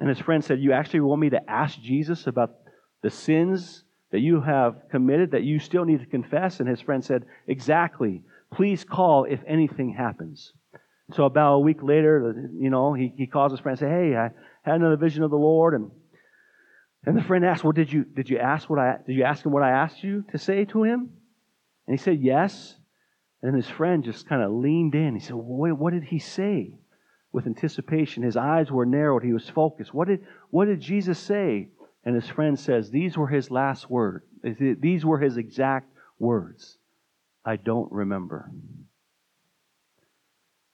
And 0.00 0.08
his 0.08 0.18
friend 0.18 0.42
said, 0.42 0.60
You 0.60 0.72
actually 0.72 1.00
want 1.00 1.20
me 1.20 1.30
to 1.30 1.50
ask 1.50 1.78
Jesus 1.80 2.26
about 2.26 2.54
the 3.02 3.10
sins 3.10 3.84
that 4.10 4.20
you 4.20 4.40
have 4.40 4.76
committed 4.90 5.32
that 5.32 5.42
you 5.42 5.58
still 5.58 5.84
need 5.84 6.00
to 6.00 6.06
confess? 6.06 6.60
And 6.60 6.68
his 6.68 6.80
friend 6.80 7.04
said, 7.04 7.24
Exactly. 7.46 8.22
Please 8.54 8.84
call 8.84 9.24
if 9.24 9.40
anything 9.46 9.92
happens. 9.92 10.52
So 11.14 11.24
about 11.24 11.54
a 11.54 11.58
week 11.58 11.82
later, 11.82 12.48
you 12.58 12.70
know, 12.70 12.94
he, 12.94 13.12
he 13.16 13.26
calls 13.26 13.52
his 13.52 13.60
friend 13.60 13.78
and 13.78 13.86
says, 13.86 13.90
Hey, 13.90 14.16
I 14.16 14.30
had 14.62 14.76
another 14.76 14.96
vision 14.96 15.22
of 15.24 15.30
the 15.30 15.36
Lord, 15.36 15.74
and 15.74 15.90
and 17.04 17.16
the 17.16 17.22
friend 17.22 17.44
asked, 17.44 17.64
Well, 17.64 17.72
did 17.72 17.92
you, 17.92 18.04
did 18.04 18.30
you 18.30 18.38
ask 18.38 18.70
what 18.70 18.78
I 18.78 18.98
did 19.06 19.16
you 19.16 19.24
ask 19.24 19.44
him 19.44 19.52
what 19.52 19.62
I 19.62 19.70
asked 19.70 20.02
you 20.04 20.24
to 20.30 20.38
say 20.38 20.64
to 20.66 20.84
him? 20.84 21.10
And 21.86 21.98
he 21.98 22.02
said, 22.02 22.20
Yes. 22.20 22.76
And 23.42 23.56
his 23.56 23.68
friend 23.68 24.04
just 24.04 24.28
kind 24.28 24.42
of 24.42 24.52
leaned 24.52 24.94
in. 24.94 25.14
He 25.14 25.20
said, 25.20 25.34
well, 25.34 25.74
what 25.74 25.92
did 25.92 26.04
he 26.04 26.20
say? 26.20 26.78
With 27.32 27.46
anticipation. 27.46 28.22
His 28.22 28.36
eyes 28.36 28.70
were 28.70 28.86
narrowed. 28.86 29.24
He 29.24 29.32
was 29.32 29.48
focused. 29.48 29.92
What 29.92 30.06
did, 30.06 30.20
what 30.50 30.66
did 30.66 30.80
Jesus 30.80 31.18
say? 31.18 31.70
And 32.04 32.14
his 32.14 32.28
friend 32.28 32.58
says, 32.58 32.90
These 32.90 33.16
were 33.16 33.28
his 33.28 33.50
last 33.50 33.90
words. 33.90 34.24
These 34.42 35.04
were 35.04 35.18
his 35.18 35.36
exact 35.36 35.92
words. 36.18 36.78
I 37.44 37.56
don't 37.56 37.90
remember. 37.90 38.50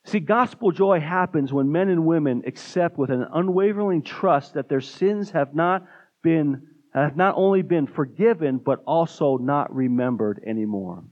See, 0.05 0.21
gospel 0.21 0.73
joy 0.73 1.01
happens 1.01 1.53
when 1.53 1.71
men 1.71 1.91
and 1.91 2.07
women 2.07 2.43
accept 2.47 2.99
with 2.99 3.11
an 3.11 3.27
unwavering 3.33 4.03
trust 4.03 4.55
that 4.55 4.69
their 4.69 4.81
sins 4.81 5.31
have 5.31 5.55
not 5.55 5.87
been 6.23 6.63
have 6.95 7.17
not 7.17 7.35
only 7.37 7.63
been 7.63 7.87
forgiven, 7.87 8.59
but 8.65 8.83
also 8.87 9.37
not 9.37 9.75
remembered 9.75 10.43
anymore. 10.47 11.05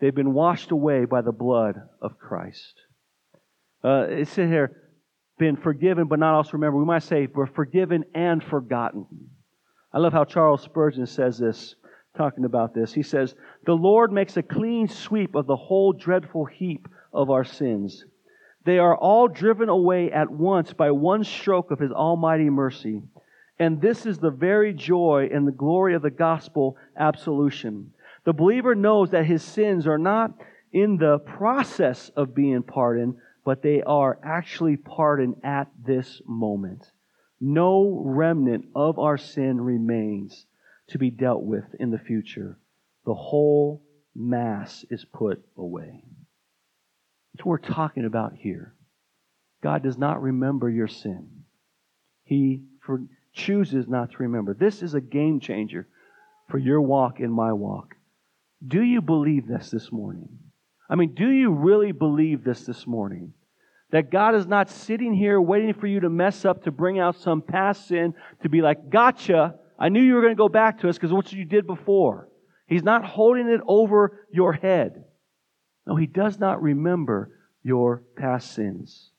They've 0.00 0.14
been 0.14 0.34
washed 0.34 0.70
away 0.70 1.06
by 1.06 1.22
the 1.22 1.32
blood 1.32 1.76
of 2.02 2.18
Christ. 2.18 2.74
Uh, 3.82 4.06
it 4.08 4.28
says 4.28 4.50
here, 4.50 4.84
been 5.38 5.56
forgiven, 5.56 6.06
but 6.06 6.18
not 6.18 6.34
also 6.34 6.52
remembered. 6.52 6.78
We 6.78 6.84
might 6.84 7.02
say 7.02 7.26
we're 7.32 7.46
forgiven 7.46 8.04
and 8.14 8.42
forgotten. 8.42 9.06
I 9.92 9.98
love 9.98 10.12
how 10.12 10.24
Charles 10.24 10.62
Spurgeon 10.62 11.06
says 11.06 11.38
this, 11.38 11.74
talking 12.16 12.44
about 12.44 12.74
this. 12.74 12.92
He 12.92 13.02
says, 13.02 13.34
The 13.66 13.74
Lord 13.74 14.12
makes 14.12 14.36
a 14.36 14.42
clean 14.42 14.88
sweep 14.88 15.34
of 15.34 15.46
the 15.46 15.56
whole 15.56 15.92
dreadful 15.92 16.44
heap 16.44 16.86
of 17.12 17.30
our 17.30 17.44
sins. 17.44 18.04
They 18.64 18.78
are 18.78 18.96
all 18.96 19.28
driven 19.28 19.68
away 19.68 20.10
at 20.10 20.30
once 20.30 20.72
by 20.72 20.90
one 20.90 21.24
stroke 21.24 21.70
of 21.70 21.78
his 21.78 21.92
almighty 21.92 22.48
mercy. 22.48 23.02
And 23.58 23.80
this 23.80 24.06
is 24.06 24.18
the 24.18 24.30
very 24.30 24.72
joy 24.72 25.28
and 25.32 25.46
the 25.46 25.52
glory 25.52 25.94
of 25.94 26.02
the 26.02 26.10
gospel 26.10 26.76
absolution. 26.96 27.92
The 28.24 28.32
believer 28.32 28.74
knows 28.74 29.10
that 29.10 29.26
his 29.26 29.42
sins 29.42 29.86
are 29.86 29.98
not 29.98 30.32
in 30.72 30.96
the 30.96 31.18
process 31.18 32.10
of 32.16 32.34
being 32.34 32.62
pardoned, 32.62 33.16
but 33.44 33.62
they 33.62 33.82
are 33.82 34.18
actually 34.24 34.76
pardoned 34.76 35.36
at 35.44 35.68
this 35.84 36.20
moment. 36.26 36.90
No 37.40 38.02
remnant 38.04 38.66
of 38.74 38.98
our 38.98 39.18
sin 39.18 39.60
remains 39.60 40.46
to 40.88 40.98
be 40.98 41.10
dealt 41.10 41.42
with 41.42 41.64
in 41.78 41.90
the 41.90 41.98
future. 41.98 42.58
The 43.04 43.14
whole 43.14 43.84
mass 44.14 44.84
is 44.90 45.04
put 45.04 45.44
away. 45.56 46.04
That's 47.34 47.44
what 47.44 47.62
we're 47.62 47.74
talking 47.74 48.04
about 48.04 48.34
here. 48.34 48.74
God 49.62 49.82
does 49.82 49.98
not 49.98 50.22
remember 50.22 50.68
your 50.68 50.88
sin. 50.88 51.44
He 52.24 52.62
for, 52.80 53.02
chooses 53.34 53.86
not 53.88 54.12
to 54.12 54.18
remember. 54.18 54.54
This 54.54 54.82
is 54.82 54.94
a 54.94 55.00
game 55.00 55.40
changer 55.40 55.86
for 56.48 56.58
your 56.58 56.80
walk 56.80 57.20
and 57.20 57.32
my 57.32 57.52
walk. 57.52 57.94
Do 58.66 58.82
you 58.82 59.02
believe 59.02 59.46
this 59.46 59.70
this 59.70 59.92
morning? 59.92 60.28
I 60.88 60.94
mean, 60.94 61.14
do 61.14 61.30
you 61.30 61.50
really 61.50 61.92
believe 61.92 62.44
this 62.44 62.64
this 62.64 62.86
morning? 62.86 63.34
That 63.90 64.10
God 64.10 64.34
is 64.34 64.46
not 64.46 64.70
sitting 64.70 65.14
here 65.14 65.40
waiting 65.40 65.74
for 65.74 65.86
you 65.86 66.00
to 66.00 66.08
mess 66.08 66.44
up 66.44 66.64
to 66.64 66.70
bring 66.70 66.98
out 66.98 67.16
some 67.16 67.42
past 67.42 67.88
sin 67.88 68.14
to 68.42 68.48
be 68.48 68.62
like, 68.62 68.90
gotcha, 68.90 69.54
I 69.78 69.88
knew 69.88 70.02
you 70.02 70.14
were 70.14 70.20
going 70.20 70.34
to 70.34 70.38
go 70.38 70.48
back 70.48 70.80
to 70.80 70.88
us 70.88 70.96
because 70.96 71.12
what 71.12 71.32
you 71.32 71.44
did 71.44 71.66
before. 71.66 72.28
He's 72.66 72.82
not 72.82 73.04
holding 73.04 73.48
it 73.48 73.60
over 73.66 74.26
your 74.32 74.52
head. 74.52 75.04
No, 75.86 75.96
He 75.96 76.06
does 76.06 76.38
not 76.38 76.62
remember 76.62 77.30
your 77.62 78.02
past 78.16 78.54
sins. 78.54 79.10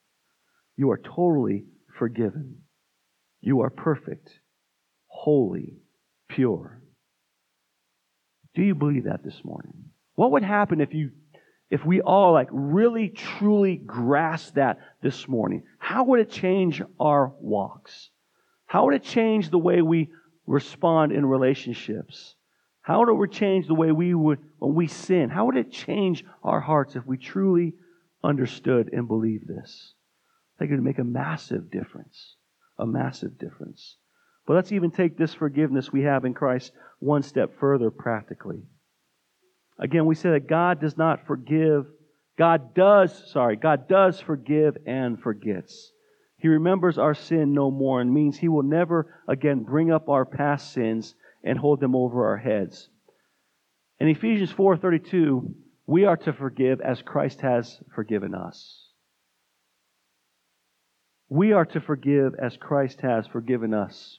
You 0.76 0.90
are 0.90 0.98
totally 0.98 1.64
forgiven. 1.98 2.62
You 3.46 3.60
are 3.60 3.70
perfect, 3.70 4.40
holy, 5.06 5.76
pure. 6.28 6.82
Do 8.56 8.62
you 8.62 8.74
believe 8.74 9.04
that 9.04 9.22
this 9.22 9.44
morning? 9.44 9.84
What 10.16 10.32
would 10.32 10.42
happen 10.42 10.80
if 10.80 10.92
you 10.92 11.12
if 11.70 11.84
we 11.84 12.00
all 12.00 12.32
like 12.32 12.48
really 12.50 13.08
truly 13.08 13.76
grasp 13.76 14.54
that 14.54 14.80
this 15.00 15.28
morning? 15.28 15.62
How 15.78 16.02
would 16.02 16.18
it 16.18 16.28
change 16.28 16.82
our 16.98 17.32
walks? 17.40 18.10
How 18.66 18.86
would 18.86 18.94
it 18.94 19.04
change 19.04 19.50
the 19.50 19.58
way 19.58 19.80
we 19.80 20.10
respond 20.48 21.12
in 21.12 21.24
relationships? 21.24 22.34
How 22.80 22.98
would 22.98 23.30
it 23.30 23.30
change 23.30 23.68
the 23.68 23.74
way 23.74 23.92
we 23.92 24.12
would 24.12 24.40
when 24.58 24.74
we 24.74 24.88
sin? 24.88 25.30
How 25.30 25.46
would 25.46 25.56
it 25.56 25.70
change 25.70 26.24
our 26.42 26.60
hearts 26.60 26.96
if 26.96 27.06
we 27.06 27.16
truly 27.16 27.74
understood 28.24 28.90
and 28.92 29.06
believed 29.06 29.46
this? 29.46 29.94
I 30.56 30.58
think 30.58 30.72
it 30.72 30.74
would 30.74 30.82
make 30.82 30.98
a 30.98 31.04
massive 31.04 31.70
difference. 31.70 32.35
A 32.78 32.86
massive 32.86 33.38
difference. 33.38 33.96
But 34.46 34.54
let's 34.54 34.72
even 34.72 34.90
take 34.90 35.16
this 35.16 35.34
forgiveness 35.34 35.92
we 35.92 36.02
have 36.02 36.24
in 36.24 36.34
Christ 36.34 36.72
one 36.98 37.22
step 37.22 37.58
further 37.58 37.90
practically. 37.90 38.62
Again, 39.78 40.06
we 40.06 40.14
say 40.14 40.30
that 40.30 40.48
God 40.48 40.80
does 40.80 40.96
not 40.96 41.26
forgive. 41.26 41.86
God 42.38 42.74
does, 42.74 43.30
sorry, 43.30 43.56
God 43.56 43.88
does 43.88 44.20
forgive 44.20 44.76
and 44.86 45.20
forgets. 45.20 45.92
He 46.38 46.48
remembers 46.48 46.98
our 46.98 47.14
sin 47.14 47.54
no 47.54 47.70
more 47.70 48.00
and 48.00 48.12
means 48.12 48.36
he 48.36 48.48
will 48.48 48.62
never 48.62 49.22
again 49.26 49.64
bring 49.64 49.90
up 49.90 50.08
our 50.08 50.24
past 50.24 50.72
sins 50.72 51.14
and 51.42 51.58
hold 51.58 51.80
them 51.80 51.96
over 51.96 52.26
our 52.26 52.36
heads. 52.36 52.88
In 53.98 54.08
Ephesians 54.08 54.52
4:32, 54.52 55.54
we 55.86 56.04
are 56.04 56.16
to 56.18 56.32
forgive 56.32 56.80
as 56.80 57.00
Christ 57.00 57.40
has 57.40 57.82
forgiven 57.94 58.34
us. 58.34 58.85
We 61.28 61.52
are 61.52 61.64
to 61.66 61.80
forgive 61.80 62.34
as 62.40 62.56
Christ 62.56 63.00
has 63.00 63.26
forgiven 63.26 63.74
us. 63.74 64.18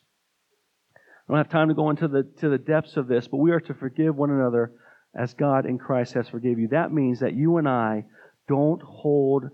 I 0.95 1.34
don't 1.34 1.38
have 1.38 1.49
time 1.49 1.70
to 1.70 1.74
go 1.74 1.89
into 1.89 2.08
the, 2.08 2.24
to 2.39 2.49
the 2.49 2.58
depths 2.58 2.97
of 2.97 3.08
this, 3.08 3.28
but 3.28 3.38
we 3.38 3.51
are 3.51 3.60
to 3.62 3.74
forgive 3.74 4.16
one 4.16 4.30
another 4.30 4.74
as 5.16 5.34
God 5.34 5.66
in 5.66 5.78
Christ 5.78 6.14
has 6.14 6.28
forgiven 6.30 6.60
you. 6.60 6.68
That 6.70 6.91
means 6.91 7.20
that 7.20 7.34
you 7.34 7.58
and 7.58 7.68
I 7.68 8.05
don't 8.47 8.82
hold 8.82 9.49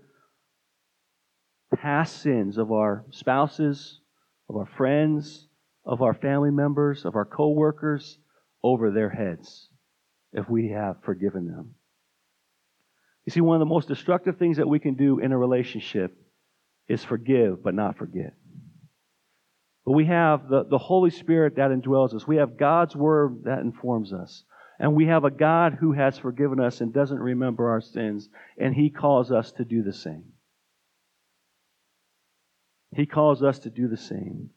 past 1.76 2.22
sins 2.22 2.58
of 2.58 2.70
our 2.70 3.04
spouses, 3.10 4.00
of 4.48 4.56
our 4.56 4.68
friends, 4.76 5.48
of 5.84 6.02
our 6.02 6.14
family 6.14 6.50
members, 6.50 7.04
of 7.04 7.16
our 7.16 7.24
coworkers 7.24 8.18
over 8.62 8.90
their 8.90 9.10
heads 9.10 9.68
if 10.32 10.48
we 10.48 10.70
have 10.70 10.96
forgiven 11.04 11.46
them. 11.46 11.74
You 13.26 13.30
see, 13.30 13.40
one 13.40 13.56
of 13.56 13.60
the 13.60 13.72
most 13.72 13.88
destructive 13.88 14.38
things 14.38 14.58
that 14.58 14.68
we 14.68 14.78
can 14.78 14.94
do 14.94 15.18
in 15.18 15.32
a 15.32 15.38
relationship 15.38 16.16
is 16.88 17.04
forgive 17.04 17.62
but 17.62 17.74
not 17.74 17.96
forget. 17.96 18.34
But 19.84 19.92
we 19.92 20.06
have 20.06 20.48
the, 20.48 20.64
the 20.64 20.78
Holy 20.78 21.10
Spirit 21.10 21.56
that 21.56 21.70
indwells 21.70 22.14
us. 22.14 22.26
We 22.26 22.36
have 22.36 22.56
God's 22.56 22.96
Word 22.96 23.44
that 23.44 23.60
informs 23.60 24.12
us. 24.12 24.44
And 24.78 24.94
we 24.94 25.06
have 25.06 25.24
a 25.24 25.30
God 25.30 25.74
who 25.78 25.92
has 25.92 26.18
forgiven 26.18 26.58
us 26.58 26.80
and 26.80 26.92
doesn't 26.92 27.20
remember 27.20 27.70
our 27.70 27.80
sins, 27.80 28.28
and 28.58 28.74
He 28.74 28.90
calls 28.90 29.30
us 29.30 29.52
to 29.52 29.64
do 29.64 29.82
the 29.82 29.92
same. 29.92 30.24
He 32.94 33.06
calls 33.06 33.42
us 33.42 33.60
to 33.60 33.70
do 33.70 33.88
the 33.88 33.96
same. 33.96 34.50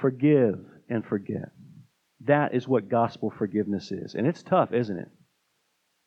Forgive 0.00 0.58
and 0.88 1.04
forget. 1.04 1.50
That 2.26 2.54
is 2.54 2.68
what 2.68 2.88
gospel 2.88 3.32
forgiveness 3.36 3.90
is. 3.90 4.14
And 4.14 4.26
it's 4.26 4.42
tough, 4.42 4.72
isn't 4.72 4.98
it? 4.98 5.08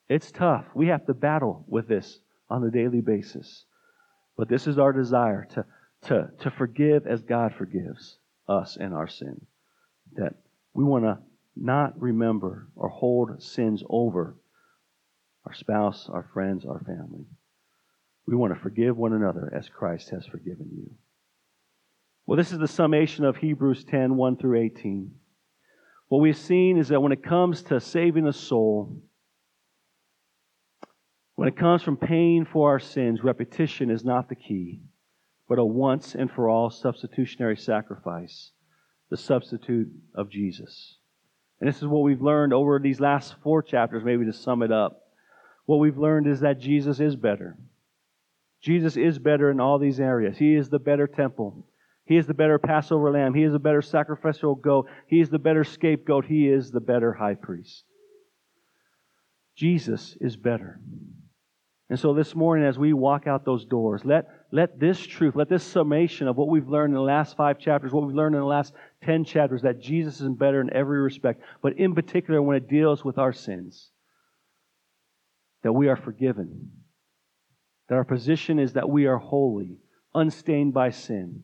It's 0.09 0.31
tough. 0.31 0.65
We 0.73 0.87
have 0.87 1.05
to 1.07 1.13
battle 1.13 1.65
with 1.67 1.87
this 1.87 2.19
on 2.49 2.63
a 2.63 2.71
daily 2.71 3.01
basis. 3.01 3.65
But 4.38 4.49
this 4.49 4.67
is 4.67 4.77
our 4.77 4.93
desire 4.93 5.45
to 5.51 5.65
to, 6.03 6.29
to 6.41 6.51
forgive 6.51 7.07
as 7.07 7.21
God 7.21 7.53
forgives 7.57 8.17
us 8.47 8.77
and 8.79 8.93
our 8.93 9.07
sin. 9.07 9.45
That 10.15 10.34
we 10.73 10.84
want 10.84 11.05
to 11.05 11.19
not 11.55 11.99
remember 12.01 12.67
or 12.75 12.89
hold 12.89 13.41
sins 13.41 13.84
over 13.89 14.36
our 15.45 15.53
spouse, 15.53 16.09
our 16.11 16.29
friends, 16.34 16.65
our 16.65 16.79
family. 16.79 17.25
We 18.25 18.36
want 18.36 18.53
to 18.53 18.59
forgive 18.59 18.97
one 18.97 19.13
another 19.13 19.51
as 19.53 19.69
Christ 19.69 20.09
has 20.11 20.25
forgiven 20.25 20.69
you. 20.71 20.91
Well, 22.25 22.38
this 22.38 22.53
is 22.53 22.59
the 22.59 22.67
summation 22.67 23.25
of 23.25 23.38
Hebrews 23.38 23.84
10 23.84 24.15
1 24.15 24.38
through 24.38 24.61
18. 24.61 25.11
What 26.07 26.21
we've 26.21 26.38
seen 26.38 26.77
is 26.77 26.89
that 26.89 27.01
when 27.01 27.11
it 27.11 27.23
comes 27.23 27.63
to 27.63 27.79
saving 27.79 28.27
a 28.27 28.34
soul, 28.34 29.01
when 31.36 31.47
it 31.47 31.57
comes 31.57 31.81
from 31.81 31.97
paying 31.97 32.45
for 32.45 32.69
our 32.69 32.79
sins, 32.79 33.23
repetition 33.23 33.89
is 33.89 34.03
not 34.03 34.29
the 34.29 34.36
key 34.36 34.81
but 35.47 35.59
a 35.59 35.65
once 35.65 36.15
and 36.15 36.31
for 36.31 36.49
all 36.49 36.69
substitutionary 36.69 37.57
sacrifice, 37.57 38.51
the 39.09 39.17
substitute 39.17 39.88
of 40.15 40.29
Jesus. 40.29 40.97
And 41.59 41.69
this 41.69 41.77
is 41.77 41.88
what 41.88 42.01
we've 42.03 42.21
learned 42.21 42.53
over 42.53 42.79
these 42.79 42.99
last 42.99 43.36
four 43.43 43.61
chapters, 43.61 44.03
maybe 44.03 44.25
to 44.25 44.34
sum 44.34 44.63
it 44.63 44.71
up. 44.71 45.01
What 45.65 45.77
we've 45.77 45.97
learned 45.97 46.27
is 46.27 46.39
that 46.41 46.59
Jesus 46.59 46.99
is 46.99 47.15
better. 47.15 47.57
Jesus 48.61 48.97
is 48.97 49.19
better 49.19 49.51
in 49.51 49.59
all 49.59 49.77
these 49.77 49.99
areas. 49.99 50.38
He 50.38 50.55
is 50.55 50.69
the 50.69 50.79
better 50.79 51.07
temple. 51.07 51.67
He 52.05 52.17
is 52.17 52.27
the 52.27 52.34
better 52.34 52.59
Passover 52.59 53.11
lamb. 53.11 53.34
He 53.34 53.43
is 53.43 53.53
the 53.53 53.59
better 53.59 53.81
sacrificial 53.81 54.55
goat. 54.55 54.88
He 55.07 55.21
is 55.21 55.29
the 55.29 55.39
better 55.39 55.63
scapegoat. 55.63 56.25
He 56.25 56.49
is 56.49 56.71
the 56.71 56.81
better 56.81 57.13
high 57.13 57.36
priest. 57.36 57.84
Jesus 59.55 60.17
is 60.19 60.36
better. 60.36 60.79
And 61.93 61.99
so 61.99 62.15
this 62.15 62.33
morning, 62.33 62.65
as 62.65 62.79
we 62.79 62.91
walk 62.91 63.27
out 63.27 63.45
those 63.45 63.65
doors, 63.65 64.01
let, 64.03 64.27
let 64.51 64.79
this 64.79 64.99
truth, 64.99 65.35
let 65.35 65.47
this 65.47 65.63
summation 65.63 66.27
of 66.27 66.35
what 66.35 66.47
we've 66.47 66.67
learned 66.67 66.89
in 66.89 66.95
the 66.95 67.01
last 67.01 67.37
five 67.37 67.59
chapters, 67.59 67.91
what 67.91 68.07
we've 68.07 68.15
learned 68.15 68.33
in 68.33 68.41
the 68.41 68.47
last 68.47 68.73
ten 69.03 69.23
chapters, 69.23 69.61
that 69.61 69.79
Jesus 69.79 70.19
is 70.19 70.27
better 70.29 70.59
in 70.59 70.73
every 70.73 70.99
respect, 70.99 71.43
but 71.61 71.77
in 71.77 71.93
particular 71.93 72.41
when 72.41 72.57
it 72.57 72.67
deals 72.67 73.05
with 73.05 73.19
our 73.19 73.31
sins, 73.31 73.91
that 75.61 75.73
we 75.73 75.87
are 75.87 75.95
forgiven, 75.95 76.71
that 77.89 77.95
our 77.95 78.05
position 78.05 78.57
is 78.57 78.73
that 78.73 78.89
we 78.89 79.05
are 79.05 79.19
holy, 79.19 79.77
unstained 80.15 80.73
by 80.73 80.89
sin. 80.89 81.43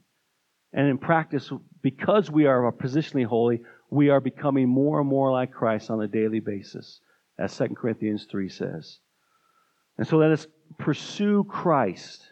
And 0.73 0.87
in 0.87 0.97
practice, 0.97 1.51
because 1.83 2.31
we 2.31 2.47
are 2.47 2.71
positionally 2.71 3.27
holy, 3.27 3.61
we 3.91 4.09
are 4.09 4.19
becoming 4.19 4.67
more 4.67 4.99
and 4.99 5.07
more 5.07 5.31
like 5.31 5.51
Christ 5.51 5.91
on 5.91 6.01
a 6.01 6.07
daily 6.07 6.39
basis, 6.39 7.01
as 7.37 7.55
2 7.55 7.75
Corinthians 7.75 8.25
3 8.31 8.49
says. 8.49 8.97
And 9.99 10.07
so 10.07 10.15
let 10.15 10.31
us 10.31 10.47
pursue 10.77 11.43
Christ 11.43 12.25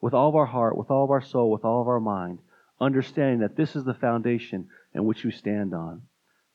with 0.00 0.14
all 0.14 0.30
of 0.30 0.34
our 0.34 0.46
heart, 0.46 0.78
with 0.78 0.90
all 0.90 1.04
of 1.04 1.10
our 1.10 1.20
soul, 1.20 1.50
with 1.50 1.62
all 1.62 1.82
of 1.82 1.88
our 1.88 2.00
mind, 2.00 2.38
understanding 2.80 3.40
that 3.40 3.54
this 3.54 3.76
is 3.76 3.84
the 3.84 3.92
foundation 3.92 4.68
in 4.94 5.04
which 5.04 5.22
we 5.22 5.30
stand 5.30 5.74
on. 5.74 6.00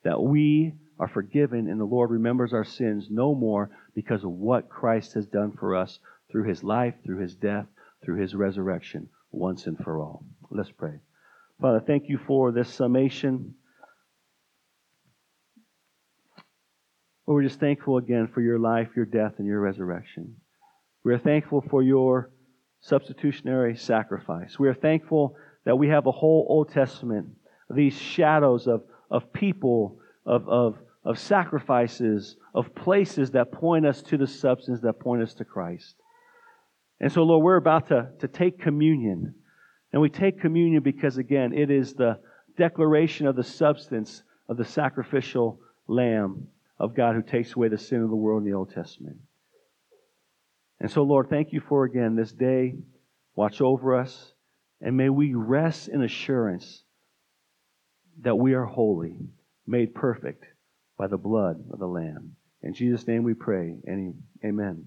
That 0.04 0.20
we 0.20 0.74
are 1.00 1.08
forgiven 1.08 1.70
and 1.70 1.80
the 1.80 1.86
Lord 1.86 2.10
remembers 2.10 2.54
our 2.54 2.64
sins 2.64 3.06
no 3.12 3.36
more 3.36 3.70
because 3.94 4.24
of 4.24 4.32
what 4.32 4.68
Christ 4.68 5.14
has 5.14 5.28
done 5.28 5.52
for 5.52 5.76
us 5.76 6.00
through 6.32 6.46
his 6.46 6.64
life, 6.64 6.96
through 7.06 7.20
his 7.20 7.36
death, 7.36 7.68
through 8.04 8.20
his 8.20 8.34
resurrection, 8.34 9.10
once 9.32 9.68
and 9.68 9.78
for 9.78 10.00
all. 10.00 10.26
Let's 10.50 10.72
pray. 10.72 11.02
Father, 11.62 11.84
thank 11.86 12.10
you 12.10 12.18
for 12.18 12.52
this 12.52 12.74
summation. 12.74 13.54
Lord, 17.32 17.46
we're 17.46 17.48
just 17.48 17.62
thankful 17.62 17.96
again 17.96 18.28
for 18.28 18.42
your 18.42 18.60
life, 18.60 18.90
your 18.94 19.06
death, 19.06 19.36
and 19.38 19.48
your 19.48 19.62
resurrection. 19.62 20.36
We 21.06 21.14
are 21.14 21.18
thankful 21.18 21.64
for 21.70 21.82
your 21.82 22.30
substitutionary 22.82 23.78
sacrifice. 23.78 24.60
We 24.60 24.68
are 24.68 24.74
thankful 24.74 25.38
that 25.64 25.78
we 25.78 25.88
have 25.88 26.08
a 26.08 26.12
whole 26.12 26.46
Old 26.50 26.74
Testament, 26.74 27.30
these 27.74 27.98
shadows 27.98 28.68
of, 28.68 28.84
of 29.10 29.32
people, 29.32 29.98
of, 30.26 30.50
of, 30.50 30.78
of 31.06 31.18
sacrifices, 31.18 32.36
of 32.54 32.76
places 32.76 33.32
that 33.32 33.54
point 33.54 33.86
us 33.86 34.02
to 34.02 34.18
the 34.18 34.28
substance, 34.28 34.82
that 34.82 35.00
point 35.00 35.22
us 35.24 35.34
to 35.36 35.46
Christ. 35.46 35.96
And 37.00 37.10
so, 37.10 37.24
Lord, 37.24 37.46
we're 37.46 37.56
about 37.56 37.88
to, 37.88 38.10
to 38.20 38.28
take 38.28 38.60
communion. 38.60 39.36
And 39.94 40.02
we 40.02 40.10
take 40.10 40.42
communion 40.42 40.84
because, 40.84 41.18
again, 41.18 41.54
it 41.54 41.72
is 41.72 41.94
the 41.94 42.20
declaration 42.58 43.26
of 43.26 43.38
the 43.38 43.44
substance 43.46 44.22
of 44.50 44.58
the 44.58 44.66
sacrificial 44.66 45.62
lamb 45.88 46.50
of 46.82 46.96
God 46.96 47.16
who 47.16 47.22
takes 47.22 47.56
away 47.56 47.68
the 47.68 47.78
sin 47.78 48.02
of 48.02 48.10
the 48.10 48.16
world 48.16 48.42
in 48.42 48.50
the 48.50 48.58
Old 48.58 48.74
Testament. 48.74 49.18
And 50.80 50.90
so, 50.90 51.04
Lord, 51.04 51.30
thank 51.30 51.54
you 51.54 51.62
for, 51.62 51.86
again, 51.86 52.16
this 52.16 52.32
day. 52.32 52.74
Watch 53.36 53.62
over 53.62 53.96
us. 53.96 54.34
And 54.82 54.98
may 54.98 55.10
we 55.10 55.36
rest 55.36 55.90
in 55.90 56.02
assurance 56.02 56.84
that 58.22 58.36
we 58.36 58.56
are 58.56 58.66
holy, 58.66 59.20
made 59.68 59.94
perfect 59.94 60.44
by 60.98 61.06
the 61.06 61.18
blood 61.18 61.64
of 61.72 61.78
the 61.78 61.86
Lamb. 61.86 62.36
In 62.64 62.74
Jesus' 62.74 63.08
name 63.08 63.22
we 63.22 63.36
pray. 63.36 63.78
Amen. 64.44 64.86